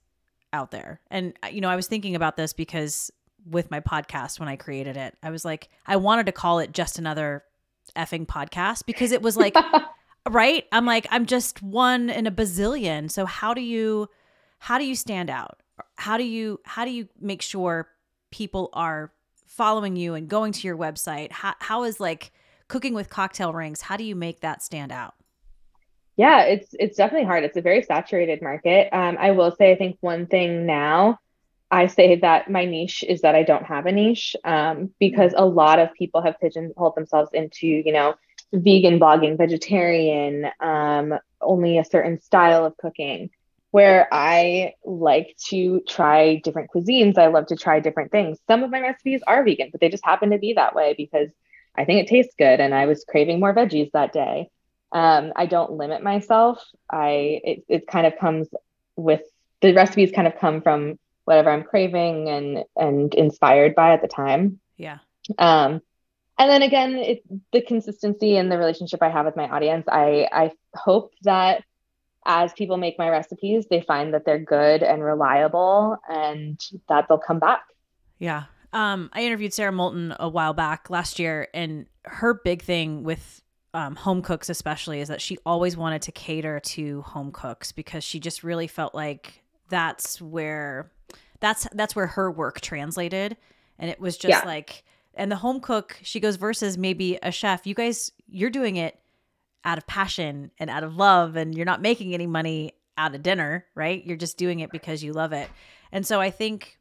out 0.51 0.71
there. 0.71 1.01
And 1.11 1.33
you 1.51 1.61
know, 1.61 1.69
I 1.69 1.75
was 1.75 1.87
thinking 1.87 2.15
about 2.15 2.35
this 2.35 2.51
because 2.51 3.11
with 3.45 3.71
my 3.71 3.79
podcast 3.79 4.39
when 4.39 4.49
I 4.49 4.55
created 4.55 4.97
it, 4.97 5.15
I 5.21 5.29
was 5.29 5.45
like, 5.45 5.69
I 5.85 5.97
wanted 5.97 6.25
to 6.27 6.31
call 6.31 6.59
it 6.59 6.71
just 6.71 6.97
another 6.97 7.43
effing 7.95 8.25
podcast 8.25 8.85
because 8.85 9.11
it 9.11 9.21
was 9.21 9.37
like 9.37 9.55
right? 10.29 10.65
I'm 10.71 10.85
like, 10.85 11.07
I'm 11.11 11.25
just 11.25 11.61
one 11.61 12.09
in 12.09 12.25
a 12.25 12.31
bazillion. 12.31 13.11
So 13.11 13.25
how 13.25 13.53
do 13.53 13.61
you 13.61 14.09
how 14.59 14.77
do 14.77 14.85
you 14.85 14.95
stand 14.95 15.29
out? 15.29 15.61
How 15.95 16.17
do 16.17 16.23
you 16.23 16.59
how 16.65 16.85
do 16.85 16.91
you 16.91 17.07
make 17.19 17.41
sure 17.41 17.87
people 18.31 18.69
are 18.73 19.11
following 19.47 19.95
you 19.95 20.15
and 20.15 20.27
going 20.27 20.51
to 20.51 20.67
your 20.67 20.75
website 20.75 21.31
how, 21.31 21.53
how 21.59 21.83
is 21.83 22.01
like 22.01 22.33
cooking 22.67 22.93
with 22.93 23.09
cocktail 23.09 23.53
rings 23.53 23.79
how 23.79 23.95
do 23.95 24.03
you 24.03 24.15
make 24.15 24.41
that 24.41 24.61
stand 24.61 24.91
out 24.91 25.13
yeah 26.17 26.41
it's 26.41 26.75
it's 26.77 26.97
definitely 26.97 27.25
hard 27.25 27.45
it's 27.45 27.55
a 27.55 27.61
very 27.61 27.81
saturated 27.81 28.41
market 28.41 28.89
um, 28.91 29.15
i 29.19 29.31
will 29.31 29.55
say 29.55 29.71
i 29.71 29.75
think 29.75 29.97
one 30.01 30.25
thing 30.27 30.65
now 30.65 31.17
i 31.75 31.87
say 31.87 32.15
that 32.15 32.49
my 32.49 32.65
niche 32.65 33.03
is 33.07 33.21
that 33.21 33.35
i 33.35 33.43
don't 33.43 33.65
have 33.65 33.85
a 33.85 33.91
niche 33.91 34.35
um, 34.43 34.89
because 34.99 35.33
a 35.35 35.45
lot 35.45 35.79
of 35.79 35.93
people 35.93 36.21
have 36.21 36.39
pigeonholed 36.39 36.95
themselves 36.95 37.29
into 37.33 37.67
you 37.67 37.91
know 37.91 38.15
vegan 38.53 38.99
blogging 38.99 39.37
vegetarian 39.37 40.47
um, 40.59 41.13
only 41.41 41.77
a 41.77 41.85
certain 41.85 42.19
style 42.21 42.65
of 42.65 42.77
cooking 42.77 43.29
where 43.75 44.07
I 44.09 44.75
like 44.85 45.35
to 45.49 45.81
try 45.85 46.37
different 46.45 46.71
cuisines. 46.73 47.17
I 47.17 47.27
love 47.27 47.47
to 47.47 47.57
try 47.57 47.81
different 47.81 48.09
things. 48.09 48.39
Some 48.47 48.63
of 48.63 48.71
my 48.71 48.79
recipes 48.79 49.19
are 49.27 49.43
vegan, 49.43 49.67
but 49.69 49.81
they 49.81 49.89
just 49.89 50.05
happen 50.05 50.29
to 50.29 50.37
be 50.37 50.53
that 50.53 50.73
way 50.75 50.95
because 50.95 51.27
I 51.75 51.83
think 51.83 51.99
it 51.99 52.07
tastes 52.07 52.33
good 52.37 52.61
and 52.61 52.73
I 52.73 52.85
was 52.85 53.03
craving 53.03 53.41
more 53.41 53.53
veggies 53.53 53.91
that 53.91 54.13
day. 54.13 54.49
Um, 54.93 55.33
I 55.35 55.45
don't 55.45 55.73
limit 55.73 56.01
myself. 56.01 56.63
I 56.89 57.41
it, 57.43 57.65
it 57.67 57.87
kind 57.87 58.07
of 58.07 58.17
comes 58.17 58.47
with 58.95 59.23
the 59.61 59.73
recipes 59.73 60.13
kind 60.15 60.27
of 60.27 60.37
come 60.37 60.61
from 60.61 60.97
whatever 61.25 61.49
I'm 61.49 61.63
craving 61.63 62.29
and 62.29 62.63
and 62.75 63.13
inspired 63.13 63.75
by 63.75 63.93
at 63.93 64.01
the 64.01 64.07
time. 64.07 64.59
Yeah. 64.77 64.99
Um, 65.37 65.81
and 66.37 66.49
then 66.49 66.61
again, 66.61 66.95
it, 66.95 67.23
the 67.51 67.61
consistency 67.61 68.37
and 68.37 68.51
the 68.51 68.57
relationship 68.57 69.01
I 69.01 69.09
have 69.09 69.25
with 69.25 69.35
my 69.35 69.49
audience. 69.49 69.85
I 69.87 70.27
I 70.31 70.51
hope 70.73 71.13
that 71.23 71.63
as 72.25 72.53
people 72.53 72.77
make 72.77 72.97
my 72.97 73.09
recipes, 73.09 73.67
they 73.69 73.81
find 73.81 74.13
that 74.13 74.25
they're 74.25 74.39
good 74.39 74.81
and 74.81 75.03
reliable 75.03 75.97
and 76.09 76.59
that 76.89 77.07
they'll 77.07 77.19
come 77.19 77.39
back. 77.39 77.63
Yeah. 78.17 78.45
Um, 78.73 79.09
I 79.13 79.23
interviewed 79.23 79.53
Sara 79.53 79.71
Moulton 79.71 80.13
a 80.19 80.27
while 80.27 80.53
back 80.53 80.89
last 80.89 81.19
year, 81.19 81.47
and 81.53 81.85
her 82.03 82.33
big 82.33 82.61
thing 82.61 83.03
with 83.03 83.41
um, 83.73 83.95
home 83.95 84.21
cooks, 84.21 84.49
especially, 84.49 84.99
is 84.99 85.07
that 85.07 85.21
she 85.21 85.37
always 85.45 85.77
wanted 85.77 86.01
to 86.03 86.11
cater 86.11 86.59
to 86.59 87.01
home 87.03 87.31
cooks 87.31 87.71
because 87.71 88.03
she 88.03 88.19
just 88.19 88.43
really 88.43 88.67
felt 88.67 88.93
like 88.93 89.44
that's 89.69 90.21
where 90.21 90.91
that's 91.39 91.67
that's 91.73 91.95
where 91.95 92.07
her 92.07 92.31
work 92.31 92.61
translated, 92.61 93.37
and 93.79 93.89
it 93.89 93.99
was 93.99 94.17
just 94.17 94.43
yeah. 94.43 94.45
like, 94.45 94.83
and 95.13 95.31
the 95.31 95.35
home 95.35 95.59
cook, 95.59 95.99
she 96.01 96.19
goes 96.19 96.35
versus 96.35 96.77
maybe 96.77 97.17
a 97.21 97.31
chef. 97.31 97.67
You 97.67 97.75
guys, 97.75 98.11
you're 98.27 98.49
doing 98.49 98.77
it 98.77 98.99
out 99.63 99.77
of 99.77 99.87
passion 99.87 100.51
and 100.59 100.69
out 100.69 100.83
of 100.83 100.95
love 100.95 101.35
and 101.35 101.55
you're 101.55 101.65
not 101.65 101.81
making 101.81 102.13
any 102.13 102.27
money 102.27 102.73
out 102.97 103.15
of 103.15 103.23
dinner, 103.23 103.65
right? 103.73 104.05
You're 104.05 104.15
just 104.15 104.37
doing 104.37 104.59
it 104.59 104.71
because 104.71 105.03
you 105.03 105.11
love 105.11 105.33
it. 105.33 105.49
And 105.91 106.05
so 106.05 106.21
I 106.21 106.29
think 106.29 106.77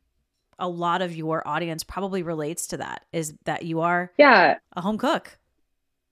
a 0.59 0.69
lot 0.69 1.01
of 1.01 1.17
your 1.17 1.47
audience 1.49 1.83
probably 1.83 2.23
relates 2.23 2.67
to 2.69 2.77
that 2.77 3.07
is 3.13 3.35
that 3.45 3.65
you 3.65 3.81
are 3.81 4.13
yeah 4.17 4.59
a 4.77 4.81
home 4.81 4.99
cook 4.99 5.37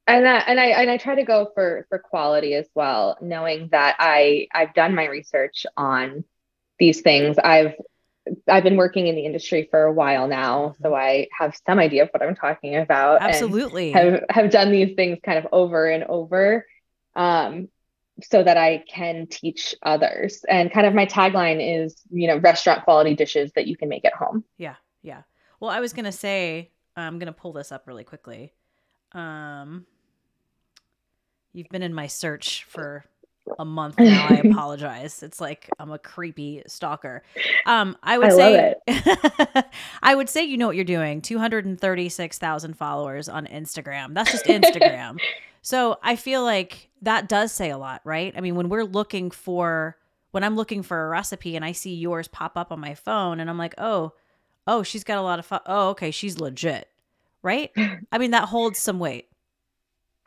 and 0.07 0.25
that, 0.25 0.49
and 0.49 0.59
I 0.59 0.67
and 0.67 0.91
I 0.91 0.97
try 0.97 1.15
to 1.15 1.23
go 1.23 1.51
for 1.55 1.87
for 1.89 1.99
quality 1.99 2.55
as 2.55 2.69
well, 2.75 3.17
knowing 3.21 3.69
that 3.71 3.97
I 4.01 4.49
I've 4.53 4.75
done 4.75 4.95
my 4.95 5.07
research 5.07 5.65
on 5.77 6.25
these 6.83 7.01
things. 7.01 7.39
I've 7.39 7.75
I've 8.49 8.65
been 8.65 8.77
working 8.77 9.07
in 9.07 9.15
the 9.15 9.25
industry 9.25 9.69
for 9.71 9.85
a 9.85 9.93
while 9.93 10.27
now, 10.27 10.75
so 10.83 10.91
mm-hmm. 10.91 10.95
I 10.95 11.29
have 11.39 11.57
some 11.65 11.79
idea 11.79 12.03
of 12.03 12.09
what 12.11 12.23
I'm 12.23 12.35
talking 12.35 12.75
about. 12.75 13.23
Absolutely, 13.23 13.93
have 13.93 14.25
have 14.29 14.51
done 14.51 14.73
these 14.73 14.97
things 14.97 15.19
kind 15.25 15.39
of 15.39 15.47
over 15.53 15.87
and 15.87 16.03
over, 16.05 16.67
um, 17.15 17.69
so 18.21 18.43
that 18.43 18.57
I 18.57 18.83
can 18.89 19.29
teach 19.29 19.77
others. 19.83 20.45
And 20.49 20.73
kind 20.73 20.87
of 20.87 20.93
my 20.93 21.07
tagline 21.07 21.61
is, 21.85 22.03
you 22.11 22.27
know, 22.27 22.39
restaurant 22.39 22.83
quality 22.83 23.15
dishes 23.15 23.53
that 23.55 23.69
you 23.69 23.77
can 23.77 23.89
make 23.89 24.05
at 24.05 24.15
home. 24.15 24.45
Yeah, 24.59 24.75
yeah. 25.03 25.23
Well, 25.61 25.71
I 25.71 25.79
was 25.79 25.93
gonna 25.93 26.11
say, 26.11 26.73
I'm 26.97 27.21
gonna 27.21 27.33
pull 27.33 27.53
this 27.53 27.71
up 27.71 27.87
really 27.87 28.05
quickly. 28.05 28.53
Um, 29.13 29.87
you've 31.53 31.69
been 31.69 31.83
in 31.83 31.95
my 31.95 32.09
search 32.09 32.65
for 32.65 33.05
a 33.59 33.65
month 33.65 33.97
now. 33.99 34.27
I 34.29 34.37
apologize. 34.45 35.23
It's 35.23 35.41
like 35.41 35.69
I'm 35.79 35.91
a 35.91 35.99
creepy 35.99 36.63
stalker. 36.67 37.23
Um, 37.67 37.97
I 38.03 38.19
would 38.19 38.33
I 38.33 38.37
say 38.37 38.75
I 40.03 40.15
would 40.15 40.29
say 40.29 40.45
you 40.45 40.57
know 40.57 40.67
what 40.67 40.77
you're 40.77 40.85
doing. 40.85 41.21
236,000 41.21 42.77
followers 42.77 43.29
on 43.29 43.47
Instagram. 43.47 44.15
That's 44.15 44.33
just 44.33 44.45
Instagram. 44.47 45.19
so 45.63 45.99
I 46.03 46.17
feel 46.17 46.43
like 46.43 46.89
that 47.03 47.29
does 47.29 47.53
say 47.53 47.71
a 47.71 47.79
lot, 47.79 48.01
right? 48.05 48.33
I 48.37 48.41
mean, 48.41 48.55
when 48.55 48.69
we're 48.69 48.85
looking 48.85 49.31
for 49.31 49.97
when 50.31 50.45
I'm 50.45 50.57
looking 50.57 50.83
for 50.83 51.05
a 51.05 51.09
recipe 51.09 51.57
and 51.57 51.65
I 51.65 51.73
see 51.73 51.95
yours 51.95 52.29
pop 52.29 52.57
up 52.57 52.73
on 52.73 52.81
my 52.81 52.95
phone 52.95 53.39
and 53.41 53.51
I'm 53.51 53.59
like, 53.59 53.75
"Oh, 53.79 54.13
oh, 54.67 54.83
she's 54.83 55.05
got 55.05 55.19
a 55.19 55.23
lot 55.23 55.39
of 55.39 55.47
fo- 55.47 55.61
oh, 55.67 55.91
okay, 55.91 56.11
she's 56.11 56.39
legit." 56.41 56.89
Right? 57.43 57.73
I 58.13 58.19
mean, 58.19 58.31
that 58.31 58.49
holds 58.49 58.79
some 58.79 59.01
weight. 59.01 59.29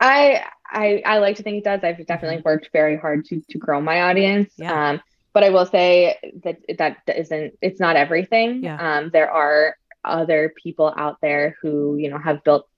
I 0.00 0.44
I 0.70 1.02
I 1.04 1.18
like 1.18 1.36
to 1.36 1.42
think 1.42 1.58
it 1.58 1.64
does. 1.64 1.80
I've 1.82 2.04
definitely 2.06 2.38
mm-hmm. 2.38 2.48
worked 2.48 2.70
very 2.72 2.96
hard 2.96 3.24
to 3.26 3.40
to 3.50 3.58
grow 3.58 3.80
my 3.80 4.02
audience. 4.02 4.52
Yeah. 4.56 4.90
Um, 4.90 5.00
but 5.32 5.44
I 5.44 5.50
will 5.50 5.66
say 5.66 6.16
that 6.44 6.58
that 6.78 7.16
isn't 7.16 7.58
it's 7.60 7.80
not 7.80 7.96
everything. 7.96 8.62
Yeah. 8.62 8.98
Um, 8.98 9.10
there 9.12 9.30
are 9.30 9.76
other 10.04 10.54
people 10.62 10.92
out 10.96 11.18
there 11.20 11.56
who 11.60 11.96
you 11.96 12.10
know 12.10 12.18
have 12.18 12.44
built 12.44 12.68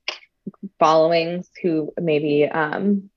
followings 0.78 1.50
who 1.62 1.92
maybe 2.00 2.48
um 2.48 3.10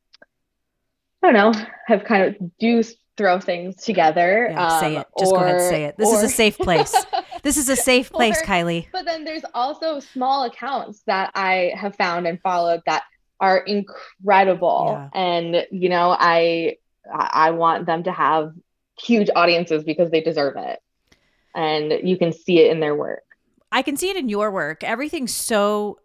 I 1.24 1.32
don't 1.32 1.56
know 1.56 1.66
have 1.88 2.04
kind 2.04 2.24
of 2.24 2.58
do 2.60 2.84
throw 3.18 3.40
things 3.40 3.76
together. 3.76 4.50
Yeah, 4.52 4.68
um, 4.68 4.80
say 4.80 4.98
it. 4.98 5.08
Just 5.20 5.32
or, 5.32 5.40
go 5.40 5.44
ahead, 5.44 5.56
and 5.56 5.70
say 5.70 5.84
it. 5.86 5.98
This 5.98 6.10
or... 6.10 6.16
is 6.18 6.24
a 6.24 6.30
safe 6.30 6.58
place. 6.58 6.96
this 7.44 7.58
is 7.58 7.70
a 7.70 7.76
safe 7.76 8.12
place, 8.12 8.42
or, 8.42 8.46
Kylie. 8.46 8.88
But 8.92 9.06
then 9.06 9.24
there's 9.24 9.44
also 9.54 10.00
small 10.00 10.46
accounts 10.46 11.02
that 11.06 11.32
I 11.36 11.74
have 11.76 11.96
found 11.96 12.28
and 12.28 12.42
followed 12.42 12.82
that 12.86 13.04
are 13.42 13.58
incredible. 13.58 15.10
Yeah. 15.14 15.20
And, 15.20 15.68
you 15.72 15.90
know, 15.90 16.16
I 16.18 16.78
I, 17.14 17.52
want 17.52 17.88
them 17.88 18.04
to 18.04 18.12
have 18.12 18.54
huge 19.02 19.30
audiences 19.36 19.84
because 19.84 20.12
they 20.12 20.22
deserve 20.22 20.56
it. 20.56 20.80
And 21.56 22.08
you 22.08 22.18
can 22.18 22.32
see 22.32 22.60
it 22.60 22.72
in 22.72 22.80
their 22.80 22.96
work. 22.96 23.24
I 23.72 23.82
can 23.82 23.98
see 23.98 24.10
it 24.10 24.16
in 24.16 24.30
your 24.30 24.52
work. 24.52 24.84
Everything's 24.84 25.34
so 25.34 26.00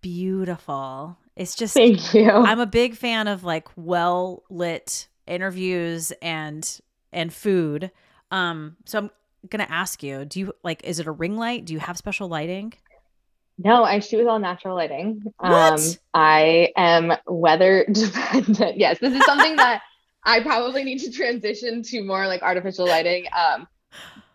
beautiful. 0.00 1.16
It's 1.34 1.54
just 1.54 1.74
Thank 1.74 2.14
you. 2.14 2.30
I'm 2.30 2.60
a 2.60 2.66
big 2.66 2.94
fan 2.94 3.26
of 3.26 3.42
like 3.42 3.68
well 3.76 4.44
lit 4.50 5.08
interviews 5.26 6.12
and 6.20 6.80
and 7.12 7.32
food. 7.32 7.90
Um 8.30 8.76
so 8.84 8.98
I'm 8.98 9.10
going 9.48 9.64
to 9.64 9.72
ask 9.72 10.02
you, 10.02 10.24
do 10.24 10.40
you 10.40 10.52
like 10.62 10.84
is 10.84 10.98
it 10.98 11.06
a 11.06 11.12
ring 11.12 11.36
light? 11.36 11.64
Do 11.64 11.72
you 11.72 11.78
have 11.78 11.96
special 11.96 12.28
lighting? 12.28 12.74
No, 13.58 13.82
I 13.82 13.98
shoot 13.98 14.18
with 14.18 14.28
all 14.28 14.38
natural 14.38 14.76
lighting. 14.76 15.22
What? 15.38 15.50
Um, 15.72 15.80
I 16.14 16.72
am 16.76 17.12
weather 17.26 17.84
dependent. 17.92 18.78
Yes, 18.78 18.98
this 19.00 19.12
is 19.12 19.24
something 19.24 19.56
that 19.56 19.82
I 20.24 20.40
probably 20.40 20.84
need 20.84 20.98
to 21.00 21.10
transition 21.10 21.82
to 21.82 22.04
more 22.04 22.26
like 22.26 22.42
artificial 22.42 22.86
lighting. 22.86 23.26
Um, 23.36 23.66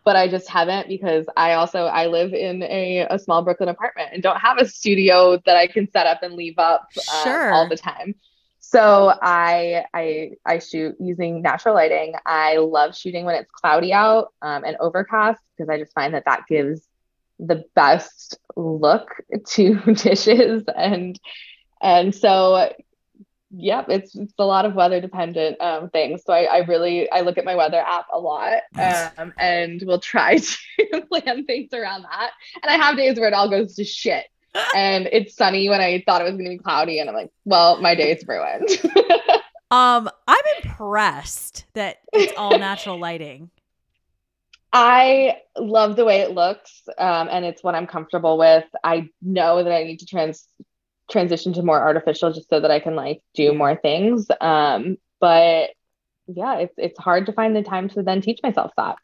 but 0.03 0.17
I 0.17 0.27
just 0.27 0.49
haven't 0.49 0.89
because 0.89 1.25
I 1.37 1.53
also 1.53 1.85
I 1.85 2.07
live 2.07 2.33
in 2.33 2.63
a, 2.63 3.07
a 3.09 3.17
small 3.17 3.41
Brooklyn 3.41 3.69
apartment 3.69 4.09
and 4.11 4.21
don't 4.21 4.39
have 4.39 4.57
a 4.57 4.67
studio 4.67 5.41
that 5.45 5.55
I 5.55 5.67
can 5.67 5.89
set 5.89 6.05
up 6.05 6.21
and 6.23 6.33
leave 6.33 6.59
up 6.59 6.87
um, 6.97 7.23
Sure. 7.23 7.51
all 7.53 7.69
the 7.69 7.77
time. 7.77 8.15
So 8.59 9.13
I 9.21 9.85
I 9.93 10.31
I 10.45 10.59
shoot 10.59 10.95
using 10.99 11.41
natural 11.41 11.75
lighting. 11.75 12.15
I 12.25 12.57
love 12.57 12.97
shooting 12.97 13.23
when 13.23 13.35
it's 13.35 13.51
cloudy 13.51 13.93
out 13.93 14.33
um, 14.41 14.63
and 14.65 14.75
overcast 14.79 15.39
because 15.55 15.69
I 15.69 15.77
just 15.77 15.93
find 15.93 16.13
that 16.13 16.25
that 16.25 16.43
gives 16.49 16.81
the 17.39 17.63
best 17.75 18.37
look 18.55 19.09
to 19.49 19.75
dishes. 19.93 20.63
And 20.75 21.19
and 21.81 22.13
so 22.15 22.71
yep 23.55 23.85
it's 23.89 24.15
it's 24.15 24.33
a 24.39 24.45
lot 24.45 24.65
of 24.65 24.73
weather 24.73 24.99
dependent 24.99 25.61
um 25.61 25.89
things. 25.89 26.23
So 26.25 26.33
I, 26.33 26.43
I 26.43 26.57
really 26.59 27.09
i 27.11 27.21
look 27.21 27.37
at 27.37 27.45
my 27.45 27.55
weather 27.55 27.79
app 27.79 28.07
a 28.11 28.19
lot 28.19 28.61
um 28.79 29.33
and 29.37 29.81
we'll 29.85 29.99
try 29.99 30.37
to 30.37 31.01
plan 31.09 31.45
things 31.45 31.73
around 31.73 32.03
that. 32.03 32.31
And 32.61 32.71
i 32.71 32.83
have 32.83 32.97
days 32.97 33.19
where 33.19 33.27
it 33.27 33.33
all 33.33 33.49
goes 33.49 33.75
to 33.75 33.83
shit. 33.83 34.25
And 34.75 35.09
it's 35.11 35.35
sunny 35.35 35.67
when 35.69 35.81
i 35.81 36.03
thought 36.05 36.21
it 36.21 36.25
was 36.25 36.33
going 36.33 36.45
to 36.45 36.51
be 36.51 36.57
cloudy 36.57 36.99
and 36.99 37.09
i'm 37.09 37.15
like 37.15 37.31
well 37.45 37.81
my 37.81 37.95
day 37.95 38.11
is 38.11 38.25
ruined. 38.27 38.69
Um 39.71 40.07
I'm 40.27 40.45
impressed 40.63 41.65
that 41.73 41.97
it's 42.13 42.33
all 42.37 42.59
natural 42.59 42.99
lighting. 42.99 43.49
I 44.75 45.37
love 45.55 45.95
the 45.95 46.03
way 46.03 46.21
it 46.21 46.31
looks, 46.31 46.81
um, 46.97 47.29
and 47.31 47.45
it's 47.45 47.63
what 47.63 47.75
I'm 47.75 47.85
comfortable 47.85 48.39
with. 48.39 48.65
I 48.83 49.09
know 49.21 49.63
that 49.63 49.71
I 49.71 49.83
need 49.83 49.99
to 49.99 50.07
trans 50.07 50.47
transition 51.11 51.53
to 51.53 51.61
more 51.61 51.79
artificial 51.79 52.33
just 52.33 52.49
so 52.49 52.59
that 52.59 52.71
I 52.71 52.79
can 52.79 52.95
like 52.95 53.21
do 53.35 53.53
more 53.53 53.75
things. 53.75 54.25
Um, 54.41 54.97
but 55.19 55.69
yeah, 56.27 56.55
it's 56.57 56.73
it's 56.77 56.97
hard 56.99 57.27
to 57.27 57.33
find 57.33 57.55
the 57.55 57.61
time 57.61 57.87
to 57.89 58.01
then 58.01 58.21
teach 58.21 58.39
myself 58.41 58.71
that, 58.77 58.95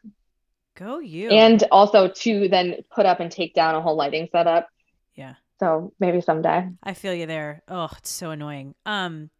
Go 0.76 0.98
you. 0.98 1.28
and 1.30 1.62
also 1.70 2.08
to 2.08 2.48
then 2.48 2.78
put 2.90 3.06
up 3.06 3.20
and 3.20 3.30
take 3.30 3.54
down 3.54 3.76
a 3.76 3.80
whole 3.80 3.96
lighting 3.96 4.28
setup. 4.32 4.68
yeah. 5.14 5.34
So 5.60 5.92
maybe 6.00 6.22
someday. 6.22 6.70
I 6.82 6.94
feel 6.94 7.12
you 7.14 7.26
there. 7.26 7.62
Oh, 7.68 7.90
it's 7.98 8.10
so 8.10 8.30
annoying. 8.30 8.74
Um 8.86 9.30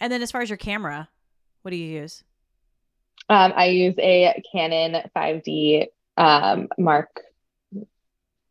and 0.00 0.12
then 0.12 0.22
as 0.22 0.30
far 0.30 0.40
as 0.40 0.48
your 0.48 0.56
camera, 0.56 1.08
what 1.62 1.72
do 1.72 1.76
you 1.76 2.00
use? 2.00 2.22
Um, 3.28 3.52
I 3.56 3.66
use 3.66 3.94
a 3.98 4.42
Canon 4.52 5.02
5D 5.16 5.86
um, 6.16 6.68
Mark 6.78 7.08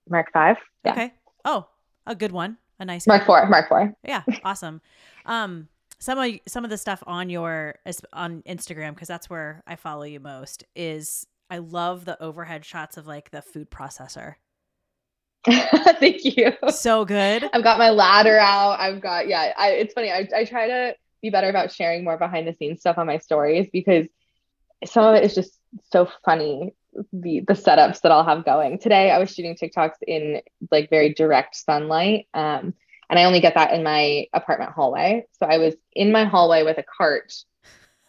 Mark 0.10 0.32
Five. 0.34 0.58
Yeah, 0.84 0.92
Okay. 0.92 1.14
Oh, 1.46 1.68
a 2.06 2.16
good 2.16 2.32
one. 2.32 2.58
A 2.80 2.86
nice 2.86 3.08
Mark 3.08 3.26
Four. 3.26 3.48
Mark 3.48 3.70
Four. 3.70 3.94
Yeah, 4.04 4.24
awesome. 4.44 4.82
Um, 5.26 5.70
some 6.00 6.20
of 6.20 6.40
some 6.48 6.64
of 6.64 6.70
the 6.70 6.78
stuff 6.78 7.04
on 7.08 7.30
your 7.30 7.76
on 8.12 8.42
Instagram 8.44 8.94
because 8.94 9.08
that's 9.08 9.30
where 9.30 9.64
I 9.66 9.76
follow 9.76 10.04
you 10.04 10.20
most 10.20 10.66
is 10.76 11.26
I 11.50 11.60
love 11.60 12.06
the 12.06 12.22
overhead 12.22 12.66
shots 12.66 12.98
of 12.98 13.08
like 13.08 13.32
the 13.32 13.42
food 13.42 13.70
processor. 13.70 14.36
Thank 15.46 16.24
you. 16.26 16.54
So 16.70 17.06
good. 17.06 17.50
I've 17.54 17.64
got 17.64 17.78
my 17.78 17.90
ladder 17.90 18.38
out. 18.38 18.80
I've 18.80 19.02
got 19.02 19.28
yeah. 19.28 19.54
I, 19.58 19.70
it's 19.72 19.94
funny. 19.94 20.12
I, 20.12 20.28
I 20.36 20.46
try 20.46 20.68
to 20.68 20.96
be 21.22 21.30
better 21.30 21.50
about 21.50 21.72
sharing 21.72 22.04
more 22.04 22.18
behind 22.18 22.48
the 22.48 22.54
scenes 22.54 22.80
stuff 22.82 22.98
on 22.98 23.08
my 23.08 23.18
stories 23.18 23.70
because 23.72 24.08
some 24.86 25.06
of 25.06 25.16
it 25.16 25.24
is 25.24 25.36
just 25.36 25.60
so 25.92 26.08
funny. 26.26 26.74
The 27.12 27.40
the 27.48 27.54
setups 27.54 28.02
that 28.02 28.12
I'll 28.12 28.24
have 28.24 28.46
going. 28.46 28.78
Today 28.80 29.10
I 29.12 29.18
was 29.18 29.34
shooting 29.34 29.56
TikToks 29.56 29.96
in 30.08 30.42
like 30.72 30.90
very 30.90 31.14
direct 31.14 31.56
sunlight. 31.56 32.28
Um, 32.34 32.74
and 33.10 33.20
I 33.20 33.26
only 33.26 33.42
get 33.42 33.56
that 33.56 33.74
in 33.74 33.84
my 33.84 34.28
apartment 34.34 34.72
hallway. 34.72 35.26
So 35.40 35.46
I 35.46 35.58
was 35.58 35.76
in 35.94 36.12
my 36.12 36.26
hallway 36.26 36.64
with 36.64 36.78
a 36.78 36.84
cart, 36.84 37.34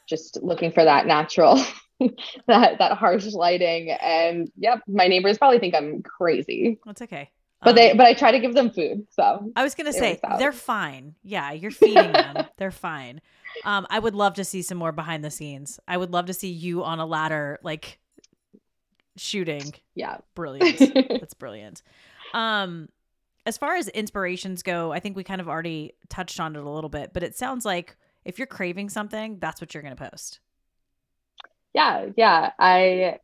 just 0.09 0.39
looking 0.43 0.71
for 0.71 0.85
that 0.85 1.07
natural, 1.07 1.57
that 2.47 2.79
that 2.79 2.99
harsh 2.99 3.27
lighting. 3.27 3.91
And 3.91 4.51
yep, 4.57 4.81
my 4.87 5.09
neighbors 5.09 5.39
probably 5.39 5.59
think 5.59 5.75
I'm 5.75 6.03
crazy, 6.03 6.79
That's 6.85 7.03
okay. 7.03 7.31
but 7.63 7.71
Um, 7.71 7.77
they 7.77 7.93
but 7.95 8.07
I 8.07 8.15
try 8.15 8.33
to 8.33 8.39
give 8.39 8.55
them 8.55 8.71
food. 8.71 9.07
So 9.11 9.51
I 9.57 9.63
was 9.63 9.75
gonna 9.75 9.93
say 9.93 10.21
they're 10.39 10.53
fine. 10.53 11.15
Yeah, 11.23 11.53
you're 11.53 11.71
feeding 11.71 12.13
them. 12.13 12.47
they're 12.59 12.71
fine. 12.71 13.21
Um, 13.65 13.87
I 13.91 13.99
would 13.99 14.15
love 14.15 14.35
to 14.35 14.45
see 14.45 14.63
some 14.63 14.79
more 14.79 14.93
behind 14.93 15.25
the 15.25 15.31
scenes. 15.31 15.79
I 15.87 15.97
would 15.97 16.11
love 16.13 16.27
to 16.27 16.35
see 16.35 16.51
you 16.51 16.83
on 16.85 16.99
a 16.99 17.07
ladder, 17.07 17.59
like 17.63 17.99
shooting. 19.17 19.73
yeah. 19.95 20.19
Brilliant. 20.35 20.79
That's 21.21 21.35
brilliant. 21.35 21.83
Um, 22.33 22.89
as 23.47 23.57
far 23.59 23.77
as 23.77 23.89
inspirations 23.89 24.63
go, 24.63 24.93
I 24.93 25.01
think 25.01 25.17
we 25.17 25.25
kind 25.25 25.41
of 25.41 25.49
already 25.49 25.93
touched 26.09 26.41
on 26.41 26.57
it 26.57 26.65
a 26.65 26.69
little 26.69 26.91
bit, 26.91 27.13
but 27.13 27.23
it 27.23 27.37
sounds 27.37 27.65
like 27.65 27.97
if 28.25 28.39
you're 28.39 28.47
craving 28.47 28.89
something, 28.89 29.39
that's 29.39 29.61
what 29.61 29.75
you're 29.75 29.83
going 29.83 29.97
to 29.97 30.11
post. 30.11 30.41
yeah 31.75 32.07
yeah 32.17 32.53
i 32.59 33.19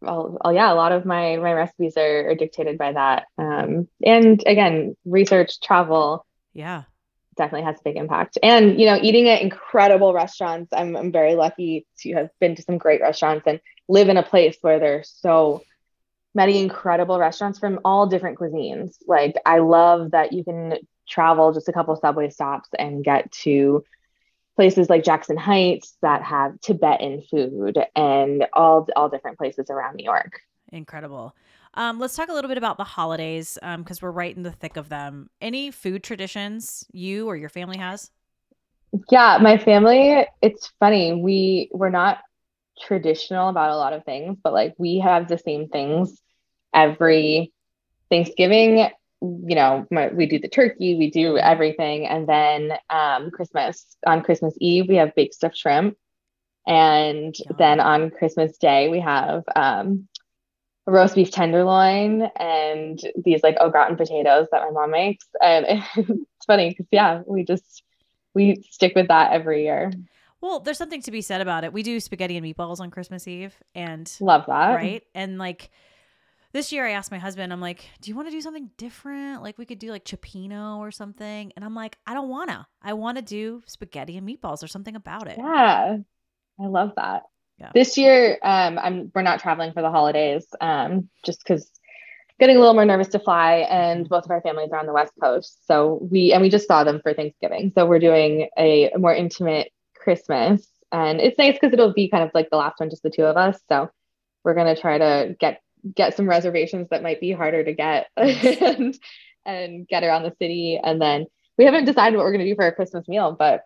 well, 0.00 0.38
well 0.44 0.52
yeah 0.52 0.70
a 0.72 0.74
lot 0.74 0.92
of 0.92 1.04
my 1.06 1.36
my 1.36 1.52
recipes 1.52 1.96
are, 1.96 2.30
are 2.30 2.34
dictated 2.34 2.76
by 2.78 2.92
that 2.92 3.24
um 3.38 3.88
and 4.04 4.42
again 4.46 4.94
research 5.06 5.58
travel 5.60 6.26
Yeah. 6.52 6.82
Definitely 7.36 7.64
has 7.64 7.78
a 7.78 7.84
big 7.84 7.96
impact 7.96 8.38
and 8.42 8.80
you 8.80 8.86
know 8.86 8.98
eating 9.00 9.28
at 9.28 9.42
incredible 9.42 10.12
restaurants 10.12 10.72
i'm, 10.72 10.96
I'm 10.96 11.12
very 11.12 11.34
lucky 11.34 11.86
to 12.00 12.14
have 12.14 12.30
been 12.40 12.54
to 12.56 12.62
some 12.62 12.78
great 12.78 13.00
restaurants 13.00 13.46
and 13.46 13.60
live 13.88 14.08
in 14.08 14.16
a 14.16 14.22
place 14.22 14.56
where 14.60 14.78
there's 14.78 15.12
so 15.20 15.62
many 16.34 16.60
incredible 16.60 17.18
restaurants 17.18 17.58
from 17.58 17.80
all 17.84 18.06
different 18.06 18.38
cuisines 18.38 18.96
like 19.06 19.36
i 19.46 19.58
love 19.58 20.12
that 20.12 20.32
you 20.32 20.44
can 20.44 20.78
travel 21.08 21.52
just 21.52 21.68
a 21.68 21.72
couple 21.72 21.94
subway 21.96 22.30
stops 22.30 22.68
and 22.78 23.04
get 23.04 23.30
to 23.30 23.84
places 24.56 24.88
like 24.88 25.04
Jackson 25.04 25.36
Heights 25.36 25.96
that 26.02 26.22
have 26.22 26.60
Tibetan 26.60 27.22
food 27.30 27.78
and 27.94 28.46
all 28.52 28.86
all 28.94 29.08
different 29.08 29.38
places 29.38 29.70
around 29.70 29.96
New 29.96 30.04
York. 30.04 30.40
Incredible. 30.72 31.34
Um, 31.74 31.98
let's 31.98 32.16
talk 32.16 32.28
a 32.28 32.32
little 32.32 32.48
bit 32.48 32.58
about 32.58 32.76
the 32.76 32.84
holidays 32.84 33.58
because 33.78 34.00
we're 34.00 34.10
right 34.10 34.34
in 34.34 34.42
the 34.42 34.52
thick 34.52 34.76
of 34.76 34.88
them. 34.88 35.28
Any 35.40 35.70
food 35.70 36.02
traditions 36.02 36.86
you 36.92 37.26
or 37.26 37.36
your 37.36 37.48
family 37.48 37.78
has? 37.78 38.10
Yeah, 39.10 39.38
my 39.40 39.58
family, 39.58 40.24
it's 40.40 40.72
funny. 40.78 41.14
We 41.14 41.68
we're 41.72 41.90
not 41.90 42.18
traditional 42.80 43.48
about 43.48 43.70
a 43.70 43.76
lot 43.76 43.92
of 43.92 44.04
things, 44.04 44.38
but 44.42 44.52
like 44.52 44.74
we 44.78 44.98
have 45.00 45.26
the 45.28 45.38
same 45.38 45.68
things 45.68 46.20
every 46.72 47.52
Thanksgiving. 48.10 48.88
You 49.20 49.54
know, 49.54 49.86
my, 49.90 50.08
we 50.08 50.26
do 50.26 50.38
the 50.38 50.48
turkey, 50.48 50.96
we 50.96 51.10
do 51.10 51.38
everything, 51.38 52.06
and 52.06 52.28
then 52.28 52.72
um, 52.90 53.30
Christmas 53.30 53.96
on 54.06 54.22
Christmas 54.22 54.54
Eve 54.60 54.86
we 54.88 54.96
have 54.96 55.14
baked 55.14 55.34
stuffed 55.34 55.56
shrimp, 55.56 55.96
and 56.66 57.34
then 57.58 57.80
on 57.80 58.10
Christmas 58.10 58.58
Day 58.58 58.88
we 58.88 59.00
have 59.00 59.42
um, 59.56 60.06
roast 60.86 61.14
beef 61.14 61.30
tenderloin 61.30 62.22
and 62.36 63.00
these 63.24 63.42
like 63.42 63.56
au 63.60 63.70
gratin 63.70 63.96
potatoes 63.96 64.46
that 64.52 64.62
my 64.62 64.70
mom 64.70 64.90
makes, 64.90 65.24
um, 65.40 65.64
and 65.68 65.84
it's 65.96 66.46
funny 66.46 66.70
because 66.70 66.86
yeah, 66.90 67.22
we 67.26 67.44
just 67.44 67.82
we 68.34 68.62
stick 68.70 68.94
with 68.94 69.08
that 69.08 69.32
every 69.32 69.64
year. 69.64 69.92
Well, 70.40 70.60
there's 70.60 70.76
something 70.76 71.00
to 71.02 71.10
be 71.10 71.22
said 71.22 71.40
about 71.40 71.64
it. 71.64 71.72
We 71.72 71.82
do 71.82 71.98
spaghetti 72.00 72.36
and 72.36 72.44
meatballs 72.44 72.80
on 72.80 72.90
Christmas 72.90 73.26
Eve, 73.26 73.54
and 73.74 74.10
Love 74.20 74.44
that. 74.46 74.74
right, 74.74 75.02
and 75.14 75.38
like 75.38 75.70
this 76.52 76.70
year, 76.70 76.86
I 76.86 76.92
asked 76.92 77.10
my 77.10 77.18
husband, 77.18 77.52
I'm 77.52 77.60
like, 77.60 77.88
"Do 78.00 78.10
you 78.10 78.14
want 78.14 78.28
to 78.28 78.32
do 78.32 78.40
something 78.40 78.70
different? 78.76 79.42
Like 79.42 79.58
we 79.58 79.66
could 79.66 79.78
do 79.78 79.90
like 79.90 80.04
cioppino 80.04 80.78
or 80.78 80.90
something." 80.90 81.52
And 81.56 81.64
I'm 81.64 81.74
like, 81.74 81.98
"I 82.06 82.14
don't 82.14 82.28
wanna. 82.28 82.68
I 82.82 82.92
want 82.92 83.16
to 83.16 83.22
do 83.22 83.62
spaghetti 83.66 84.16
and 84.16 84.28
meatballs 84.28 84.62
or 84.62 84.68
something 84.68 84.94
about 84.94 85.28
it." 85.28 85.36
Yeah, 85.38 85.96
I 86.60 86.66
love 86.66 86.92
that. 86.96 87.24
Yeah. 87.58 87.70
This 87.74 87.96
year, 87.96 88.38
um, 88.42 88.78
I'm 88.78 89.12
we're 89.14 89.22
not 89.22 89.40
traveling 89.40 89.72
for 89.72 89.82
the 89.82 89.90
holidays, 89.90 90.46
um, 90.60 91.08
just 91.24 91.40
because 91.40 91.70
getting 92.40 92.56
a 92.56 92.58
little 92.58 92.74
more 92.74 92.84
nervous 92.84 93.08
to 93.08 93.18
fly, 93.18 93.66
and 93.70 94.08
both 94.08 94.24
of 94.24 94.30
our 94.30 94.40
families 94.40 94.70
are 94.72 94.78
on 94.78 94.86
the 94.86 94.92
West 94.92 95.12
Coast, 95.22 95.66
so 95.66 96.00
we 96.10 96.32
and 96.32 96.42
we 96.42 96.50
just 96.50 96.66
saw 96.66 96.82
them 96.82 97.00
for 97.00 97.14
Thanksgiving, 97.14 97.72
so 97.74 97.86
we're 97.86 98.00
doing 98.00 98.48
a, 98.58 98.90
more 98.96 99.14
intimate 99.14 99.70
Christmas, 99.94 100.66
and 100.90 101.20
it's 101.20 101.38
nice 101.38 101.54
because 101.54 101.72
it'll 101.72 101.94
be 101.94 102.08
kind 102.08 102.24
of 102.24 102.30
like 102.34 102.50
the 102.50 102.56
last 102.56 102.80
one, 102.80 102.90
just 102.90 103.04
the 103.04 103.10
two 103.10 103.24
of 103.24 103.36
us. 103.36 103.60
So 103.68 103.88
we're 104.42 104.54
gonna 104.54 104.76
try 104.76 104.98
to 104.98 105.36
get 105.38 105.60
get 105.94 106.16
some 106.16 106.28
reservations 106.28 106.88
that 106.90 107.02
might 107.02 107.20
be 107.20 107.30
harder 107.30 107.62
to 107.62 107.72
get, 107.72 108.08
and 108.16 108.98
and 109.46 109.86
get 109.86 110.02
around 110.02 110.24
the 110.24 110.34
city, 110.40 110.80
and 110.82 111.00
then 111.00 111.26
we 111.56 111.66
haven't 111.66 111.84
decided 111.84 112.16
what 112.16 112.24
we're 112.24 112.32
gonna 112.32 112.46
do 112.46 112.56
for 112.56 112.64
our 112.64 112.74
Christmas 112.74 113.06
meal, 113.06 113.36
but 113.38 113.62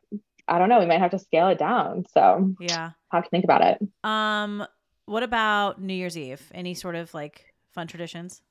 I 0.49 0.59
don't 0.59 0.69
know, 0.69 0.79
we 0.79 0.87
might 0.87 1.01
have 1.01 1.11
to 1.13 1.19
scale 1.19 1.49
it 1.49 1.59
down. 1.59 2.05
So 2.13 2.55
Yeah. 2.61 2.91
have 3.13 3.25
to 3.25 3.31
think 3.31 3.45
about 3.45 3.63
it. 3.63 3.79
Um, 4.05 4.67
what 5.07 5.23
about 5.23 5.81
New 5.81 5.95
Year's 5.95 6.17
Eve? 6.17 6.51
Any 6.55 6.75
sort 6.75 6.95
of 6.95 7.13
like 7.15 7.53
fun 7.75 7.87
traditions? 7.87 8.43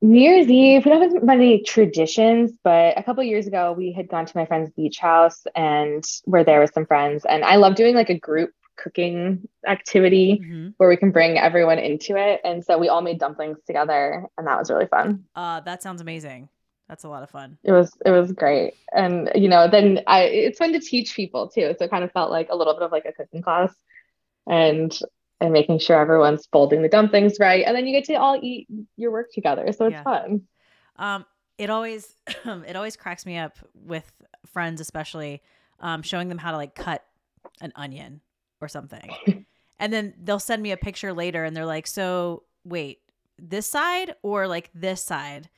New 0.00 0.20
Year's 0.20 0.48
Eve, 0.48 0.84
we 0.84 0.90
don't 0.92 1.12
have 1.12 1.22
many 1.24 1.62
traditions, 1.62 2.52
but 2.62 2.96
a 2.96 3.02
couple 3.02 3.22
years 3.24 3.46
ago 3.48 3.72
we 3.76 3.92
had 3.92 4.08
gone 4.08 4.26
to 4.26 4.36
my 4.36 4.46
friend's 4.46 4.70
beach 4.70 4.98
house 4.98 5.42
and 5.56 6.04
we're 6.26 6.44
there 6.44 6.60
with 6.60 6.72
some 6.72 6.86
friends. 6.86 7.24
And 7.24 7.44
I 7.44 7.56
love 7.56 7.74
doing 7.74 7.96
like 7.96 8.08
a 8.10 8.18
group 8.18 8.50
cooking 8.76 9.48
activity 9.66 10.40
Mhm. 10.40 10.74
where 10.76 10.88
we 10.88 10.96
can 10.96 11.10
bring 11.10 11.36
everyone 11.36 11.80
into 11.80 12.16
it. 12.16 12.40
And 12.44 12.64
so 12.64 12.78
we 12.78 12.88
all 12.88 13.02
made 13.02 13.18
dumplings 13.18 13.58
together 13.66 14.24
and 14.38 14.46
that 14.46 14.56
was 14.56 14.70
really 14.70 14.86
fun. 14.86 15.24
Uh, 15.34 15.58
that 15.62 15.82
sounds 15.82 16.00
amazing. 16.00 16.48
That's 16.88 17.04
a 17.04 17.08
lot 17.08 17.22
of 17.22 17.30
fun. 17.30 17.58
It 17.64 17.72
was 17.72 17.92
it 18.06 18.10
was 18.10 18.32
great. 18.32 18.74
And 18.92 19.30
you 19.34 19.48
know, 19.48 19.68
then 19.68 20.00
I 20.06 20.22
it's 20.22 20.58
fun 20.58 20.72
to 20.72 20.80
teach 20.80 21.14
people 21.14 21.48
too. 21.48 21.74
So 21.78 21.84
it 21.84 21.90
kind 21.90 22.04
of 22.04 22.12
felt 22.12 22.30
like 22.30 22.48
a 22.50 22.56
little 22.56 22.74
bit 22.74 22.82
of 22.82 22.92
like 22.92 23.04
a 23.04 23.12
cooking 23.12 23.42
class 23.42 23.74
and 24.46 24.98
and 25.40 25.52
making 25.52 25.78
sure 25.78 26.00
everyone's 26.00 26.48
folding 26.50 26.82
the 26.82 26.88
dumplings 26.88 27.38
right. 27.38 27.64
And 27.66 27.76
then 27.76 27.86
you 27.86 27.92
get 27.92 28.04
to 28.06 28.14
all 28.14 28.38
eat 28.42 28.66
your 28.96 29.12
work 29.12 29.28
together. 29.32 29.70
So 29.72 29.86
it's 29.86 29.92
Yeah. 29.92 30.02
fun. 30.02 30.42
Um, 30.96 31.26
it 31.58 31.70
always 31.70 32.14
it 32.44 32.74
always 32.74 32.96
cracks 32.96 33.26
me 33.26 33.36
up 33.36 33.58
with 33.74 34.10
friends, 34.46 34.80
especially 34.80 35.42
um, 35.80 36.02
showing 36.02 36.28
them 36.28 36.38
how 36.38 36.52
to 36.52 36.56
like 36.56 36.74
cut 36.74 37.04
an 37.60 37.72
onion 37.76 38.20
or 38.60 38.68
something, 38.68 39.14
and 39.78 39.92
then 39.92 40.14
they'll 40.22 40.38
send 40.40 40.62
me 40.62 40.72
a 40.72 40.76
picture 40.76 41.12
later, 41.12 41.44
and 41.44 41.56
they're 41.56 41.66
like, 41.66 41.86
"So 41.86 42.44
wait, 42.64 43.00
this 43.38 43.66
side 43.66 44.14
or 44.22 44.48
like 44.48 44.70
this 44.74 45.04
side?" 45.04 45.48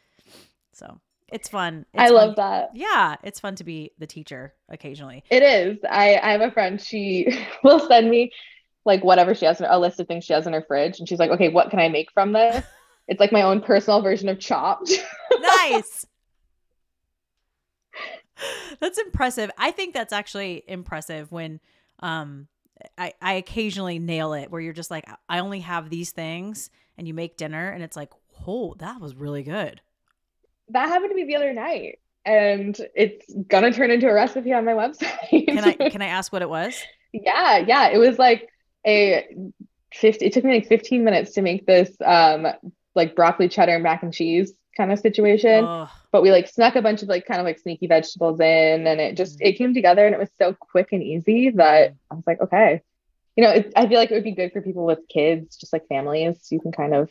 So 0.72 1.00
it's 1.32 1.48
fun. 1.48 1.86
It's 1.92 2.02
I 2.02 2.06
fun. 2.06 2.14
love 2.14 2.36
that. 2.36 2.70
Yeah, 2.74 3.16
it's 3.22 3.40
fun 3.40 3.54
to 3.56 3.64
be 3.64 3.92
the 3.98 4.06
teacher 4.06 4.54
occasionally. 4.68 5.24
It 5.30 5.42
is. 5.42 5.78
I, 5.88 6.16
I 6.16 6.32
have 6.32 6.40
a 6.40 6.50
friend, 6.50 6.80
she 6.80 7.28
will 7.64 7.86
send 7.86 8.10
me 8.10 8.32
like 8.84 9.04
whatever 9.04 9.34
she 9.34 9.46
has, 9.46 9.60
a 9.64 9.78
list 9.78 10.00
of 10.00 10.08
things 10.08 10.24
she 10.24 10.32
has 10.32 10.46
in 10.46 10.52
her 10.52 10.64
fridge. 10.66 10.98
And 10.98 11.08
she's 11.08 11.18
like, 11.18 11.30
okay, 11.30 11.48
what 11.48 11.70
can 11.70 11.78
I 11.78 11.88
make 11.88 12.10
from 12.12 12.32
this? 12.32 12.64
It's 13.08 13.18
like 13.18 13.32
my 13.32 13.42
own 13.42 13.60
personal 13.60 14.02
version 14.02 14.28
of 14.28 14.38
chopped. 14.38 14.92
nice. 15.40 16.06
That's 18.80 18.98
impressive. 18.98 19.50
I 19.58 19.72
think 19.72 19.94
that's 19.94 20.12
actually 20.12 20.62
impressive 20.68 21.32
when 21.32 21.58
um 21.98 22.46
I, 22.96 23.12
I 23.20 23.32
occasionally 23.34 23.98
nail 23.98 24.32
it 24.32 24.50
where 24.50 24.60
you're 24.60 24.72
just 24.72 24.92
like 24.92 25.06
I 25.28 25.40
only 25.40 25.60
have 25.60 25.90
these 25.90 26.12
things 26.12 26.70
and 26.96 27.08
you 27.08 27.14
make 27.14 27.36
dinner 27.36 27.68
and 27.68 27.82
it's 27.82 27.96
like, 27.96 28.10
oh, 28.46 28.74
that 28.78 29.00
was 29.00 29.14
really 29.14 29.42
good. 29.42 29.80
That 30.72 30.88
happened 30.88 31.10
to 31.10 31.14
me 31.14 31.24
the 31.24 31.36
other 31.36 31.52
night. 31.52 31.98
And 32.24 32.78
it's 32.94 33.32
gonna 33.48 33.72
turn 33.72 33.90
into 33.90 34.08
a 34.08 34.14
recipe 34.14 34.52
on 34.52 34.64
my 34.64 34.72
website. 34.72 35.46
Can 35.46 35.64
I 35.64 35.72
can 35.90 36.02
I 36.02 36.06
ask 36.06 36.32
what 36.32 36.42
it 36.42 36.50
was? 36.50 36.74
yeah, 37.12 37.58
yeah. 37.58 37.88
It 37.88 37.98
was 37.98 38.18
like 38.18 38.48
a 38.86 39.26
50, 39.94 40.24
it 40.24 40.32
took 40.32 40.44
me 40.44 40.54
like 40.54 40.68
15 40.68 41.02
minutes 41.02 41.32
to 41.32 41.42
make 41.42 41.66
this 41.66 41.90
um 42.04 42.46
like 42.94 43.16
broccoli 43.16 43.48
cheddar 43.48 43.74
and 43.74 43.82
mac 43.82 44.02
and 44.02 44.12
cheese 44.12 44.52
kind 44.76 44.92
of 44.92 44.98
situation. 44.98 45.64
But 46.12 46.22
we 46.22 46.30
like 46.30 46.48
snuck 46.48 46.76
a 46.76 46.82
bunch 46.82 47.02
of 47.02 47.08
like 47.08 47.26
kind 47.26 47.40
of 47.40 47.44
like 47.44 47.58
sneaky 47.58 47.86
vegetables 47.86 48.40
in 48.40 48.86
and 48.86 49.00
it 49.00 49.16
just 49.16 49.40
it 49.40 49.54
came 49.54 49.74
together 49.74 50.04
and 50.06 50.14
it 50.14 50.18
was 50.18 50.30
so 50.38 50.54
quick 50.54 50.88
and 50.92 51.02
easy 51.02 51.50
that 51.50 51.94
I 52.10 52.14
was 52.14 52.24
like 52.26 52.40
okay 52.40 52.82
you 53.36 53.44
know 53.44 53.50
it, 53.50 53.72
I 53.76 53.86
feel 53.86 53.98
like 53.98 54.10
it 54.10 54.14
would 54.14 54.24
be 54.24 54.32
good 54.32 54.52
for 54.52 54.60
people 54.60 54.84
with 54.84 55.06
kids 55.08 55.56
just 55.56 55.72
like 55.72 55.86
families 55.88 56.48
you 56.50 56.60
can 56.60 56.72
kind 56.72 56.94
of 56.94 57.10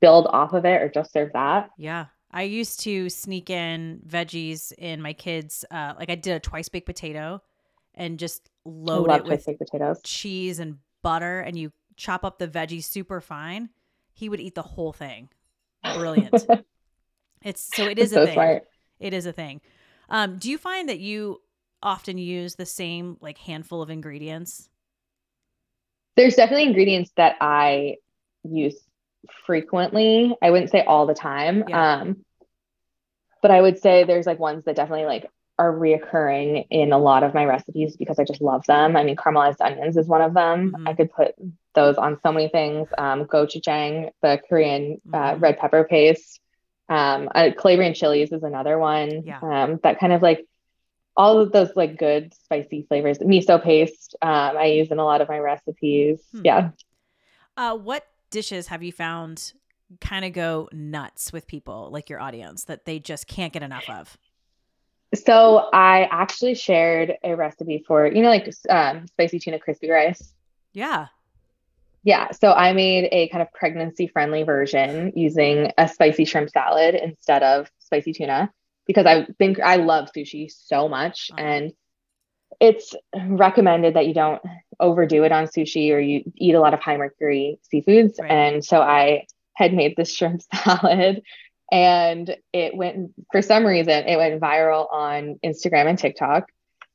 build 0.00 0.26
off 0.26 0.52
of 0.52 0.64
it 0.64 0.82
or 0.82 0.88
just 0.88 1.12
serve 1.12 1.32
that 1.34 1.70
Yeah. 1.76 2.06
I 2.32 2.42
used 2.42 2.80
to 2.80 3.10
sneak 3.10 3.50
in 3.50 4.00
veggies 4.06 4.72
in 4.78 5.02
my 5.02 5.12
kids 5.12 5.64
uh 5.70 5.94
like 5.98 6.10
I 6.10 6.14
did 6.14 6.34
a 6.34 6.40
twice 6.40 6.68
baked 6.68 6.86
potato 6.86 7.42
and 7.94 8.18
just 8.18 8.48
load 8.64 9.10
it 9.10 9.24
with 9.24 9.46
potatoes 9.58 10.00
cheese 10.02 10.58
and 10.58 10.78
butter 11.02 11.40
and 11.40 11.56
you 11.56 11.72
chop 11.96 12.24
up 12.24 12.38
the 12.38 12.48
veggies 12.48 12.84
super 12.84 13.20
fine, 13.20 13.68
he 14.12 14.28
would 14.28 14.40
eat 14.40 14.54
the 14.54 14.62
whole 14.62 14.92
thing. 14.92 15.28
Brilliant. 15.94 16.46
it's 17.42 17.62
so 17.62 17.86
it 17.86 17.98
is 17.98 18.12
a 18.12 18.16
so 18.16 18.26
thing. 18.26 18.34
smart 18.34 18.64
It 18.98 19.12
is 19.12 19.26
a 19.26 19.32
thing. 19.32 19.60
Um, 20.08 20.38
do 20.38 20.50
you 20.50 20.58
find 20.58 20.88
that 20.88 21.00
you 21.00 21.42
often 21.82 22.18
use 22.18 22.54
the 22.54 22.66
same 22.66 23.16
like 23.20 23.38
handful 23.38 23.82
of 23.82 23.90
ingredients? 23.90 24.68
there's 26.16 26.34
definitely 26.34 26.64
ingredients 26.64 27.10
that 27.16 27.36
I 27.40 27.96
use 28.44 28.78
frequently. 29.46 30.36
I 30.42 30.50
wouldn't 30.50 30.70
say 30.70 30.84
all 30.84 31.06
the 31.06 31.14
time. 31.14 31.64
Yeah. 31.68 32.00
Um, 32.00 32.24
but 33.40 33.50
I 33.50 33.60
would 33.60 33.78
say 33.78 34.04
there's 34.04 34.26
like 34.26 34.38
ones 34.38 34.64
that 34.64 34.76
definitely 34.76 35.06
like 35.06 35.28
are 35.58 35.72
reoccurring 35.72 36.66
in 36.70 36.92
a 36.92 36.98
lot 36.98 37.22
of 37.22 37.34
my 37.34 37.44
recipes 37.44 37.96
because 37.96 38.18
I 38.18 38.24
just 38.24 38.40
love 38.40 38.64
them. 38.66 38.96
I 38.96 39.04
mean, 39.04 39.16
caramelized 39.16 39.60
onions 39.60 39.96
is 39.96 40.06
one 40.06 40.22
of 40.22 40.34
them. 40.34 40.74
Mhm. 40.78 40.88
I 40.88 40.94
could 40.94 41.12
put 41.12 41.34
those 41.74 41.96
on 41.96 42.18
so 42.20 42.32
many 42.32 42.48
things. 42.48 42.88
Um, 42.96 43.24
gochujang, 43.26 44.10
the 44.22 44.40
Korean 44.48 45.00
uh, 45.12 45.34
Mhm. 45.34 45.40
red 45.42 45.58
pepper 45.58 45.84
paste. 45.84 46.40
Um, 46.88 47.28
uh, 47.34 47.50
Calabrian 47.56 47.94
chilies 47.94 48.32
is 48.32 48.42
another 48.42 48.78
one. 48.78 49.22
Yeah. 49.24 49.40
Um, 49.40 49.80
that 49.82 49.98
kind 49.98 50.12
of 50.12 50.22
like 50.22 50.46
all 51.16 51.38
of 51.38 51.52
those 51.52 51.74
like 51.76 51.98
good 51.98 52.32
spicy 52.34 52.82
flavors. 52.88 53.18
Miso 53.18 53.62
paste, 53.62 54.16
um, 54.22 54.56
I 54.56 54.66
use 54.66 54.90
in 54.90 54.98
a 54.98 55.04
lot 55.04 55.20
of 55.20 55.28
my 55.28 55.38
recipes. 55.38 56.22
Hmm. 56.32 56.40
Yeah. 56.44 56.70
Uh, 57.56 57.76
what 57.76 58.04
dishes 58.32 58.66
have 58.66 58.82
you 58.82 58.90
found 58.90 59.52
kind 60.00 60.24
of 60.24 60.32
go 60.32 60.68
nuts 60.72 61.32
with 61.32 61.46
people 61.46 61.90
like 61.92 62.10
your 62.10 62.18
audience 62.18 62.64
that 62.64 62.84
they 62.86 62.98
just 62.98 63.26
can't 63.28 63.52
get 63.52 63.62
enough 63.62 63.88
of? 63.88 64.18
So 65.14 65.68
I 65.74 66.08
actually 66.10 66.54
shared 66.54 67.14
a 67.22 67.36
recipe 67.36 67.84
for, 67.86 68.06
you 68.06 68.22
know, 68.22 68.30
like 68.30 68.50
um, 68.70 69.06
spicy 69.08 69.38
tuna 69.38 69.58
crispy 69.58 69.90
rice. 69.90 70.32
Yeah. 70.72 71.08
Yeah. 72.02 72.30
So 72.32 72.52
I 72.52 72.72
made 72.72 73.08
a 73.12 73.28
kind 73.28 73.42
of 73.42 73.52
pregnancy 73.52 74.06
friendly 74.08 74.42
version 74.42 75.12
using 75.14 75.70
a 75.76 75.86
spicy 75.86 76.24
shrimp 76.24 76.48
salad 76.50 76.94
instead 76.94 77.42
of 77.42 77.70
spicy 77.78 78.14
tuna 78.14 78.50
because 78.86 79.04
I 79.06 79.26
think 79.38 79.60
I 79.60 79.76
love 79.76 80.08
sushi 80.16 80.50
so 80.50 80.88
much 80.88 81.30
Uh-huh. 81.32 81.44
and 81.46 81.72
it's 82.60 82.94
recommended 83.14 83.94
that 83.94 84.06
you 84.06 84.14
don't 84.14 84.40
overdo 84.82 85.24
it 85.24 85.32
on 85.32 85.46
sushi 85.46 85.92
or 85.92 85.98
you 85.98 86.30
eat 86.36 86.54
a 86.54 86.60
lot 86.60 86.74
of 86.74 86.80
high 86.80 86.96
mercury 86.96 87.58
seafoods. 87.72 88.20
Right. 88.20 88.30
And 88.30 88.64
so 88.64 88.82
I 88.82 89.26
had 89.54 89.72
made 89.72 89.96
this 89.96 90.14
shrimp 90.14 90.42
salad 90.42 91.22
and 91.70 92.36
it 92.52 92.76
went 92.76 93.12
for 93.30 93.40
some 93.40 93.64
reason 93.64 94.06
it 94.06 94.16
went 94.16 94.40
viral 94.40 94.92
on 94.92 95.38
Instagram 95.44 95.86
and 95.86 95.98
TikTok. 95.98 96.50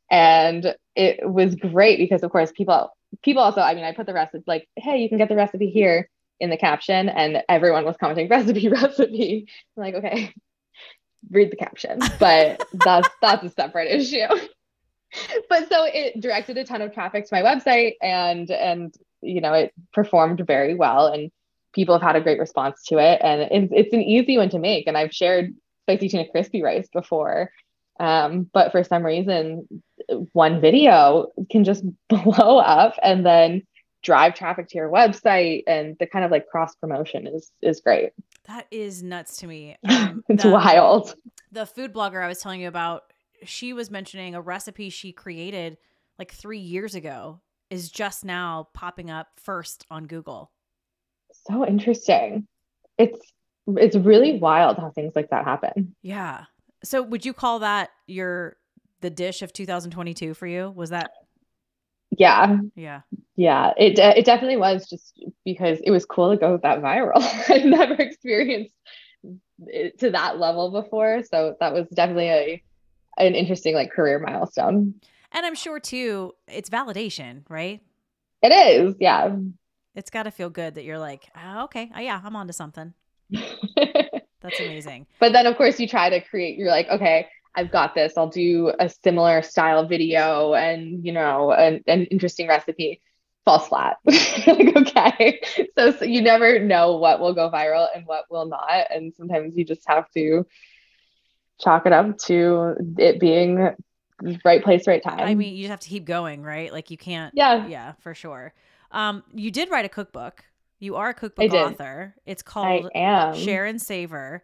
And 0.09 0.75
it 0.95 1.27
was 1.27 1.55
great 1.55 1.97
because 1.97 2.23
of 2.23 2.31
course 2.31 2.51
people 2.55 2.91
people 3.23 3.41
also, 3.41 3.61
I 3.61 3.73
mean, 3.73 3.83
I 3.83 3.93
put 3.93 4.05
the 4.05 4.13
recipe 4.13 4.43
like, 4.47 4.67
hey, 4.75 4.97
you 4.97 5.09
can 5.09 5.17
get 5.17 5.29
the 5.29 5.35
recipe 5.35 5.69
here 5.69 6.09
in 6.39 6.49
the 6.49 6.57
caption, 6.57 7.09
and 7.09 7.43
everyone 7.49 7.85
was 7.85 7.97
commenting 7.97 8.27
recipe, 8.29 8.69
recipe. 8.69 9.47
I'm 9.75 9.83
like, 9.83 9.95
okay, 9.95 10.33
read 11.31 11.51
the 11.51 11.55
caption. 11.55 11.99
But 12.19 12.63
that's 12.73 13.09
that's 13.21 13.43
a 13.43 13.49
separate 13.49 13.91
issue. 13.91 14.27
but 15.49 15.69
so 15.69 15.85
it 15.85 16.19
directed 16.19 16.57
a 16.57 16.63
ton 16.63 16.81
of 16.81 16.93
traffic 16.93 17.25
to 17.27 17.35
my 17.35 17.41
website 17.41 17.93
and 18.01 18.49
and 18.51 18.93
you 19.21 19.41
know 19.41 19.53
it 19.53 19.73
performed 19.93 20.43
very 20.45 20.75
well 20.75 21.07
and 21.07 21.31
people 21.73 21.93
have 21.93 22.01
had 22.01 22.15
a 22.15 22.21
great 22.21 22.39
response 22.39 22.83
to 22.85 22.97
it. 22.97 23.19
And 23.21 23.41
it's, 23.51 23.73
it's 23.75 23.93
an 23.93 24.01
easy 24.01 24.35
one 24.37 24.49
to 24.49 24.57
make. 24.59 24.87
And 24.87 24.97
i've 24.97 25.13
shared 25.13 25.53
spicy 25.83 26.09
tuna 26.09 26.27
crispy 26.29 26.63
rice 26.63 26.87
before. 26.91 27.51
Um, 27.99 28.49
but 28.51 28.71
for 28.71 28.83
some 28.83 29.05
reason 29.05 29.67
one 30.33 30.59
video 30.59 31.27
can 31.51 31.63
just 31.63 31.83
blow 32.09 32.57
up 32.57 32.95
and 33.03 33.25
then 33.25 33.63
drive 34.01 34.33
traffic 34.33 34.69
to 34.69 34.77
your 34.77 34.89
website. 34.89 35.63
And 35.67 35.95
the 35.99 36.07
kind 36.07 36.25
of 36.25 36.31
like 36.31 36.47
cross 36.47 36.75
promotion 36.75 37.27
is 37.27 37.51
is 37.61 37.79
great. 37.79 38.11
That 38.45 38.65
is 38.71 39.03
nuts 39.03 39.37
to 39.37 39.47
me. 39.47 39.77
Um, 39.87 40.23
it's 40.29 40.43
the- 40.43 40.49
wild. 40.49 41.15
the 41.51 41.65
food 41.65 41.93
blogger 41.93 42.23
I 42.23 42.27
was 42.27 42.39
telling 42.39 42.61
you 42.61 42.67
about, 42.67 43.03
she 43.43 43.73
was 43.73 43.89
mentioning 43.91 44.35
a 44.35 44.41
recipe 44.41 44.89
she 44.89 45.11
created 45.11 45.77
like 46.19 46.31
three 46.31 46.59
years 46.59 46.95
ago 46.95 47.41
is 47.69 47.89
just 47.89 48.23
now 48.25 48.67
popping 48.73 49.09
up 49.11 49.27
first 49.37 49.85
on 49.91 50.05
Google. 50.05 50.51
so 51.47 51.65
interesting 51.65 52.47
it's 52.97 53.19
it's 53.67 53.95
really 53.95 54.39
wild 54.39 54.77
how 54.77 54.89
things 54.89 55.13
like 55.15 55.29
that 55.29 55.43
happen 55.45 55.95
Yeah. 56.01 56.45
So 56.83 57.01
would 57.01 57.25
you 57.25 57.33
call 57.33 57.59
that 57.59 57.89
your 58.07 58.55
the 59.01 59.09
dish 59.09 59.41
of 59.41 59.51
2022 59.53 60.33
for 60.33 60.47
you? 60.47 60.71
Was 60.75 60.89
that 60.91 61.11
yeah 62.11 62.57
yeah. 62.75 63.01
Yeah, 63.35 63.73
it 63.77 63.99
it 63.99 64.25
definitely 64.25 64.57
was 64.57 64.87
just 64.89 65.21
because 65.45 65.79
it 65.83 65.91
was 65.91 66.05
cool 66.05 66.31
to 66.31 66.37
go 66.37 66.57
that 66.63 66.81
viral. 66.81 67.21
I've 67.49 67.65
never 67.65 67.93
experienced 67.95 68.73
it 69.67 69.99
to 69.99 70.11
that 70.11 70.39
level 70.39 70.71
before, 70.71 71.21
so 71.23 71.55
that 71.59 71.73
was 71.73 71.87
definitely 71.89 72.29
a 72.29 72.63
an 73.17 73.35
interesting 73.35 73.75
like 73.75 73.91
career 73.91 74.19
milestone. 74.19 74.95
And 75.31 75.45
I'm 75.45 75.55
sure 75.55 75.79
too 75.79 76.33
it's 76.47 76.69
validation, 76.69 77.43
right? 77.49 77.81
It 78.41 78.49
is, 78.49 78.95
yeah. 78.99 79.35
It's 79.95 80.09
got 80.09 80.23
to 80.23 80.31
feel 80.31 80.49
good 80.49 80.75
that 80.75 80.83
you're 80.83 80.99
like, 80.99 81.29
oh, 81.35 81.65
okay, 81.65 81.91
oh, 81.95 81.99
yeah, 81.99 82.21
I'm 82.23 82.35
onto 82.35 82.53
something. 82.53 82.93
That's 84.39 84.59
amazing. 84.59 85.07
but 85.19 85.33
then 85.33 85.47
of 85.47 85.57
course 85.57 85.79
you 85.79 85.87
try 85.87 86.09
to 86.09 86.21
create. 86.21 86.57
You're 86.57 86.69
like, 86.69 86.87
okay, 86.89 87.27
I've 87.55 87.71
got 87.71 87.95
this. 87.95 88.13
I'll 88.15 88.29
do 88.29 88.71
a 88.79 88.87
similar 88.87 89.41
style 89.41 89.87
video 89.87 90.53
and, 90.53 91.03
you 91.03 91.11
know, 91.11 91.51
an, 91.51 91.83
an 91.87 92.05
interesting 92.05 92.47
recipe. 92.47 93.01
Falls 93.45 93.67
flat. 93.67 93.97
like, 94.05 94.75
okay. 94.75 95.39
So, 95.77 95.91
so 95.91 96.05
you 96.05 96.21
never 96.21 96.59
know 96.59 96.97
what 96.97 97.19
will 97.19 97.33
go 97.33 97.49
viral 97.49 97.87
and 97.95 98.05
what 98.05 98.25
will 98.29 98.45
not. 98.45 98.91
And 98.93 99.13
sometimes 99.15 99.57
you 99.57 99.65
just 99.65 99.87
have 99.87 100.11
to 100.11 100.45
chalk 101.59 101.85
it 101.85 101.93
up 101.93 102.17
to 102.19 102.75
it 102.97 103.19
being 103.19 103.69
right 104.45 104.63
place, 104.63 104.87
right 104.87 105.03
time. 105.03 105.19
I 105.19 105.35
mean, 105.35 105.55
you 105.55 105.63
just 105.63 105.71
have 105.71 105.79
to 105.81 105.89
keep 105.89 106.05
going, 106.05 106.43
right? 106.43 106.71
Like 106.71 106.91
you 106.91 106.97
can't. 106.97 107.33
Yeah. 107.35 107.67
Yeah, 107.67 107.93
for 107.99 108.13
sure. 108.13 108.53
Um, 108.91 109.23
you 109.33 109.51
did 109.51 109.69
write 109.69 109.85
a 109.85 109.89
cookbook. 109.89 110.45
You 110.79 110.95
are 110.95 111.09
a 111.09 111.13
cookbook 111.13 111.51
author. 111.53 112.15
It's 112.25 112.43
called 112.43 112.89
I 112.93 112.99
am. 112.99 113.33
Share 113.35 113.65
and 113.65 113.81
Savor. 113.81 114.43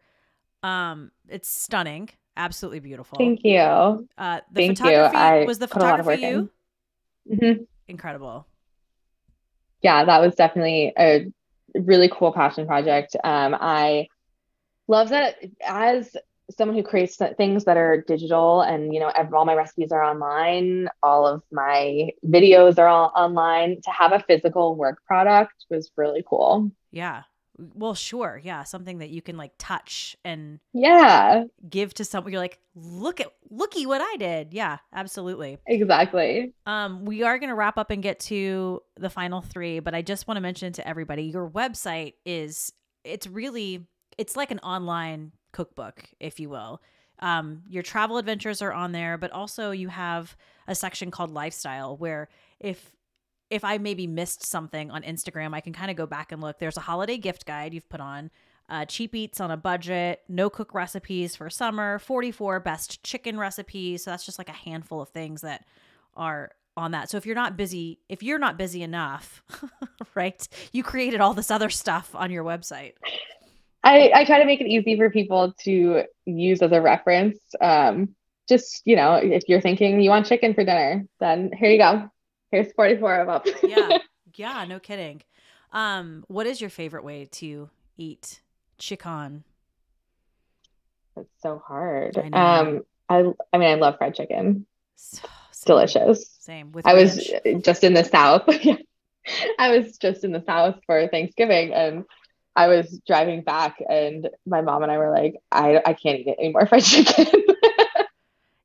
Um, 0.64 1.12
it's 1.28 1.48
stunning, 1.50 2.10
absolutely 2.38 2.80
beautiful. 2.80 3.18
Thank 3.18 3.44
you. 3.44 3.60
Uh, 4.18 4.40
the 4.52 4.62
Thank 4.62 4.80
you. 4.80 4.86
photography 4.86 5.18
I 5.18 5.46
was 5.46 5.60
the 5.60 5.68
put 5.68 5.82
a 5.82 5.86
lot 5.86 6.00
of 6.00 6.06
photography 6.06 6.28
you? 6.28 6.50
Mhm. 7.32 7.68
Incredible. 7.88 8.48
yeah, 9.82 10.06
that 10.06 10.22
was 10.22 10.36
definitely 10.36 10.94
a 10.98 11.32
really 11.76 12.10
cool 12.10 12.32
passion 12.32 12.66
project. 12.66 13.16
Um, 13.24 13.56
I 13.60 14.08
love 14.88 15.10
that 15.10 15.36
as 15.66 16.16
someone 16.56 16.78
who 16.78 16.84
creates 16.84 17.18
things 17.38 17.66
that 17.66 17.78
are 17.78 18.04
digital 18.08 18.62
and 18.62 18.94
you 18.94 19.00
know 19.00 19.12
all 19.34 19.46
my 19.46 19.56
recipes 19.56 19.92
are 19.92 20.04
online 20.04 20.88
all 21.02 21.26
of 21.28 21.42
my 21.52 22.10
videos 22.26 22.78
are 22.78 22.88
all 22.88 23.12
online 23.16 23.82
to 23.82 23.92
have 23.92 24.12
a 24.12 24.20
physical 24.20 24.76
work 24.76 25.00
product 25.06 25.66
was 25.70 25.92
really 25.98 26.24
cool 26.28 26.72
Yeah. 26.92 27.24
Well, 27.76 27.94
sure. 27.94 28.42
Yeah, 28.44 28.64
something 28.64 28.98
that 28.98 29.12
you 29.12 29.22
can 29.22 29.38
like 29.38 29.52
touch 29.60 30.16
and 30.26 30.60
yeah 30.74 31.44
give 31.70 31.94
to 31.96 32.06
someone. 32.06 32.32
You're 32.32 32.42
like, 32.42 32.60
look 32.74 33.22
at 33.22 33.28
looky 33.50 33.86
what 33.86 34.02
I 34.02 34.16
did. 34.18 34.54
Yeah, 34.54 34.78
absolutely. 34.92 35.60
exactly 35.68 36.54
Um, 36.66 37.06
we 37.06 37.22
are 37.24 37.38
going 37.38 37.50
to 37.50 37.56
wrap 37.56 37.78
up 37.78 37.92
and 37.92 38.02
get 38.02 38.20
to 38.22 38.82
the 38.96 39.10
final 39.10 39.42
three, 39.42 39.80
but 39.80 39.94
I 39.94 40.02
just 40.02 40.28
want 40.28 40.38
to 40.38 40.42
mention 40.42 40.74
to 40.74 40.88
everybody 40.88 41.24
your 41.26 41.48
website 41.50 42.14
is 42.26 42.72
it's 43.04 43.28
really 43.28 43.86
it's 44.18 44.36
like 44.36 44.52
an 44.52 44.60
online 44.60 45.32
cookbook, 45.54 46.04
if 46.20 46.40
you 46.40 46.50
will. 46.50 46.82
Um, 47.20 47.62
your 47.70 47.84
travel 47.84 48.18
adventures 48.18 48.62
are 48.62 48.74
on 48.74 48.92
there, 48.92 49.18
but 49.18 49.32
also 49.32 49.72
you 49.72 49.88
have 49.88 50.36
a 50.68 50.76
section 50.76 51.10
called 51.10 51.32
lifestyle 51.32 51.96
where 51.96 52.28
if 52.60 52.92
if 53.50 53.64
I 53.64 53.78
maybe 53.78 54.08
missed 54.08 54.44
something 54.44 54.90
on 54.90 55.04
Instagram, 55.04 55.54
I 55.54 55.62
can 55.62 55.74
kind 55.74 55.92
of 55.92 55.98
go 55.98 56.08
back 56.08 56.32
and 56.32 56.42
look. 56.42 56.58
There's 56.58 56.78
a 56.78 56.82
holiday 56.82 57.18
gift 57.18 57.46
guide 57.46 57.74
you've 57.74 57.88
put 57.88 58.02
on, 58.02 58.32
uh, 58.68 58.86
cheap 58.86 59.14
eats 59.14 59.40
on 59.40 59.52
a 59.52 59.58
budget, 59.58 60.22
no 60.28 60.50
cook 60.50 60.74
recipes 60.74 61.36
for 61.36 61.50
summer, 61.50 62.00
44 62.00 62.60
best 62.62 63.04
chicken 63.04 63.38
recipes. 63.38 64.04
So 64.04 64.12
that's 64.12 64.26
just 64.26 64.40
like 64.40 64.50
a 64.50 64.54
handful 64.54 65.02
of 65.02 65.10
things 65.10 65.42
that 65.42 65.66
are 66.16 66.52
on 66.76 66.92
that. 66.92 67.10
So 67.10 67.18
if 67.18 67.26
you're 67.26 67.36
not 67.36 67.56
busy, 67.56 68.00
if 68.10 68.24
you're 68.24 68.40
not 68.40 68.58
busy 68.58 68.82
enough, 68.82 69.44
right, 70.16 70.48
you 70.72 70.82
created 70.82 71.22
all 71.22 71.34
this 71.34 71.52
other 71.52 71.70
stuff 71.70 72.16
on 72.16 72.32
your 72.32 72.44
website. 72.44 72.94
I, 73.84 74.12
I 74.14 74.26
try 74.26 74.40
to 74.40 74.46
make 74.46 74.62
it 74.62 74.68
easy 74.68 74.96
for 74.96 75.10
people 75.10 75.54
to 75.64 76.04
use 76.26 76.62
as 76.62 76.72
a 76.72 76.82
reference 76.82 77.38
um, 77.62 78.16
just 78.48 78.82
you 78.86 78.96
know 78.96 79.16
if 79.16 79.44
you're 79.48 79.62
thinking 79.62 80.00
you 80.02 80.10
want 80.10 80.26
chicken 80.26 80.54
for 80.54 80.64
dinner 80.64 81.06
then 81.20 81.52
here 81.58 81.70
you 81.72 81.78
go 81.78 82.10
here's 82.52 82.72
44 82.74 83.16
of 83.22 83.44
them 83.46 83.54
Yeah. 83.70 83.98
Yeah, 84.36 84.66
no 84.68 84.80
kidding. 84.80 85.22
Um, 85.72 86.26
what 86.28 86.48
is 86.48 86.60
your 86.60 86.72
favorite 86.72 87.04
way 87.04 87.26
to 87.34 87.70
eat 87.98 88.42
chicken? 88.80 89.44
it's 91.16 91.30
so 91.42 91.62
hard 91.68 92.18
I 92.18 92.30
know. 92.30 92.38
um 92.38 92.82
I 93.10 93.32
I 93.54 93.58
mean 93.60 93.70
I 93.70 93.76
love 93.76 93.98
fried 94.00 94.16
chicken 94.16 94.66
So, 94.96 95.28
same, 95.52 95.66
delicious 95.68 96.36
Same 96.40 96.72
with 96.72 96.88
I 96.88 96.96
was 96.96 97.30
just 97.64 97.84
in 97.84 97.94
the 97.94 98.04
South. 98.04 98.44
I 99.60 99.78
was 99.78 99.98
just 99.98 100.24
in 100.24 100.32
the 100.32 100.44
South 100.46 100.78
for 100.88 101.08
Thanksgiving 101.08 101.74
and 101.74 102.04
I 102.56 102.68
was 102.68 103.00
driving 103.08 103.42
back 103.44 103.78
and 103.90 104.30
my 104.46 104.62
mom 104.62 104.84
and 104.84 104.92
I 104.92 104.98
were 104.98 105.12
like, 105.12 105.36
I, 105.52 105.82
I 105.86 105.94
can't 105.94 106.20
eat 106.20 106.36
any 106.40 106.52
more 106.52 106.66
fried 106.68 106.84
chicken. 106.84 107.26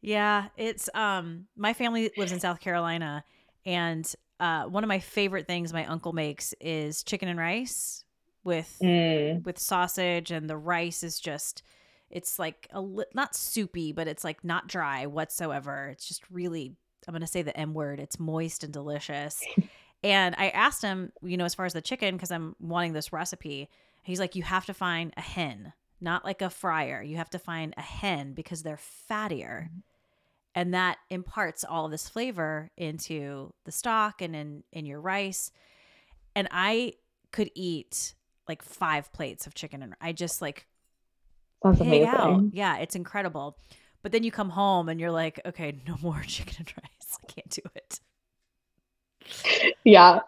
Yeah, 0.00 0.48
it's 0.56 0.88
um 0.94 1.46
my 1.56 1.72
family 1.72 2.10
lives 2.16 2.32
in 2.32 2.40
South 2.40 2.60
Carolina 2.60 3.24
and 3.66 4.12
uh 4.40 4.64
one 4.64 4.84
of 4.84 4.88
my 4.88 5.00
favorite 5.00 5.46
things 5.46 5.72
my 5.72 5.84
uncle 5.86 6.12
makes 6.12 6.54
is 6.60 7.02
chicken 7.02 7.28
and 7.28 7.38
rice 7.38 8.04
with 8.44 8.82
Mm, 8.82 9.44
with 9.44 9.58
sausage 9.58 10.30
and 10.30 10.48
the 10.48 10.56
rice 10.56 11.02
is 11.02 11.18
just 11.20 11.62
it's 12.10 12.38
like 12.38 12.68
a 12.72 12.80
li- 12.80 13.04
not 13.14 13.34
soupy 13.34 13.92
but 13.92 14.08
it's 14.08 14.24
like 14.24 14.44
not 14.44 14.68
dry 14.68 15.06
whatsoever. 15.06 15.88
It's 15.92 16.06
just 16.06 16.22
really 16.30 16.74
I'm 17.06 17.12
going 17.12 17.22
to 17.22 17.26
say 17.26 17.42
the 17.42 17.56
M 17.58 17.74
word. 17.74 18.00
It's 18.00 18.20
moist 18.20 18.64
and 18.64 18.72
delicious. 18.72 19.48
and 20.02 20.34
I 20.38 20.50
asked 20.50 20.82
him, 20.82 21.12
you 21.22 21.36
know, 21.36 21.44
as 21.44 21.54
far 21.54 21.66
as 21.66 21.72
the 21.72 21.80
chicken 21.82 22.18
cuz 22.18 22.30
I'm 22.30 22.54
wanting 22.60 22.92
this 22.92 23.12
recipe. 23.12 23.68
He's 24.02 24.20
like 24.20 24.34
you 24.34 24.42
have 24.42 24.66
to 24.66 24.74
find 24.74 25.12
a 25.16 25.20
hen, 25.20 25.72
not 26.00 26.24
like 26.24 26.40
a 26.40 26.50
fryer. 26.50 27.02
You 27.02 27.16
have 27.16 27.30
to 27.30 27.38
find 27.38 27.74
a 27.76 27.82
hen 27.82 28.32
because 28.32 28.62
they're 28.62 28.78
fattier 28.78 29.64
mm-hmm. 29.64 29.78
and 30.54 30.74
that 30.74 30.98
imparts 31.10 31.64
all 31.64 31.86
of 31.86 31.90
this 31.90 32.08
flavor 32.08 32.70
into 32.76 33.52
the 33.64 33.72
stock 33.72 34.22
and 34.22 34.34
in 34.34 34.64
in 34.72 34.86
your 34.86 35.00
rice 35.00 35.50
and 36.38 36.48
i 36.52 36.92
could 37.32 37.50
eat 37.54 38.14
like 38.48 38.62
five 38.62 39.12
plates 39.12 39.46
of 39.46 39.54
chicken 39.54 39.82
and 39.82 39.94
i 40.00 40.12
just 40.12 40.40
like 40.40 40.66
sounds 41.62 41.78
pig 41.78 41.86
amazing. 41.88 42.06
out 42.06 42.42
yeah 42.52 42.76
it's 42.78 42.94
incredible 42.94 43.58
but 44.02 44.12
then 44.12 44.22
you 44.22 44.30
come 44.30 44.50
home 44.50 44.88
and 44.88 45.00
you're 45.00 45.10
like 45.10 45.40
okay 45.44 45.74
no 45.86 45.96
more 46.00 46.22
chicken 46.26 46.54
and 46.58 46.72
rice 46.82 47.18
i 47.22 47.32
can't 47.32 47.50
do 47.50 47.62
it 47.74 48.00
Yeah. 49.84 50.20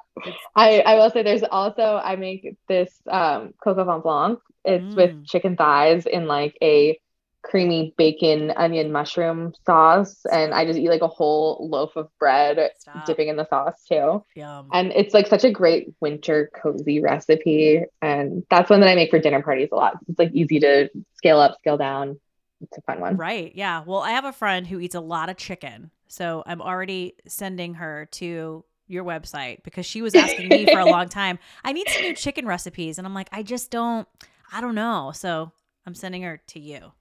I, 0.54 0.80
I 0.80 0.94
will 0.96 1.10
say 1.10 1.22
there's 1.22 1.42
also 1.44 1.82
I 2.02 2.16
make 2.16 2.56
this 2.68 2.90
um 3.08 3.54
coq 3.62 3.78
au 3.78 3.84
vin 3.84 4.00
blanc. 4.00 4.38
It's 4.64 4.94
Mm. 4.94 4.96
with 4.96 5.26
chicken 5.26 5.56
thighs 5.56 6.04
in 6.06 6.26
like 6.26 6.56
a 6.62 6.98
creamy 7.42 7.94
bacon 7.96 8.52
onion 8.54 8.92
mushroom 8.92 9.54
sauce 9.64 10.26
and 10.30 10.52
I 10.52 10.66
just 10.66 10.78
eat 10.78 10.90
like 10.90 11.00
a 11.00 11.08
whole 11.08 11.68
loaf 11.70 11.96
of 11.96 12.08
bread 12.18 12.70
Stop. 12.78 13.06
dipping 13.06 13.28
in 13.28 13.36
the 13.36 13.48
sauce 13.48 13.82
too. 13.88 14.22
Yum. 14.34 14.68
And 14.74 14.92
it's 14.92 15.14
like 15.14 15.26
such 15.26 15.44
a 15.44 15.50
great 15.50 15.88
winter 16.00 16.50
cozy 16.54 17.00
recipe. 17.00 17.84
And 18.02 18.44
that's 18.50 18.68
one 18.68 18.80
that 18.80 18.90
I 18.90 18.94
make 18.94 19.08
for 19.08 19.18
dinner 19.18 19.40
parties 19.42 19.70
a 19.72 19.76
lot. 19.76 19.94
It's 20.06 20.18
like 20.18 20.32
easy 20.34 20.60
to 20.60 20.90
scale 21.14 21.40
up, 21.40 21.56
scale 21.60 21.78
down. 21.78 22.20
It's 22.60 22.76
a 22.76 22.82
fun 22.82 23.00
one. 23.00 23.16
Right. 23.16 23.52
Yeah. 23.54 23.84
Well, 23.86 24.00
I 24.00 24.10
have 24.10 24.26
a 24.26 24.32
friend 24.34 24.66
who 24.66 24.78
eats 24.78 24.94
a 24.94 25.00
lot 25.00 25.30
of 25.30 25.38
chicken. 25.38 25.90
So 26.08 26.42
I'm 26.44 26.60
already 26.60 27.14
sending 27.26 27.74
her 27.74 28.06
to 28.12 28.64
your 28.90 29.04
website 29.04 29.62
because 29.62 29.86
she 29.86 30.02
was 30.02 30.14
asking 30.14 30.48
me 30.48 30.66
for 30.66 30.78
a 30.78 30.84
long 30.86 31.08
time. 31.20 31.38
I 31.64 31.72
need 31.72 31.88
some 31.88 32.02
new 32.02 32.14
chicken 32.14 32.46
recipes. 32.46 32.98
And 32.98 33.06
I'm 33.06 33.14
like, 33.14 33.28
I 33.32 33.42
just 33.42 33.70
don't, 33.70 34.06
I 34.52 34.60
don't 34.60 34.74
know. 34.74 35.12
So 35.14 35.52
I'm 35.86 35.94
sending 35.94 36.22
her 36.22 36.40
to 36.48 36.60
you. 36.60 36.92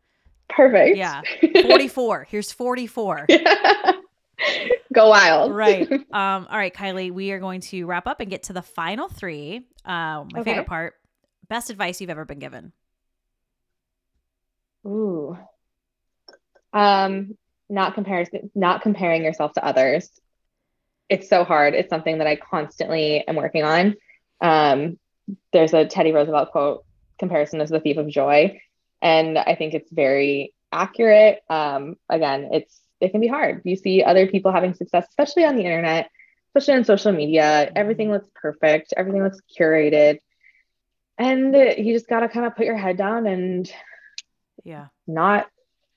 Perfect. 0.49 0.97
Yeah. 0.97 1.21
44. 1.61 2.27
Here's 2.29 2.51
44. 2.51 3.27
Go 4.93 5.09
wild. 5.09 5.53
Right. 5.53 5.91
Um, 5.91 6.47
all 6.49 6.57
right, 6.57 6.73
Kylie, 6.73 7.11
we 7.11 7.31
are 7.31 7.39
going 7.39 7.61
to 7.61 7.85
wrap 7.85 8.07
up 8.07 8.19
and 8.21 8.29
get 8.29 8.43
to 8.43 8.53
the 8.53 8.61
final 8.61 9.07
three. 9.09 9.67
Uh, 9.85 10.25
my 10.31 10.39
Okay. 10.39 10.51
favorite 10.51 10.67
part 10.67 10.93
best 11.47 11.69
advice 11.69 11.99
you've 12.01 12.09
ever 12.09 12.25
been 12.25 12.39
given. 12.39 12.71
Ooh. 14.85 15.37
Um, 16.73 17.37
not 17.69 17.93
comparison, 17.95 18.51
not 18.55 18.81
comparing 18.81 19.23
yourself 19.23 19.53
to 19.53 19.65
others. 19.65 20.09
It's 21.09 21.27
so 21.27 21.43
hard. 21.43 21.73
It's 21.73 21.89
something 21.89 22.19
that 22.19 22.27
I 22.27 22.35
constantly 22.35 23.27
am 23.27 23.35
working 23.35 23.63
on. 23.63 23.95
Um, 24.41 24.99
there's 25.51 25.73
a 25.73 25.85
Teddy 25.85 26.11
Roosevelt 26.11 26.51
quote, 26.51 26.85
comparison 27.17 27.61
is 27.61 27.69
the 27.69 27.79
thief 27.79 27.97
of 27.97 28.07
joy. 28.07 28.61
And 29.01 29.37
I 29.37 29.55
think 29.55 29.73
it's 29.73 29.91
very 29.91 30.53
accurate. 30.71 31.41
Um, 31.49 31.95
again, 32.09 32.49
it's 32.53 32.79
it 33.01 33.11
can 33.11 33.21
be 33.21 33.27
hard. 33.27 33.61
You 33.63 33.75
see 33.75 34.03
other 34.03 34.27
people 34.27 34.51
having 34.51 34.73
success, 34.73 35.05
especially 35.09 35.45
on 35.45 35.55
the 35.55 35.63
internet, 35.63 36.09
especially 36.49 36.75
on 36.79 36.83
social 36.83 37.11
media. 37.13 37.71
Everything 37.75 38.11
looks 38.11 38.27
perfect, 38.35 38.93
everything 38.97 39.23
looks 39.23 39.39
curated. 39.57 40.19
And 41.17 41.53
you 41.55 41.93
just 41.93 42.07
got 42.07 42.21
to 42.21 42.29
kind 42.29 42.45
of 42.45 42.55
put 42.55 42.65
your 42.65 42.77
head 42.77 42.97
down 42.97 43.25
and 43.25 43.71
Yeah. 44.63 44.87
not 45.07 45.47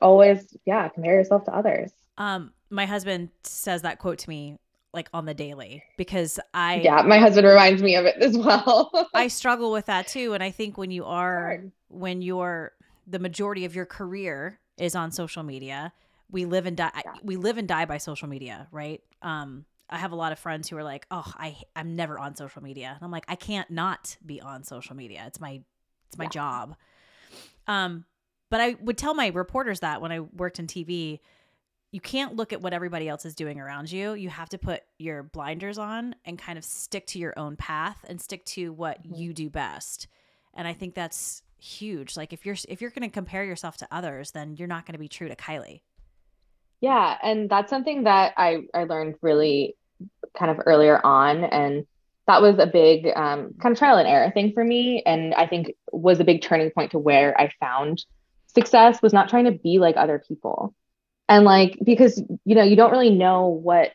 always, 0.00 0.56
yeah, 0.64 0.88
compare 0.88 1.14
yourself 1.14 1.44
to 1.44 1.54
others. 1.54 1.92
Um, 2.18 2.52
my 2.70 2.86
husband 2.86 3.30
says 3.42 3.82
that 3.82 3.98
quote 3.98 4.18
to 4.18 4.28
me 4.28 4.58
like 4.94 5.08
on 5.12 5.24
the 5.24 5.34
daily 5.34 5.82
because 5.96 6.38
I 6.54 6.80
Yeah, 6.82 7.02
my 7.02 7.18
husband 7.18 7.46
reminds 7.46 7.82
me 7.82 7.96
of 7.96 8.04
it 8.04 8.16
as 8.16 8.36
well. 8.36 8.90
I 9.14 9.28
struggle 9.28 9.72
with 9.72 9.86
that 9.86 10.06
too. 10.06 10.34
And 10.34 10.42
I 10.42 10.50
think 10.50 10.76
when 10.78 10.90
you 10.90 11.04
are 11.04 11.58
when 11.88 12.22
you're 12.22 12.72
the 13.06 13.18
majority 13.18 13.64
of 13.64 13.74
your 13.74 13.86
career 13.86 14.58
is 14.78 14.94
on 14.94 15.10
social 15.12 15.42
media, 15.42 15.92
we 16.30 16.44
live 16.44 16.66
and 16.66 16.76
die 16.76 16.90
Yeah. 17.04 17.14
we 17.22 17.36
live 17.36 17.58
and 17.58 17.68
die 17.68 17.84
by 17.84 17.98
social 17.98 18.28
media, 18.28 18.68
right? 18.70 19.00
Um 19.22 19.64
I 19.90 19.98
have 19.98 20.12
a 20.12 20.16
lot 20.16 20.32
of 20.32 20.38
friends 20.38 20.70
who 20.70 20.76
are 20.78 20.82
like, 20.84 21.06
"Oh, 21.10 21.30
I 21.36 21.56
I'm 21.76 21.96
never 21.96 22.18
on 22.18 22.34
social 22.34 22.62
media." 22.62 22.92
And 22.94 23.04
I'm 23.04 23.10
like, 23.10 23.26
"I 23.28 23.34
can't 23.34 23.70
not 23.70 24.16
be 24.24 24.40
on 24.40 24.64
social 24.64 24.96
media. 24.96 25.24
It's 25.26 25.40
my 25.40 25.60
it's 26.08 26.16
my 26.18 26.24
Yeah. 26.24 26.30
job." 26.30 26.76
Um 27.66 28.04
but 28.50 28.60
I 28.60 28.76
would 28.80 28.98
tell 28.98 29.14
my 29.14 29.28
reporters 29.28 29.80
that 29.80 30.00
when 30.02 30.12
I 30.12 30.20
worked 30.20 30.58
in 30.58 30.66
TV, 30.66 31.20
you 31.92 32.00
can't 32.00 32.36
look 32.36 32.54
at 32.54 32.62
what 32.62 32.72
everybody 32.72 33.06
else 33.06 33.26
is 33.26 33.34
doing 33.34 33.60
around 33.60 33.92
you. 33.92 34.14
You 34.14 34.30
have 34.30 34.48
to 34.48 34.58
put 34.58 34.82
your 34.98 35.22
blinders 35.22 35.76
on 35.76 36.14
and 36.24 36.38
kind 36.38 36.56
of 36.56 36.64
stick 36.64 37.06
to 37.08 37.18
your 37.18 37.38
own 37.38 37.54
path 37.56 38.04
and 38.08 38.20
stick 38.20 38.44
to 38.46 38.72
what 38.72 39.02
mm-hmm. 39.02 39.14
you 39.14 39.34
do 39.34 39.50
best. 39.50 40.08
And 40.54 40.66
I 40.66 40.72
think 40.72 40.94
that's 40.94 41.42
huge. 41.58 42.16
Like 42.16 42.32
if 42.32 42.46
you're 42.46 42.56
if 42.68 42.80
you're 42.80 42.90
going 42.90 43.08
to 43.08 43.12
compare 43.12 43.44
yourself 43.44 43.76
to 43.78 43.88
others, 43.90 44.30
then 44.30 44.56
you're 44.56 44.68
not 44.68 44.86
going 44.86 44.94
to 44.94 44.98
be 44.98 45.08
true 45.08 45.28
to 45.28 45.36
Kylie. 45.36 45.82
Yeah, 46.80 47.16
and 47.22 47.48
that's 47.48 47.70
something 47.70 48.04
that 48.04 48.32
I 48.38 48.62
I 48.74 48.84
learned 48.84 49.16
really 49.20 49.76
kind 50.36 50.50
of 50.50 50.64
earlier 50.66 51.04
on 51.04 51.44
and 51.44 51.86
that 52.26 52.40
was 52.40 52.58
a 52.58 52.66
big 52.66 53.06
um, 53.16 53.52
kind 53.60 53.72
of 53.72 53.78
trial 53.78 53.98
and 53.98 54.08
error 54.08 54.30
thing 54.30 54.52
for 54.52 54.64
me 54.64 55.02
and 55.04 55.34
i 55.34 55.46
think 55.46 55.72
was 55.92 56.18
a 56.20 56.24
big 56.24 56.42
turning 56.42 56.70
point 56.70 56.90
to 56.90 56.98
where 56.98 57.38
i 57.40 57.50
found 57.60 58.04
success 58.46 59.00
was 59.02 59.12
not 59.12 59.28
trying 59.28 59.44
to 59.44 59.52
be 59.52 59.78
like 59.78 59.96
other 59.96 60.22
people 60.26 60.74
and 61.28 61.44
like 61.44 61.78
because 61.84 62.22
you 62.44 62.54
know 62.54 62.62
you 62.62 62.76
don't 62.76 62.90
really 62.90 63.10
know 63.10 63.48
what 63.48 63.92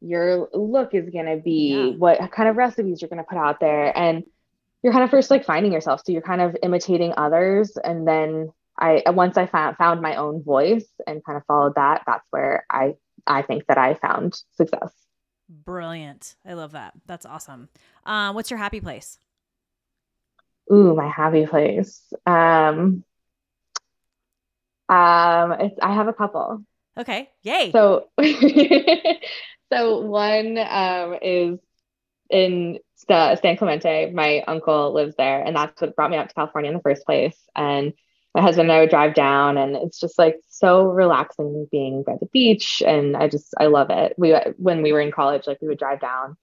your 0.00 0.48
look 0.52 0.94
is 0.94 1.10
going 1.10 1.26
to 1.26 1.36
be 1.36 1.74
yeah. 1.74 1.96
what 1.96 2.18
kind 2.32 2.48
of 2.48 2.56
recipes 2.56 3.00
you're 3.00 3.08
going 3.08 3.22
to 3.22 3.28
put 3.28 3.38
out 3.38 3.60
there. 3.60 3.96
And 3.96 4.24
you're 4.82 4.92
kind 4.92 5.04
of 5.04 5.10
first 5.10 5.30
like 5.30 5.44
finding 5.44 5.72
yourself. 5.72 6.02
So 6.04 6.12
you're 6.12 6.22
kind 6.22 6.40
of 6.40 6.56
imitating 6.62 7.12
others. 7.16 7.76
And 7.76 8.06
then 8.06 8.52
i 8.78 9.02
once 9.08 9.36
i 9.36 9.44
found 9.44 9.76
found 9.76 10.00
my 10.00 10.14
own 10.16 10.42
voice 10.42 10.86
and 11.06 11.22
kind 11.22 11.36
of 11.36 11.44
followed 11.44 11.74
that 11.74 12.02
that's 12.06 12.24
where 12.30 12.64
i 12.70 12.94
i 13.26 13.42
think 13.42 13.66
that 13.66 13.76
i 13.76 13.94
found 13.94 14.42
success. 14.52 14.90
Brilliant. 15.50 16.36
I 16.46 16.54
love 16.54 16.72
that. 16.72 16.94
That's 17.06 17.26
awesome. 17.26 17.68
Um 18.06 18.34
what's 18.34 18.50
your 18.50 18.58
happy 18.58 18.80
place? 18.80 19.18
Ooh 20.72 20.94
my 20.94 21.08
happy 21.08 21.46
place. 21.46 22.10
Um 22.24 23.04
um, 24.90 25.52
it's 25.52 25.78
I 25.80 25.94
have 25.94 26.08
a 26.08 26.12
couple. 26.12 26.64
Okay. 26.98 27.30
Yay. 27.42 27.70
So, 27.70 28.08
so 29.72 30.00
one 30.00 30.58
um 30.58 31.16
is 31.22 31.60
in 32.28 32.80
San 32.96 33.56
Clemente. 33.56 34.10
My 34.12 34.42
uncle 34.48 34.92
lives 34.92 35.14
there, 35.16 35.42
and 35.42 35.54
that's 35.54 35.80
what 35.80 35.94
brought 35.94 36.10
me 36.10 36.16
out 36.16 36.28
to 36.28 36.34
California 36.34 36.70
in 36.70 36.76
the 36.76 36.82
first 36.82 37.06
place. 37.06 37.38
And 37.54 37.92
my 38.34 38.42
husband 38.42 38.68
and 38.68 38.76
I 38.76 38.80
would 38.80 38.90
drive 38.90 39.14
down, 39.14 39.56
and 39.56 39.76
it's 39.76 40.00
just 40.00 40.18
like 40.18 40.40
so 40.48 40.82
relaxing 40.84 41.68
being 41.70 42.02
by 42.02 42.16
the 42.18 42.26
beach, 42.26 42.82
and 42.84 43.16
I 43.16 43.28
just 43.28 43.54
I 43.58 43.66
love 43.66 43.90
it. 43.90 44.14
We 44.18 44.34
when 44.56 44.82
we 44.82 44.92
were 44.92 45.00
in 45.00 45.12
college, 45.12 45.46
like 45.46 45.58
we 45.62 45.68
would 45.68 45.78
drive 45.78 46.00
down 46.00 46.36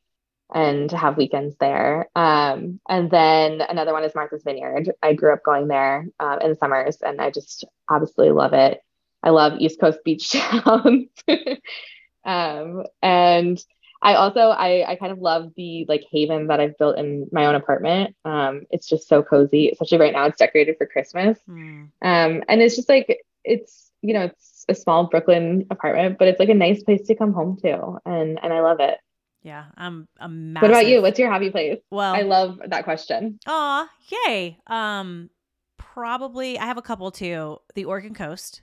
and 0.53 0.91
have 0.91 1.17
weekends 1.17 1.55
there. 1.59 2.09
Um, 2.15 2.79
and 2.87 3.11
then 3.11 3.61
another 3.61 3.93
one 3.93 4.03
is 4.03 4.15
Martha's 4.15 4.43
Vineyard. 4.43 4.91
I 5.03 5.13
grew 5.13 5.33
up 5.33 5.43
going 5.43 5.67
there 5.67 6.07
um, 6.19 6.39
in 6.41 6.49
the 6.51 6.55
summers, 6.55 6.97
and 7.01 7.19
I 7.19 7.31
just 7.31 7.65
absolutely 7.89 8.33
love 8.33 8.53
it. 8.53 8.81
I 9.23 9.31
love 9.31 9.59
East 9.59 9.79
Coast 9.79 9.99
beach 10.05 10.29
towns. 10.31 11.09
um, 12.25 12.83
and 13.01 13.63
I 14.01 14.13
also 14.13 14.39
I 14.39 14.89
I 14.89 14.95
kind 14.95 15.11
of 15.11 15.19
love 15.19 15.51
the 15.55 15.85
like 15.89 16.05
haven 16.11 16.47
that 16.47 16.59
I've 16.59 16.77
built 16.77 16.97
in 16.97 17.27
my 17.31 17.45
own 17.45 17.55
apartment. 17.55 18.15
Um, 18.25 18.61
it's 18.69 18.87
just 18.87 19.07
so 19.07 19.23
cozy, 19.23 19.69
especially 19.69 19.97
right 19.97 20.13
now. 20.13 20.25
It's 20.25 20.37
decorated 20.37 20.77
for 20.77 20.85
Christmas. 20.85 21.39
Mm. 21.49 21.89
Um, 22.01 22.43
and 22.47 22.61
it's 22.61 22.75
just 22.75 22.89
like 22.89 23.19
it's 23.43 23.91
you 24.01 24.13
know 24.13 24.25
it's 24.25 24.65
a 24.69 24.75
small 24.75 25.05
Brooklyn 25.05 25.65
apartment, 25.71 26.19
but 26.19 26.27
it's 26.27 26.39
like 26.39 26.49
a 26.49 26.53
nice 26.53 26.83
place 26.83 27.07
to 27.07 27.15
come 27.15 27.33
home 27.33 27.57
to, 27.63 27.97
and 28.05 28.39
and 28.41 28.53
I 28.53 28.61
love 28.61 28.79
it. 28.79 28.97
Yeah, 29.43 29.65
I'm 29.77 30.07
a 30.19 30.27
massive... 30.27 30.69
What 30.69 30.71
about 30.71 30.87
you? 30.87 31.01
What's 31.01 31.19
your 31.19 31.31
happy 31.31 31.49
place? 31.49 31.79
Well, 31.91 32.13
I 32.13 32.21
love 32.21 32.59
that 32.67 32.83
question. 32.83 33.39
Aw, 33.47 33.87
yay. 34.27 34.57
Um, 34.67 35.29
probably 35.77 36.59
I 36.59 36.65
have 36.65 36.77
a 36.77 36.81
couple 36.81 37.09
too. 37.11 37.57
The 37.75 37.85
Oregon 37.85 38.13
coast. 38.13 38.61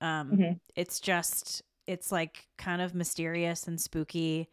Um, 0.00 0.30
mm-hmm. 0.32 0.52
it's 0.76 1.00
just 1.00 1.62
it's 1.86 2.12
like 2.12 2.46
kind 2.56 2.80
of 2.80 2.94
mysterious 2.94 3.66
and 3.66 3.80
spooky 3.80 4.48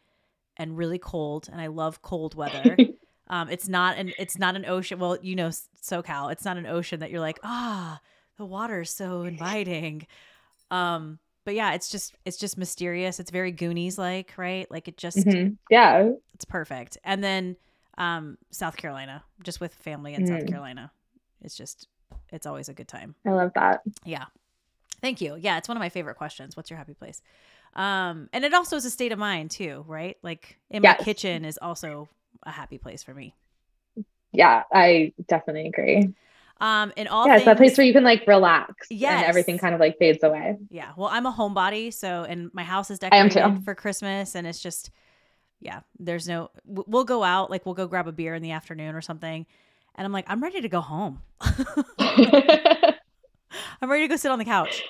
and 0.58 0.78
really 0.78 1.00
cold, 1.00 1.48
and 1.52 1.62
I 1.62 1.68
love 1.68 2.02
cold 2.02 2.36
weather. 2.36 2.76
um, 3.28 3.50
it's 3.50 3.68
not 3.68 3.98
an 3.98 4.14
it's 4.18 4.38
not 4.38 4.56
an 4.56 4.66
ocean. 4.66 5.00
Well, 5.00 5.18
you 5.22 5.36
know, 5.36 5.50
SoCal. 5.50 6.32
It's 6.32 6.46
not 6.46 6.58
an 6.58 6.66
ocean 6.66 7.00
that 7.02 7.12
you're 7.12 7.22
like, 7.22 7.40
ah, 7.44 8.00
the 8.38 8.46
water's 8.46 8.90
so 8.90 9.24
inviting. 9.24 10.08
Um, 10.72 11.20
but 11.48 11.56
yeah, 11.56 11.72
it's 11.72 11.88
just 11.88 12.14
it's 12.26 12.36
just 12.36 12.58
mysterious. 12.58 13.22
It's 13.22 13.32
very 13.32 13.54
Goonies 13.54 13.98
like, 13.98 14.34
right? 14.36 14.70
Like 14.70 14.90
it 14.90 14.98
just 14.98 15.20
mm-hmm. 15.20 15.54
yeah, 15.70 16.10
it's 16.34 16.44
perfect. 16.44 16.98
And 17.06 17.24
then 17.24 17.56
um 17.98 18.38
South 18.52 18.76
Carolina, 18.76 19.24
just 19.44 19.62
with 19.62 19.74
family 19.74 20.14
in 20.14 20.26
mm. 20.26 20.28
South 20.28 20.46
Carolina. 20.46 20.92
It's 21.42 21.56
just 21.56 21.88
it's 22.34 22.46
always 22.46 22.68
a 22.68 22.74
good 22.74 22.90
time. 22.90 23.16
I 23.26 23.30
love 23.30 23.54
that. 23.56 23.80
Yeah. 24.04 24.26
Thank 25.02 25.22
you. 25.22 25.38
Yeah, 25.40 25.58
it's 25.58 25.70
one 25.70 25.78
of 25.78 25.80
my 25.80 25.88
favorite 25.88 26.16
questions. 26.18 26.58
What's 26.58 26.70
your 26.70 26.80
happy 26.80 26.96
place? 26.96 27.22
Um 27.76 28.28
and 28.34 28.44
it 28.44 28.54
also 28.54 28.76
is 28.76 28.84
a 28.84 28.92
state 28.92 29.14
of 29.14 29.18
mind 29.18 29.50
too, 29.50 29.86
right? 29.88 30.18
Like 30.22 30.58
in 30.70 30.84
yes. 30.84 31.00
my 31.00 31.06
kitchen 31.06 31.46
is 31.46 31.58
also 31.62 32.10
a 32.44 32.52
happy 32.52 32.78
place 32.78 33.04
for 33.04 33.14
me. 33.14 33.34
Yeah, 34.34 34.64
I 34.74 35.14
definitely 35.30 35.68
agree. 35.68 36.14
Um, 36.60 36.92
and 36.98 37.08
all 37.08 37.28
yeah, 37.28 37.34
things, 37.34 37.42
it's 37.42 37.46
that 37.46 37.58
place 37.58 37.78
where 37.78 37.86
you 37.86 37.94
can 37.94 38.04
like 38.04 38.26
relax. 38.26 38.88
Yeah, 38.90 39.18
and 39.18 39.26
everything 39.26 39.58
kind 39.58 39.74
of 39.74 39.80
like 39.80 39.98
fades 39.98 40.24
away. 40.24 40.58
Yeah. 40.70 40.92
Well, 40.98 41.10
I'm 41.12 41.26
a 41.26 41.32
homebody, 41.32 41.94
so 41.94 42.24
and 42.24 42.50
my 42.54 42.64
house 42.64 42.90
is 42.90 43.00
decorated 43.00 43.64
for 43.64 43.76
Christmas, 43.76 44.36
and 44.36 44.48
it's 44.48 44.60
just, 44.60 44.90
yeah. 45.60 45.82
There's 46.00 46.28
no. 46.28 46.50
We'll 46.66 47.04
go 47.04 47.24
out, 47.24 47.52
like 47.52 47.66
we'll 47.66 47.76
go 47.76 47.88
grab 47.88 48.08
a 48.08 48.12
beer 48.12 48.34
in 48.34 48.42
the 48.42 48.52
afternoon 48.52 48.96
or 48.96 49.02
something, 49.02 49.46
and 49.96 50.06
I'm 50.06 50.12
like, 50.12 50.26
I'm 50.28 50.42
ready 50.42 50.62
to 50.62 50.70
go 50.70 50.82
home. 50.82 51.22
I'm 53.82 53.90
ready 53.90 54.04
to 54.04 54.08
go 54.08 54.16
sit 54.16 54.32
on 54.32 54.40
the 54.40 54.46
couch. 54.46 54.84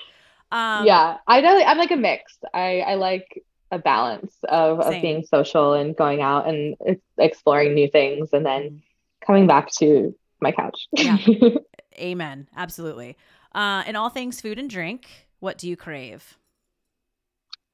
Um, 0.50 0.86
yeah, 0.86 1.18
I 1.26 1.40
know. 1.42 1.62
I'm 1.64 1.78
like 1.78 1.90
a 1.90 1.96
mix. 1.96 2.38
I 2.54 2.80
I 2.80 2.94
like 2.94 3.44
a 3.70 3.78
balance 3.78 4.34
of, 4.48 4.80
of 4.80 5.02
being 5.02 5.26
social 5.26 5.74
and 5.74 5.94
going 5.94 6.22
out 6.22 6.48
and 6.48 6.74
exploring 7.18 7.74
new 7.74 7.88
things, 7.88 8.30
and 8.32 8.46
then 8.46 8.62
mm. 8.62 8.80
coming 9.26 9.46
back 9.46 9.70
to 9.72 10.14
my 10.40 10.52
couch. 10.52 10.86
yeah. 10.92 11.16
Amen. 11.98 12.48
Absolutely. 12.56 13.16
Uh, 13.54 13.82
in 13.86 13.96
all 13.96 14.08
things 14.08 14.40
food 14.40 14.58
and 14.58 14.70
drink, 14.70 15.26
what 15.40 15.58
do 15.58 15.68
you 15.68 15.76
crave? 15.76 16.36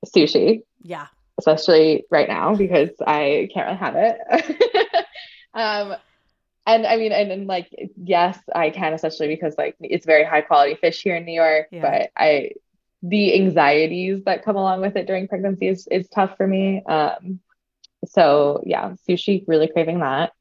Sushi. 0.04 0.62
Yeah. 0.82 1.06
Especially 1.38 2.04
right 2.10 2.28
now 2.28 2.54
because 2.54 2.90
I 3.06 3.48
can't 3.52 3.66
really 3.66 3.78
have 3.78 3.96
it. 3.96 5.06
um, 5.54 5.96
and 6.66 6.86
I 6.86 6.96
mean, 6.96 7.12
and, 7.12 7.30
and, 7.30 7.46
like, 7.46 7.68
yes, 7.96 8.38
I 8.54 8.70
can, 8.70 8.94
especially 8.94 9.28
because 9.28 9.54
like 9.58 9.76
it's 9.80 10.06
very 10.06 10.24
high 10.24 10.40
quality 10.40 10.76
fish 10.76 11.02
here 11.02 11.16
in 11.16 11.24
New 11.24 11.34
York. 11.34 11.66
Yeah. 11.70 11.82
But 11.82 12.10
I, 12.16 12.52
the 13.02 13.34
anxieties 13.34 14.24
that 14.24 14.44
come 14.44 14.56
along 14.56 14.80
with 14.80 14.96
it 14.96 15.06
during 15.06 15.28
pregnancy 15.28 15.68
is, 15.68 15.86
is 15.90 16.08
tough 16.08 16.36
for 16.38 16.46
me. 16.46 16.82
Um, 16.86 17.40
so 18.06 18.62
yeah, 18.64 18.94
sushi, 19.08 19.44
really 19.46 19.68
craving 19.68 20.00
that. 20.00 20.32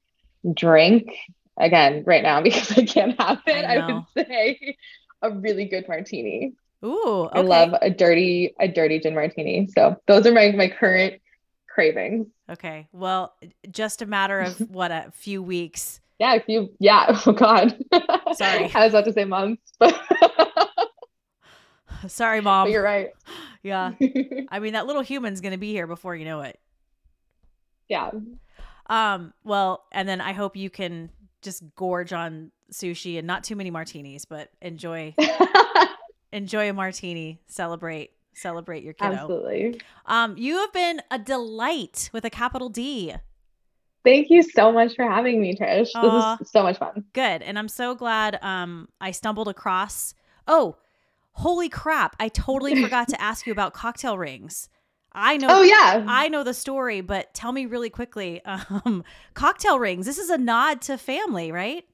Drink, 0.53 1.09
again 1.57 2.03
right 2.05 2.23
now 2.23 2.41
because 2.43 2.71
I 2.77 2.85
can't 2.85 3.19
have 3.21 3.41
it. 3.45 3.65
I, 3.65 3.75
I 3.75 3.93
would 3.93 4.03
say 4.15 4.77
a 5.21 5.31
really 5.31 5.65
good 5.65 5.87
martini. 5.87 6.53
Ooh, 6.83 7.29
okay. 7.31 7.39
I 7.39 7.41
love 7.41 7.73
a 7.81 7.89
dirty 7.89 8.53
a 8.59 8.67
dirty 8.67 8.99
gin 8.99 9.15
martini. 9.15 9.67
So 9.67 9.95
those 10.07 10.27
are 10.27 10.33
my 10.33 10.51
my 10.51 10.67
current 10.67 11.21
cravings. 11.69 12.27
Okay. 12.49 12.87
Well, 12.91 13.33
just 13.71 14.01
a 14.01 14.05
matter 14.05 14.39
of 14.41 14.57
what 14.69 14.91
a 14.91 15.11
few 15.13 15.41
weeks. 15.41 16.01
Yeah, 16.19 16.35
a 16.35 16.41
few 16.41 16.69
yeah, 16.79 17.05
oh 17.25 17.31
god. 17.31 17.77
Sorry. 18.33 18.71
I 18.73 18.83
was 18.83 18.93
about 18.93 19.05
to 19.05 19.13
say 19.13 19.25
months, 19.25 19.71
but 19.79 19.99
Sorry, 22.07 22.41
mom. 22.41 22.65
But 22.67 22.71
you're 22.71 22.83
right. 22.83 23.11
Yeah. 23.61 23.93
I 24.49 24.59
mean 24.59 24.73
that 24.73 24.87
little 24.87 25.01
human's 25.01 25.39
going 25.39 25.53
to 25.53 25.57
be 25.57 25.71
here 25.71 25.87
before 25.87 26.17
you 26.17 26.25
know 26.25 26.41
it. 26.41 26.59
Yeah. 27.87 28.11
Um 28.87 29.33
well, 29.45 29.85
and 29.93 30.07
then 30.07 30.19
I 30.19 30.33
hope 30.33 30.57
you 30.57 30.69
can 30.69 31.09
just 31.43 31.63
gorge 31.75 32.13
on 32.13 32.51
sushi 32.71 33.17
and 33.17 33.27
not 33.27 33.43
too 33.43 33.55
many 33.55 33.69
martinis, 33.69 34.25
but 34.25 34.49
enjoy 34.61 35.13
enjoy 36.31 36.69
a 36.69 36.73
martini. 36.73 37.41
Celebrate 37.47 38.11
celebrate 38.33 38.83
your 38.83 38.93
kiddo. 38.93 39.13
Absolutely. 39.13 39.81
Um, 40.05 40.35
you 40.37 40.57
have 40.57 40.73
been 40.73 41.01
a 41.11 41.19
delight 41.19 42.09
with 42.13 42.25
a 42.25 42.29
capital 42.29 42.69
D. 42.69 43.13
Thank 44.03 44.29
you 44.29 44.43
so 44.43 44.71
much 44.71 44.95
for 44.95 45.09
having 45.09 45.39
me, 45.39 45.55
Trish. 45.55 45.91
Aww, 45.95 46.37
this 46.39 46.47
is 46.47 46.51
so 46.51 46.63
much 46.63 46.77
fun. 46.77 47.05
Good. 47.13 47.41
And 47.41 47.57
I'm 47.59 47.69
so 47.69 47.95
glad 47.95 48.39
um 48.41 48.89
I 48.99 49.11
stumbled 49.11 49.47
across 49.47 50.15
oh, 50.47 50.77
holy 51.33 51.69
crap. 51.69 52.15
I 52.19 52.29
totally 52.29 52.81
forgot 52.81 53.07
to 53.09 53.21
ask 53.21 53.45
you 53.45 53.51
about 53.51 53.73
cocktail 53.73 54.17
rings. 54.17 54.69
I 55.15 55.37
know. 55.37 55.47
Oh 55.49 55.61
yeah, 55.61 56.03
I 56.07 56.29
know 56.29 56.43
the 56.43 56.53
story, 56.53 57.01
but 57.01 57.33
tell 57.33 57.51
me 57.51 57.65
really 57.65 57.89
quickly. 57.89 58.41
Um, 58.85 59.03
cocktail 59.33 59.77
rings. 59.77 60.05
This 60.05 60.17
is 60.17 60.29
a 60.29 60.37
nod 60.37 60.81
to 60.83 60.97
family, 60.97 61.51
right? 61.51 61.85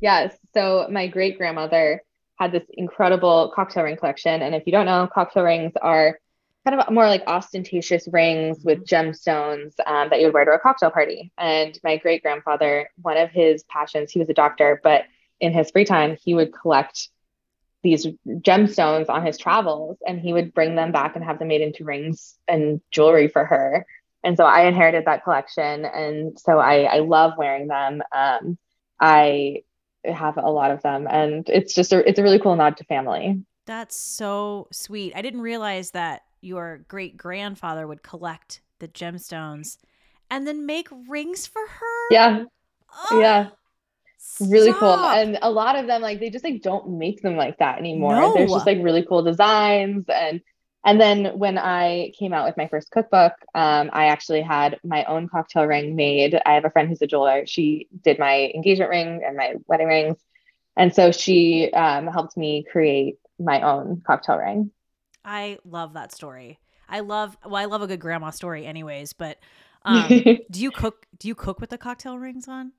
Yes. 0.00 0.36
So 0.54 0.86
my 0.90 1.06
great 1.06 1.36
grandmother 1.36 2.02
had 2.36 2.52
this 2.52 2.64
incredible 2.74 3.52
cocktail 3.54 3.84
ring 3.84 3.96
collection, 3.96 4.42
and 4.42 4.54
if 4.54 4.64
you 4.66 4.72
don't 4.72 4.86
know, 4.86 5.08
cocktail 5.12 5.42
rings 5.42 5.72
are 5.82 6.18
kind 6.66 6.80
of 6.80 6.92
more 6.92 7.06
like 7.06 7.22
ostentatious 7.26 8.08
rings 8.12 8.64
with 8.64 8.84
mm-hmm. 8.84 9.10
gemstones 9.10 9.74
um, 9.86 10.08
that 10.10 10.20
you 10.20 10.26
would 10.26 10.34
wear 10.34 10.44
to 10.44 10.52
a 10.52 10.58
cocktail 10.58 10.90
party. 10.90 11.32
And 11.38 11.78
my 11.84 11.96
great 11.96 12.22
grandfather, 12.22 12.90
one 13.02 13.16
of 13.16 13.30
his 13.30 13.62
passions, 13.64 14.10
he 14.10 14.18
was 14.18 14.28
a 14.28 14.34
doctor, 14.34 14.80
but 14.82 15.04
in 15.40 15.52
his 15.52 15.70
free 15.70 15.84
time, 15.84 16.16
he 16.22 16.34
would 16.34 16.52
collect 16.52 17.08
these 17.86 18.06
gemstones 18.26 19.08
on 19.08 19.24
his 19.24 19.38
travels 19.38 19.96
and 20.04 20.20
he 20.20 20.32
would 20.32 20.52
bring 20.52 20.74
them 20.74 20.90
back 20.90 21.14
and 21.14 21.24
have 21.24 21.38
them 21.38 21.48
made 21.48 21.60
into 21.60 21.84
rings 21.84 22.34
and 22.48 22.80
jewelry 22.90 23.28
for 23.28 23.44
her. 23.44 23.86
And 24.24 24.36
so 24.36 24.44
I 24.44 24.66
inherited 24.66 25.04
that 25.04 25.22
collection. 25.22 25.84
And 25.84 26.36
so 26.38 26.58
I, 26.58 26.82
I 26.82 26.98
love 26.98 27.34
wearing 27.38 27.68
them. 27.68 28.02
Um, 28.10 28.58
I 29.00 29.62
have 30.04 30.36
a 30.36 30.50
lot 30.50 30.72
of 30.72 30.82
them 30.82 31.06
and 31.08 31.48
it's 31.48 31.74
just 31.74 31.92
a, 31.92 32.06
it's 32.08 32.18
a 32.18 32.24
really 32.24 32.40
cool 32.40 32.56
nod 32.56 32.76
to 32.78 32.84
family. 32.84 33.40
That's 33.66 33.96
so 33.96 34.66
sweet. 34.72 35.12
I 35.14 35.22
didn't 35.22 35.42
realize 35.42 35.92
that 35.92 36.22
your 36.40 36.84
great 36.88 37.16
grandfather 37.16 37.86
would 37.86 38.02
collect 38.02 38.62
the 38.80 38.88
gemstones 38.88 39.78
and 40.28 40.44
then 40.44 40.66
make 40.66 40.88
rings 41.08 41.46
for 41.46 41.62
her. 41.64 42.08
Yeah. 42.10 42.44
Oh, 43.10 43.20
yeah. 43.20 43.50
Really 44.40 44.72
stop. 44.72 44.80
cool. 44.80 45.06
And 45.06 45.38
a 45.42 45.50
lot 45.50 45.78
of 45.78 45.86
them, 45.86 46.02
like, 46.02 46.20
they 46.20 46.30
just 46.30 46.44
like 46.44 46.62
don't 46.62 46.98
make 46.98 47.22
them 47.22 47.36
like 47.36 47.58
that 47.58 47.78
anymore. 47.78 48.14
No. 48.16 48.34
There's 48.34 48.50
just 48.50 48.66
like 48.66 48.82
really 48.82 49.04
cool 49.04 49.22
designs. 49.22 50.04
And 50.08 50.40
and 50.84 51.00
then 51.00 51.36
when 51.36 51.58
I 51.58 52.12
came 52.16 52.32
out 52.32 52.46
with 52.46 52.56
my 52.56 52.68
first 52.68 52.92
cookbook, 52.92 53.32
um, 53.56 53.90
I 53.92 54.06
actually 54.06 54.42
had 54.42 54.78
my 54.84 55.04
own 55.04 55.28
cocktail 55.28 55.64
ring 55.64 55.96
made. 55.96 56.40
I 56.46 56.54
have 56.54 56.64
a 56.64 56.70
friend 56.70 56.88
who's 56.88 57.02
a 57.02 57.08
jeweler. 57.08 57.44
She 57.44 57.88
did 58.04 58.20
my 58.20 58.52
engagement 58.54 58.90
ring 58.90 59.22
and 59.26 59.36
my 59.36 59.54
wedding 59.66 59.88
rings. 59.88 60.18
And 60.76 60.94
so 60.94 61.10
she 61.10 61.72
um, 61.72 62.06
helped 62.06 62.36
me 62.36 62.64
create 62.70 63.18
my 63.40 63.62
own 63.62 64.02
cocktail 64.06 64.36
ring. 64.36 64.70
I 65.24 65.58
love 65.64 65.94
that 65.94 66.14
story. 66.14 66.60
I 66.88 67.00
love 67.00 67.36
well, 67.44 67.56
I 67.56 67.64
love 67.64 67.82
a 67.82 67.88
good 67.88 68.00
grandma 68.00 68.30
story 68.30 68.64
anyways, 68.64 69.12
but 69.12 69.38
um, 69.84 70.08
do 70.08 70.60
you 70.60 70.70
cook 70.70 71.06
do 71.18 71.26
you 71.26 71.34
cook 71.34 71.60
with 71.60 71.70
the 71.70 71.78
cocktail 71.78 72.16
rings 72.16 72.46
on? 72.46 72.72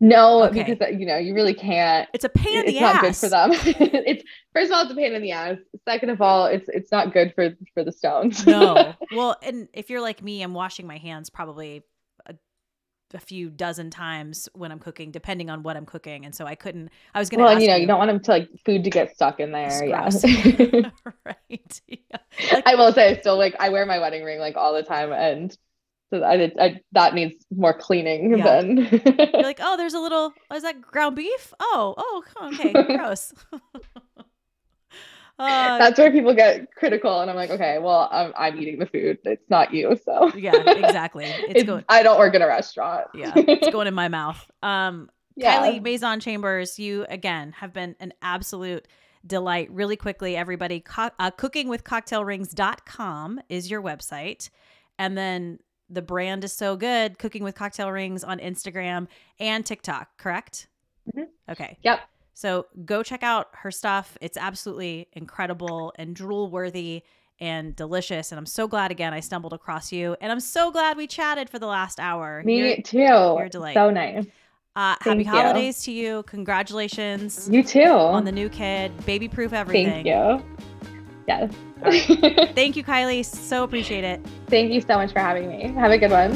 No, 0.00 0.44
Okay. 0.44 0.62
because 0.62 0.80
uh, 0.80 0.90
you 0.90 1.06
know 1.06 1.16
you 1.16 1.34
really 1.34 1.54
can't. 1.54 2.08
It's 2.14 2.24
a 2.24 2.28
pain 2.28 2.60
in 2.60 2.66
the 2.66 2.78
ass. 2.78 3.22
it's 3.22 3.32
not 3.32 3.50
good 3.50 3.60
for 3.60 3.74
them. 3.74 3.76
it's 4.06 4.24
first 4.52 4.70
of 4.70 4.76
all, 4.76 4.82
it's 4.82 4.92
a 4.92 4.94
pain 4.94 5.12
in 5.12 5.22
the 5.22 5.32
ass. 5.32 5.58
Second 5.84 6.10
of 6.10 6.22
all, 6.22 6.46
it's 6.46 6.68
it's 6.68 6.92
not 6.92 7.12
good 7.12 7.32
for 7.34 7.50
for 7.74 7.82
the 7.82 7.92
stones. 7.92 8.46
no. 8.46 8.94
Well, 9.14 9.36
and 9.42 9.68
if 9.72 9.90
you're 9.90 10.00
like 10.00 10.22
me, 10.22 10.42
I'm 10.42 10.54
washing 10.54 10.86
my 10.86 10.98
hands 10.98 11.30
probably 11.30 11.82
a, 12.26 12.34
a 13.14 13.18
few 13.18 13.50
dozen 13.50 13.90
times 13.90 14.48
when 14.52 14.70
I'm 14.70 14.78
cooking, 14.78 15.10
depending 15.10 15.50
on 15.50 15.62
what 15.64 15.76
I'm 15.76 15.86
cooking. 15.86 16.24
And 16.24 16.32
so 16.34 16.44
I 16.46 16.54
couldn't. 16.54 16.90
I 17.14 17.18
was 17.18 17.28
gonna. 17.28 17.42
well, 17.44 17.60
you 17.60 17.66
know, 17.66 17.76
you 17.76 17.86
don't 17.88 17.98
want 17.98 18.10
them 18.10 18.20
to 18.20 18.30
like 18.30 18.48
food 18.64 18.84
to 18.84 18.90
get 18.90 19.14
stuck 19.16 19.40
in 19.40 19.50
there. 19.50 19.84
Yeah. 19.84 20.10
right. 21.24 21.80
Yeah. 21.88 22.16
Like, 22.52 22.66
I 22.66 22.74
will 22.76 22.92
say, 22.92 23.16
I 23.16 23.20
still 23.20 23.36
like 23.36 23.56
I 23.58 23.70
wear 23.70 23.84
my 23.84 23.98
wedding 23.98 24.22
ring 24.22 24.38
like 24.38 24.56
all 24.56 24.74
the 24.74 24.84
time, 24.84 25.10
and 25.12 25.56
so 26.10 26.24
I, 26.24 26.36
did, 26.36 26.58
I 26.58 26.80
that 26.92 27.14
needs 27.14 27.44
more 27.54 27.74
cleaning 27.74 28.38
Yeah. 28.38 28.60
than. 28.62 28.76
you're 29.32 29.42
like, 29.42 29.58
oh, 29.62 29.76
there's 29.76 29.94
a 29.94 30.00
little. 30.00 30.32
Oh, 30.50 30.56
is 30.56 30.62
that 30.62 30.80
ground 30.80 31.16
beef? 31.16 31.52
Oh, 31.60 31.94
oh, 31.96 32.24
okay, 32.54 32.72
gross. 32.96 33.32
uh, 35.38 35.78
That's 35.78 35.98
where 35.98 36.10
people 36.10 36.34
get 36.34 36.72
critical, 36.74 37.20
and 37.20 37.30
I'm 37.30 37.36
like, 37.36 37.50
okay, 37.50 37.78
well, 37.78 38.08
I'm, 38.10 38.32
I'm 38.36 38.58
eating 38.58 38.78
the 38.78 38.86
food. 38.86 39.18
It's 39.24 39.48
not 39.50 39.72
you, 39.72 39.96
so 40.04 40.32
yeah, 40.36 40.56
exactly. 40.56 41.24
It's, 41.26 41.50
It's- 41.50 41.64
going. 41.64 41.84
I 41.88 42.02
don't 42.02 42.18
work 42.18 42.34
in 42.34 42.42
a 42.42 42.46
restaurant. 42.46 43.06
Yeah, 43.14 43.32
it's 43.36 43.68
going 43.70 43.86
in 43.86 43.94
my 43.94 44.08
mouth. 44.08 44.44
Um, 44.62 45.08
Yeah. 45.36 45.60
Kylie 45.62 45.80
Mazon-Chambers, 45.82 46.78
you 46.80 47.06
again 47.08 47.52
have 47.52 47.72
been 47.72 47.94
an 48.00 48.12
absolute 48.22 48.88
delight. 49.26 49.70
Really 49.70 49.96
quickly, 49.96 50.36
everybody, 50.36 50.80
co- 50.80 51.10
uh, 51.20 51.30
cookingwithcocktailrings.com 51.30 53.40
is 53.48 53.70
your 53.70 53.80
website. 53.82 54.50
And 54.98 55.16
then 55.16 55.60
the 55.90 56.02
brand 56.02 56.44
is 56.44 56.52
so 56.52 56.76
good, 56.76 57.18
Cooking 57.18 57.42
with 57.44 57.54
Cocktail 57.54 57.90
Rings 57.90 58.22
on 58.24 58.38
Instagram 58.38 59.06
and 59.40 59.64
TikTok, 59.64 60.16
correct? 60.18 60.68
Mhm. 61.14 61.26
Okay. 61.50 61.78
Yep. 61.82 62.00
So 62.34 62.66
go 62.84 63.02
check 63.02 63.22
out 63.22 63.48
her 63.54 63.70
stuff. 63.70 64.16
It's 64.20 64.36
absolutely 64.36 65.08
incredible 65.14 65.92
and 65.98 66.14
drool 66.14 66.50
worthy 66.50 67.02
and 67.40 67.74
delicious. 67.74 68.30
And 68.32 68.38
I'm 68.38 68.46
so 68.46 68.68
glad 68.68 68.90
again 68.90 69.12
I 69.14 69.20
stumbled 69.20 69.52
across 69.52 69.90
you. 69.92 70.16
And 70.20 70.30
I'm 70.30 70.40
so 70.40 70.70
glad 70.70 70.96
we 70.96 71.06
chatted 71.06 71.48
for 71.48 71.58
the 71.58 71.66
last 71.66 71.98
hour. 72.00 72.42
Me 72.44 72.58
You're- 72.58 72.82
too. 72.82 73.48
delight. 73.50 73.74
So 73.74 73.90
nice. 73.90 74.24
uh, 74.76 74.94
happy 75.00 75.24
you. 75.24 75.30
holidays 75.30 75.82
to 75.84 75.92
you. 75.92 76.22
Congratulations 76.24 77.48
You 77.50 77.62
too. 77.64 77.82
on 77.84 78.24
the 78.24 78.32
new 78.32 78.48
kid. 78.48 78.92
Baby 79.06 79.28
proof 79.28 79.52
everything. 79.52 80.04
Thank 80.04 80.06
you. 80.06 80.44
Yes. 81.26 81.52
Thank 82.54 82.76
you, 82.76 82.84
Kylie. 82.84 83.24
So 83.24 83.64
appreciate 83.64 84.04
it. 84.04 84.20
Thank 84.48 84.72
you 84.72 84.80
so 84.80 84.96
much 84.96 85.12
for 85.12 85.20
having 85.20 85.48
me. 85.48 85.72
Have 85.74 85.90
a 85.90 85.98
good 85.98 86.10
one. 86.10 86.34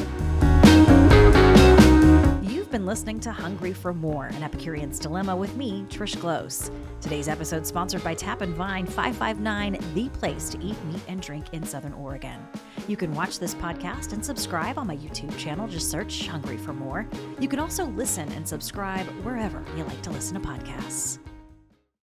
You've 2.43 2.71
been 2.71 2.87
listening 2.87 3.21
to 3.21 3.33
Hungry 3.33 3.73
for 3.73 3.93
More, 3.93 4.27
an 4.27 4.43
Epicurean's 4.43 4.99
Dilemma 4.99 5.35
with 5.37 5.57
me, 5.57 5.85
Trish 5.89 6.19
Close. 6.19 6.71
Today's 7.01 7.29
episode 7.29 7.67
sponsored 7.67 8.05
by 8.05 8.15
Tap 8.15 8.41
and 8.41 8.55
Vine 8.55 8.87
559, 8.87 9.79
the 9.95 10.09
place 10.19 10.49
to 10.51 10.59
eat, 10.63 10.83
meat, 10.85 11.03
and 11.09 11.21
drink 11.21 11.47
in 11.53 11.65
Southern 11.65 11.93
Oregon. 11.95 12.39
You 12.89 12.97
can 12.97 13.13
watch 13.15 13.39
this 13.39 13.55
podcast 13.55 14.13
and 14.13 14.25
subscribe 14.25 14.79
on 14.79 14.87
my 14.87 14.97
YouTube 14.97 15.37
channel. 15.37 15.67
Just 15.69 15.91
search 15.91 16.29
Hungry 16.29 16.57
for 16.57 16.73
More. 16.73 17.07
You 17.41 17.49
can 17.49 17.59
also 17.59 17.87
listen 17.87 18.31
and 18.33 18.47
subscribe 18.47 19.07
wherever 19.25 19.63
you 19.77 19.85
like 19.85 20.03
to 20.03 20.11
listen 20.11 20.41
to 20.41 20.49
podcasts. 20.49 21.19